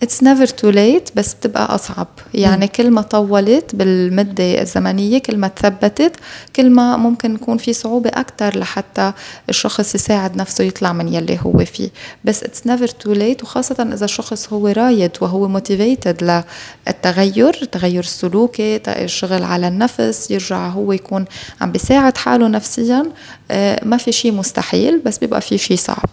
it's 0.04 0.22
never 0.22 0.46
too 0.46 0.70
late 0.70 1.10
بس 1.16 1.34
بتبقى 1.34 1.74
أصعب. 1.74 2.06
يعني 2.34 2.68
كل 2.68 2.90
ما 2.90 3.02
طولت 3.02 3.74
بالمدة 3.74 4.62
الزمنية 4.62 5.18
كل 5.18 5.36
ما 5.36 5.48
تثبتت 5.48 6.12
كل 6.56 6.70
ما 6.70 6.96
ممكن 6.96 7.34
يكون 7.34 7.58
في 7.58 7.72
صعوبة 7.72 8.10
أكثر 8.14 8.58
لحتى 8.58 9.12
الشخص 9.48 9.94
يساعد 9.94 10.36
نفسه 10.36 10.64
يطلع 10.64 10.92
من 10.92 11.14
يلي 11.14 11.38
هو 11.42 11.64
فيه. 11.64 11.88
بس 12.24 12.42
it's 12.42 12.66
never 12.66 12.88
too 12.88 13.12
late 13.12 13.42
وخاصة 13.42 13.88
إذا 13.94 14.04
الشخص 14.04 14.52
هو 14.52 14.68
رايد 14.68 15.10
وهو 15.20 15.48
motivated 15.48 16.42
للتغير 16.86 17.58
التغير 17.62 18.02
السلوكي 18.02 18.80
الشغل 18.88 19.42
على 19.42 19.68
النفس 19.68 20.30
يرجع 20.30 20.68
هو 20.68 20.92
يكون 20.92 21.24
عم 21.60 21.72
بيساعد 21.72 22.16
حاله 22.16 22.48
نفسيا 22.48 23.02
آه، 23.50 23.84
ما 23.84 23.96
في 23.96 24.12
شيء 24.12 24.32
مستحيل 24.32 24.98
بس 24.98 25.18
بيبقى 25.18 25.40
في 25.40 25.58
شيء 25.58 25.76
صعب. 25.76 26.08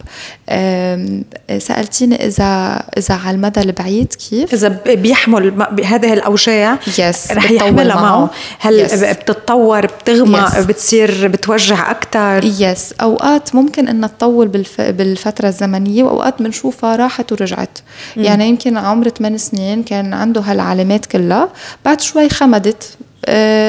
سألتيني 1.57 2.25
اذا 2.25 2.83
إذا 2.97 3.15
على 3.15 3.35
المدى 3.35 3.61
البعيد 3.81 4.13
كيف 4.13 4.53
إذا 4.53 4.67
بيحمل 4.85 5.67
هذه 5.85 6.13
الأوجاع 6.13 6.79
يس 6.99 7.31
رح 7.31 7.51
يحملها 7.51 7.95
معه 7.95 8.29
هل 8.59 8.87
yes. 8.89 8.93
بتتطور 8.93 9.85
بتغمى 9.85 10.41
yes. 10.41 10.59
بتصير 10.59 11.27
بتوجع 11.27 11.91
أكثر 11.91 12.43
يس 12.43 12.89
yes. 12.89 13.01
أوقات 13.01 13.55
ممكن 13.55 13.87
إنها 13.87 14.09
تطول 14.09 14.47
بالف... 14.47 14.81
بالفترة 14.81 15.47
الزمنية 15.47 16.03
وأوقات 16.03 16.41
بنشوفها 16.41 16.95
راحت 16.95 17.31
ورجعت 17.31 17.79
م. 18.17 18.21
يعني 18.21 18.49
يمكن 18.49 18.77
عمر 18.77 19.09
8 19.09 19.37
سنين 19.37 19.83
كان 19.83 20.13
عنده 20.13 20.41
هالعلامات 20.41 21.05
كلها 21.05 21.49
بعد 21.85 22.01
شوي 22.01 22.29
خمدت 22.29 22.97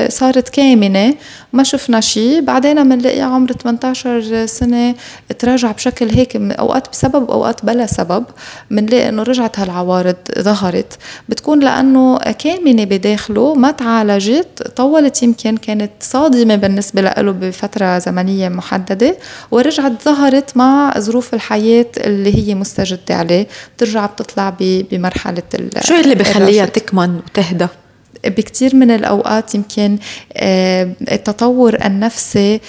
صارت 0.09 0.49
كامنة 0.49 1.15
ما 1.53 1.63
شفنا 1.63 2.01
شيء 2.01 2.41
بعدين 2.41 2.89
بنلاقي 2.89 3.21
عمر 3.21 3.53
18 3.53 4.47
سنة 4.47 4.95
تراجع 5.39 5.73
بشكل 5.73 6.09
هيك 6.09 6.37
أوقات 6.37 6.89
بسبب 6.93 7.31
أوقات 7.31 7.65
بلا 7.65 7.87
سبب. 7.87 8.25
بنلاقي 8.71 9.09
إنه 9.09 9.23
رجعت 9.23 9.59
هالعوارض 9.59 10.17
ظهرت. 10.39 10.99
بتكون 11.29 11.61
لأنه 11.61 12.19
كامنة 12.19 12.85
بداخله 12.85 13.55
ما 13.55 13.71
تعالجت 13.71 14.63
طولت 14.77 15.23
يمكن 15.23 15.57
كانت 15.57 15.91
صادمة 16.01 16.57
بالنسبة 16.57 17.03
له 17.03 17.33
بفترة 17.33 17.99
زمنية 17.99 18.49
محددة 18.49 19.17
ورجعت 19.51 19.93
ظهرت 20.05 20.57
مع 20.57 20.95
ظروف 20.99 21.35
الحياة 21.35 21.87
اللي 21.97 22.49
هي 22.49 22.55
مستجدة 22.55 23.15
عليه. 23.15 23.47
بترجع 23.77 24.07
بتطلع 24.07 24.57
بمرحلة 24.61 25.43
شو 25.81 25.95
اللي 25.95 26.15
بخليها 26.15 26.67
تكمن 26.67 27.17
وتهدى؟ 27.17 27.67
بكثير 28.27 28.77
من 28.77 28.91
الأوقات 28.91 29.55
يمكن 29.55 29.99
آه، 30.37 30.91
التطور 31.13 31.77
النفسي 31.85 32.61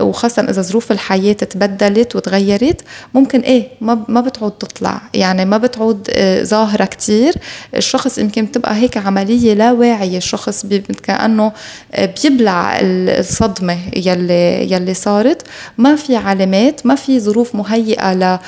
وخاصة 0.00 0.42
إذا 0.42 0.62
ظروف 0.62 0.92
الحياة 0.92 1.32
تبدلت 1.32 2.16
وتغيرت 2.16 2.80
ممكن 3.14 3.40
إيه 3.40 3.68
ما 4.08 4.20
بتعود 4.20 4.52
تطلع. 4.52 5.00
يعني 5.14 5.44
ما 5.44 5.58
بتعود 5.58 6.08
آه، 6.10 6.42
ظاهرة 6.42 6.84
كثير 6.84 7.34
الشخص 7.76 8.18
يمكن 8.18 8.44
بتبقى 8.44 8.74
هيك 8.74 8.96
عملية 8.96 9.54
لا 9.54 9.72
واعية. 9.72 10.16
الشخص 10.16 10.66
كأنه 11.02 11.52
آه، 11.94 12.14
بيبلع 12.22 12.78
الصدمة 12.82 13.78
يلي 13.96 14.72
يلي 14.72 14.94
صارت. 14.94 15.42
ما 15.78 15.96
في 15.96 16.16
علامات 16.16 16.86
ما 16.86 16.94
في 16.94 17.20
ظروف 17.20 17.54
مهيئة 17.54 18.40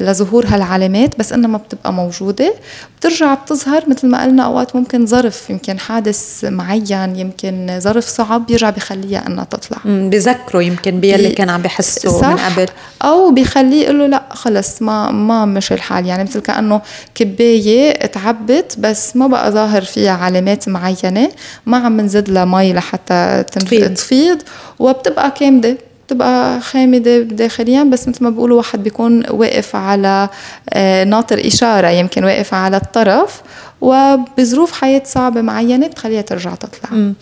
لظهور 0.00 0.46
هالعلامات 0.46 1.18
بس 1.18 1.32
إنما 1.32 1.58
بتبقى 1.58 1.92
موجودة. 1.92 2.54
بترجع 3.00 3.34
بتظهر 3.34 3.88
مثل 3.88 4.08
ما 4.08 4.22
قلنا 4.22 4.42
أوقات 4.42 4.76
ممكن 4.76 5.06
ظرف 5.06 5.50
يمكن 5.60 5.78
حادث 5.78 6.44
معين 6.44 7.16
يمكن 7.16 7.78
ظرف 7.78 8.08
صعب 8.08 8.46
بيرجع 8.46 8.70
بخليها 8.70 9.26
إنها 9.26 9.44
تطلع. 9.44 9.78
بذكره 9.84 10.62
يمكن 10.62 11.00
باللي 11.00 11.28
بي... 11.28 11.34
كان 11.34 11.50
عم 11.50 11.62
بحسه 11.62 12.28
من 12.30 12.38
قبل. 12.38 12.66
أو 13.02 13.30
بخليه 13.30 13.84
يقول 13.84 13.98
له 13.98 14.06
لا 14.06 14.22
خلص 14.30 14.82
ما 14.82 15.10
ما 15.10 15.44
مش 15.44 15.72
الحال. 15.72 16.06
يعني 16.06 16.24
مثل 16.24 16.40
كأنه 16.40 16.80
كباية 17.14 18.06
تعبت 18.06 18.74
بس 18.78 19.16
ما 19.16 19.26
بقى 19.26 19.52
ظاهر 19.52 19.82
فيها 19.82 20.12
علامات 20.12 20.68
معينة. 20.68 21.30
ما 21.66 21.76
عم 21.76 22.00
نزيد 22.00 22.28
لها 22.28 22.44
مي 22.44 22.72
لحتى 22.72 23.44
تفيض, 23.52 23.94
تفيض 23.94 24.38
وبتبقى 24.78 25.30
كامدة. 25.30 25.76
بتبقى 26.10 26.60
خامدة 26.60 27.18
داخليا 27.18 27.82
بس 27.82 28.08
مثل 28.08 28.24
ما 28.24 28.30
بيقولوا 28.30 28.56
واحد 28.56 28.82
بيكون 28.82 29.22
واقف 29.30 29.76
على 29.76 30.28
آه، 30.70 31.04
ناطر 31.04 31.46
إشارة 31.46 31.88
يمكن 31.88 32.24
واقف 32.24 32.54
على 32.54 32.76
الطرف 32.76 33.42
وبظروف 33.80 34.72
حياة 34.72 35.02
صعبة 35.04 35.40
معينة 35.42 35.86
بتخليها 35.86 36.20
ترجع 36.22 36.54
تطلع. 36.54 37.12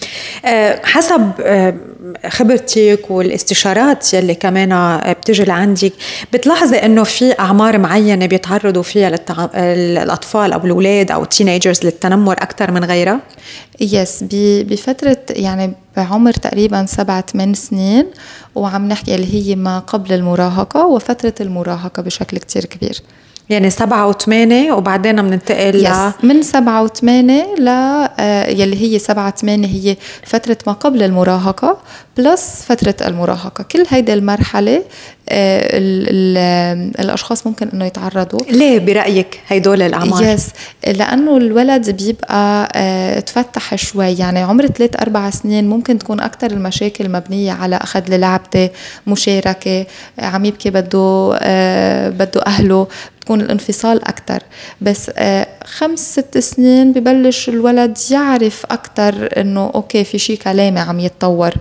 أه 0.44 0.80
حسب 0.84 1.32
أه 1.40 1.74
خبرتك 2.28 3.10
والاستشارات 3.10 4.14
يلي 4.14 4.34
كمان 4.34 5.00
بتجي 5.12 5.44
لعندك 5.44 5.92
بتلاحظي 6.32 6.76
إنه 6.76 7.04
في 7.04 7.38
أعمار 7.40 7.78
معينة 7.78 8.26
بيتعرضوا 8.26 8.82
فيها 8.82 9.10
للتع... 9.10 9.48
الاطفال 9.54 10.52
أو 10.52 10.64
الأولاد 10.64 11.10
أو 11.10 11.22
التينيجرز 11.22 11.84
للتنمر 11.84 12.32
أكثر 12.32 12.70
من 12.70 12.84
غيرها؟ 12.84 13.20
yes 13.80 14.24
بفترة 14.30 15.16
يعني 15.30 15.74
بعمر 15.96 16.32
تقريبا 16.32 16.86
سبعة 16.86 17.24
ثمان 17.32 17.54
سنين 17.54 18.06
وعم 18.54 18.88
نحكي 18.88 19.14
اللي 19.14 19.34
هي 19.34 19.56
ما 19.56 19.78
قبل 19.78 20.12
المراهقة 20.12 20.86
وفترة 20.86 21.34
المراهقة 21.40 22.02
بشكل 22.02 22.38
كتير 22.38 22.64
كبير 22.64 23.02
يعني 23.50 23.70
سبعة 23.70 24.06
وثمانية 24.08 24.72
وبعدين 24.72 25.22
بننتقل 25.22 25.76
ل 25.76 25.82
من 26.22 26.42
سبعة 26.42 26.82
وثمانية 26.82 27.54
ل 27.58 27.68
آه، 27.68 28.50
يلي 28.50 28.82
هي 28.82 28.98
سبعة 28.98 29.34
ثمانية 29.36 29.66
هي 29.68 29.96
فترة 30.22 30.56
ما 30.66 30.72
قبل 30.72 31.02
المراهقة. 31.02 31.78
plus 32.18 32.62
فترة 32.66 32.94
المراهقة. 33.06 33.64
كل 33.64 33.84
هيدي 33.88 34.14
المرحلة 34.14 34.82
آه، 35.30 35.78
الأشخاص 37.00 37.46
ممكن 37.46 37.68
إنه 37.74 37.84
يتعرضوا. 37.84 38.40
ليه؟ 38.50 38.78
برأيك 38.78 39.40
هدول 39.48 39.82
الأعمار؟ 39.82 40.22
yes 40.22 40.46
لأنه 40.86 41.36
الولد 41.36 41.90
بيبقى 41.90 42.68
آه، 42.74 43.20
تفتح 43.20 43.74
شوي. 43.74 44.12
يعني 44.12 44.38
عمر 44.38 44.66
ثلاث 44.66 45.00
أربع 45.00 45.30
سنين 45.30 45.68
ممكن 45.68 45.98
تكون 45.98 46.20
أكثر 46.20 46.50
المشاكل 46.50 47.08
مبنية 47.08 47.52
على 47.52 47.76
أخذ 47.76 48.16
لعبته 48.16 48.70
مشاركة 49.06 49.86
عم 50.18 50.44
يبكي 50.44 50.70
بده 50.70 51.38
بده 52.10 52.42
أهله 52.46 52.86
بتكون 53.28 53.40
الانفصال 53.40 54.04
أكثر 54.04 54.42
بس 54.80 55.10
آه، 55.16 55.46
خمس 55.64 56.12
ست 56.12 56.38
سنين 56.38 56.92
ببلش 56.92 57.48
الولد 57.48 57.98
يعرف 58.10 58.64
أكثر 58.70 59.28
إنه 59.40 59.70
okay 59.74 60.04
في 60.04 60.18
شيء 60.18 60.38
كلامي 60.38 60.80
عم 60.80 61.00
يتطور 61.00 61.52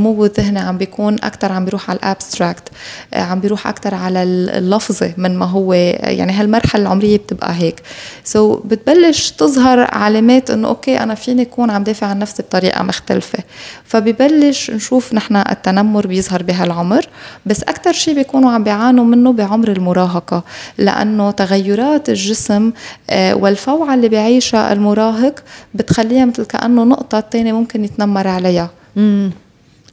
نمو 0.00 0.24
الذهني 0.24 0.58
عم 0.58 0.78
بيكون 0.78 1.14
أكثر 1.14 1.52
عم 1.52 1.64
بيروح 1.64 1.90
على 1.90 1.98
ال 1.98 2.06
abstract 2.06 2.68
آه، 3.14 3.20
عم 3.22 3.40
بيروح 3.40 3.66
أكثر 3.66 3.94
على 3.94 4.22
اللفظة 4.22 5.12
من 5.16 5.38
ما 5.38 5.46
هو 5.46 5.72
يعني 5.72 6.32
هالمرحلة 6.32 6.82
العمرية 6.82 7.16
بتبقى 7.16 7.54
هيك. 7.54 7.82
so 8.24 8.56
so 8.56 8.66
بتبلش 8.66 9.30
تظهر 9.30 9.80
علامات 9.80 10.50
إنه 10.50 10.68
okay 10.68 10.98
أنا 10.98 11.14
فيني 11.14 11.42
أكون 11.42 11.70
عم 11.70 11.82
دافع 11.82 12.06
عن 12.06 12.18
نفسي 12.18 12.42
بطريقة 12.42 12.82
مختلفة. 12.82 13.38
فببلش 13.84 14.70
نشوف 14.70 15.14
نحن 15.14 15.36
التنمر 15.36 16.06
بيظهر 16.06 16.42
بهالعمر 16.42 17.06
بس 17.46 17.62
أكثر 17.62 17.92
شيء 17.92 18.14
بيكونوا 18.14 18.50
عم 18.50 18.64
بيعانوا 18.64 19.04
منه 19.04 19.32
بعمر 19.32 19.68
المراهقة. 19.68 20.44
لأنه 20.78 21.30
تغيرات 21.30 22.08
الجسم 22.08 22.72
آه، 23.10 23.34
والفوعة 23.34 23.94
اللي 23.94 24.08
بيعيشها 24.08 24.72
المراهق 24.72 25.34
بتخليها 25.74 26.24
مثل 26.24 26.44
كأنه 26.44 26.84
نقطة 26.84 27.20
تانية 27.20 27.52
ممكن 27.52 27.84
يتنمر 27.84 28.28
عليها. 28.28 28.70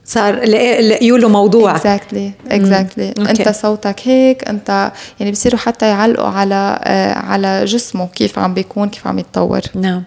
صار 0.08 0.44
لقيوا 0.80 1.18
له 1.18 1.28
موضوع. 1.28 1.76
exactly 1.76 2.32
exactly 2.50 3.14
أنت 3.18 3.48
صوتك 3.48 4.00
هيك 4.04 4.48
أنت 4.48 4.92
يعني 5.20 5.32
بصيروا 5.32 5.58
حتى 5.58 5.88
يعلقوا 5.88 6.28
على 6.28 6.78
آه، 6.82 7.14
على 7.14 7.64
جسمه 7.64 8.06
كيف 8.06 8.38
عم 8.38 8.54
بيكون 8.54 8.88
كيف 8.88 9.06
عم 9.06 9.18
يتطور. 9.18 9.60
نعم. 9.74 10.02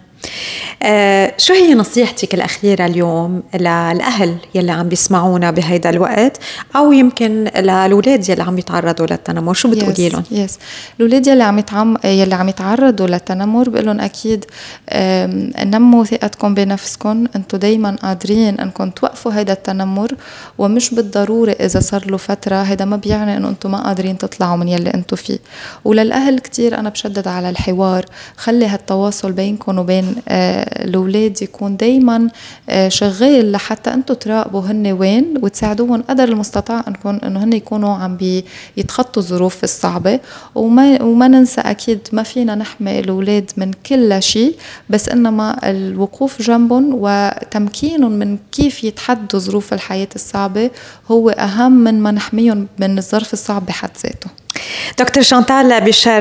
آه 0.82 1.34
شو 1.38 1.54
هي 1.54 1.74
نصيحتك 1.74 2.34
الأخيرة 2.34 2.86
اليوم 2.86 3.42
للأهل 3.54 4.36
يلي 4.54 4.72
عم 4.72 4.88
بيسمعونا 4.88 5.50
بهيدا 5.50 5.90
الوقت؟ 5.90 6.38
أو 6.76 6.92
يمكن 6.92 7.44
للأولاد 7.56 8.28
يلي 8.28 8.42
عم 8.42 8.58
يتعرضوا 8.58 9.06
للتنمر؟ 9.06 9.54
شو 9.54 9.70
بتقولي 9.70 10.08
لهم؟ 10.08 10.24
يس 10.30 10.58
الأولاد 10.96 11.26
يلي 11.26 11.42
عم 11.42 11.58
يتعم 11.58 11.96
يلي 12.04 12.34
عم 12.34 12.48
يتعرضوا 12.48 13.06
للتنمر 13.06 13.68
بقول 13.68 13.86
لهم 13.86 14.00
أكيد 14.00 14.44
نموا 15.64 16.04
ثقتكم 16.04 16.54
بنفسكم. 16.54 17.24
أنتم 17.36 17.58
دايما 17.58 17.96
قادرين 18.02 18.60
أنكم 18.60 18.90
توقفوا 18.90 19.32
هيدا 19.34 19.52
التنمر 19.52 20.12
ومش 20.58 20.94
بالضرورة 20.94 21.50
إذا 21.50 21.80
صار 21.80 22.10
له 22.10 22.16
فترة. 22.16 22.56
هيدا 22.56 22.84
ما 22.84 22.96
بيعني 22.96 23.36
أنه 23.36 23.48
أنتم 23.48 23.70
ما 23.70 23.84
قادرين 23.86 24.18
تطلعوا 24.18 24.56
من 24.56 24.68
يلي 24.68 24.94
أنتم 24.94 25.16
فيه. 25.16 25.38
وللأهل 25.84 26.38
كتير 26.38 26.78
أنا 26.78 26.88
بشدد 26.88 27.28
على 27.28 27.50
الحوار. 27.50 28.04
خلي 28.36 28.66
هالتواصل 28.66 29.32
بينكم 29.32 29.78
وبين 29.78 30.11
آه، 30.28 30.84
الأولاد 30.84 31.42
يكون 31.42 31.76
دايما 31.76 32.28
آه، 32.68 32.88
شغال 32.88 33.52
لحتى 33.52 33.94
أنتم 33.94 34.14
تراقبوا 34.14 34.60
هن 34.60 34.86
وين 34.92 35.34
وتساعدوهم 35.42 36.02
قدر 36.02 36.28
المستطاع 36.28 36.84
أنكم 36.88 37.18
أنه 37.24 37.44
هن 37.44 37.52
يكونوا 37.52 37.94
عم 37.94 38.16
بيتخطوا 38.76 39.22
الظروف 39.22 39.64
الصعبة. 39.64 40.20
وما 40.54 41.02
وما 41.02 41.28
ننسى 41.28 41.60
أكيد 41.60 42.00
ما 42.12 42.22
فينا 42.22 42.54
نحمي 42.54 42.98
الأولاد 42.98 43.50
من 43.56 43.70
كل 43.72 44.22
شيء 44.22 44.56
بس 44.90 45.08
إنما 45.08 45.70
الوقوف 45.70 46.42
جنبهم 46.42 46.90
وتمكينهم 46.94 48.12
من 48.12 48.38
كيف 48.52 48.84
يتحدوا 48.84 49.40
ظروف 49.40 49.72
الحياة 49.72 50.08
الصعبة 50.14 50.70
هو 51.10 51.30
أهم 51.30 51.72
من 51.72 52.00
ما 52.02 52.10
نحميهم 52.10 52.66
من 52.78 52.98
الظرف 52.98 53.32
الصعب 53.32 53.66
بحد 53.66 53.90
ذاته. 54.04 54.41
دكتور 54.98 55.22
شانتال 55.22 55.80
ابي 55.80 55.96
شار 55.96 56.20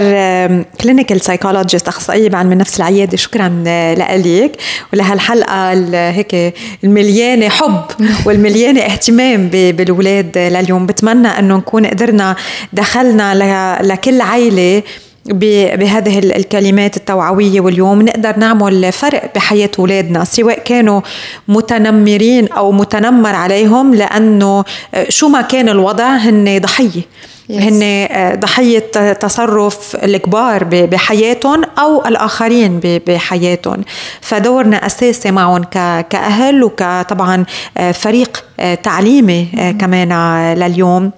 clinical 0.82 1.22
psychologist 1.22 1.88
أخصائية 1.88 2.30
بعلم 2.30 2.52
النفس 2.52 2.78
العياده 2.78 3.18
شكرا 3.18 3.64
آه، 3.68 3.94
لك 4.18 4.58
ولهالحلقه 4.94 5.72
هيك 6.10 6.56
المليانة 6.84 7.50
حب 7.50 7.84
والمليانة 8.26 8.82
اهتمام 8.82 9.50
بالاولاد 9.50 10.38
لليوم. 10.38 10.86
بتمنى 10.86 11.28
إنه 11.28 11.58
نكون 11.58 11.86
قدرنا 11.86 12.36
دخلنا 12.74 13.80
لكل 13.84 14.22
عائله 14.22 14.84
بهذه 15.26 16.19
الكلمات 16.19 16.97
التوعوية 16.97 17.61
واليوم 17.61 18.01
نقدر 18.01 18.38
نعمل 18.38 18.91
فرق 18.91 19.32
بحياة 19.36 19.69
أولادنا. 19.80 20.24
سواء 20.24 20.59
كانوا 20.59 21.01
متنمرين 21.47 22.47
أو 22.51 22.72
متنمر 22.72 23.36
عليهم 23.36 23.95
لأنه 23.95 24.63
آه، 24.93 25.05
شو 25.09 25.28
ما 25.28 25.41
كان 25.41 25.69
الوضع 25.69 26.15
هن 26.15 26.59
ضحية. 26.59 27.01
هن 27.49 27.84
آه، 27.84 28.36
ضحية 28.36 29.13
تصرف 29.13 29.95
الكبار 30.03 30.63
بحياتهم 30.63 31.63
أو 31.80 32.05
الآخرين 32.05 32.80
بحياتهم. 32.84 33.84
فدورنا 34.22 34.86
أساسي 34.86 35.32
معهم 35.32 35.63
كأهل 36.09 36.63
وكطبعا 36.63 37.45
آه، 37.78 37.91
فريق 37.91 38.43
تعليمي 38.84 39.47
كمان 39.80 40.13
لليوم. 40.57 41.11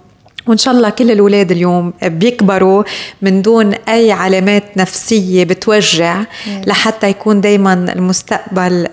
وإن 0.47 0.57
شاء 0.57 0.73
الله 0.73 0.89
كل 0.89 1.11
الأولاد 1.11 1.51
اليوم 1.51 1.93
بيكبروا 2.03 2.83
من 3.21 3.41
دون 3.41 3.73
أي 3.73 4.11
علامات 4.11 4.77
نفسية 4.77 5.43
بتوجع 5.43 6.23
لحتى 6.67 7.09
يكون 7.09 7.41
دائما 7.41 7.73
المستقبل 7.73 8.87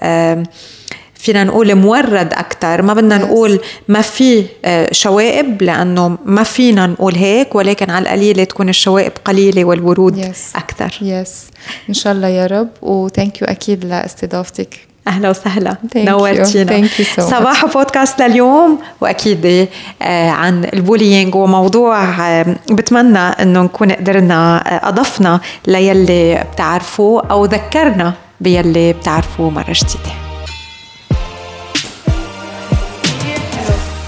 فينا 1.14 1.44
نقول 1.44 1.74
مورد 1.74 2.32
أكثر 2.32 2.82
ما 2.82 2.94
بدنا 2.94 3.18
نقول 3.18 3.60
ما 3.88 4.00
في 4.00 4.46
آه، 4.64 4.88
شوائب 4.92 5.62
لأنه 5.62 6.18
ما 6.24 6.42
فينا 6.42 6.86
نقول 6.86 7.14
هيك 7.14 7.54
ولكن 7.54 7.90
على 7.90 8.02
القليلة 8.02 8.44
تكون 8.44 8.68
الشوائب 8.68 9.12
قليلة 9.24 9.64
والورود. 9.64 10.18
أكثر 10.56 10.98
yes. 11.02 11.44
إن 11.88 11.94
شاء 11.94 12.12
الله 12.12 12.28
يا 12.28 12.46
رب. 12.46 12.68
و 12.82 12.92
thank 12.92 13.42
you 13.42 13.48
أكيد 13.48 13.84
لإستضافتك. 13.84 14.89
أهلا 15.08 15.30
وسهلا 15.30 15.76
نورتينا 15.96 16.88
so 16.88 17.20
صباح 17.20 17.64
بودكاست 17.66 18.22
لليوم 18.22 18.78
واكيد 19.00 19.68
آه، 20.02 20.30
عن 20.30 20.64
ال 20.64 20.72
bullying 20.72 21.34
وموضوع 21.34 22.04
آه، 22.28 22.46
بتمنى 22.70 23.18
انه 23.18 23.62
نكون 23.62 23.92
قدرنا 23.92 24.58
اضفنا 24.88 25.40
ليلي 25.66 26.44
بتعرفوه 26.52 27.26
أو 27.30 27.44
ذكرنا 27.44 28.12
بيلي 28.40 28.92
بتعرفوه 28.92 29.50
مره 29.50 29.72
جديده 29.72 30.10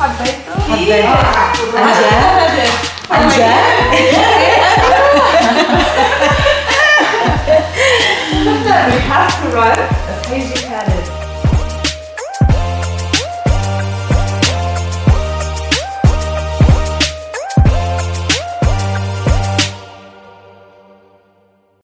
حبيت 0.00 0.34
عن 3.10 3.28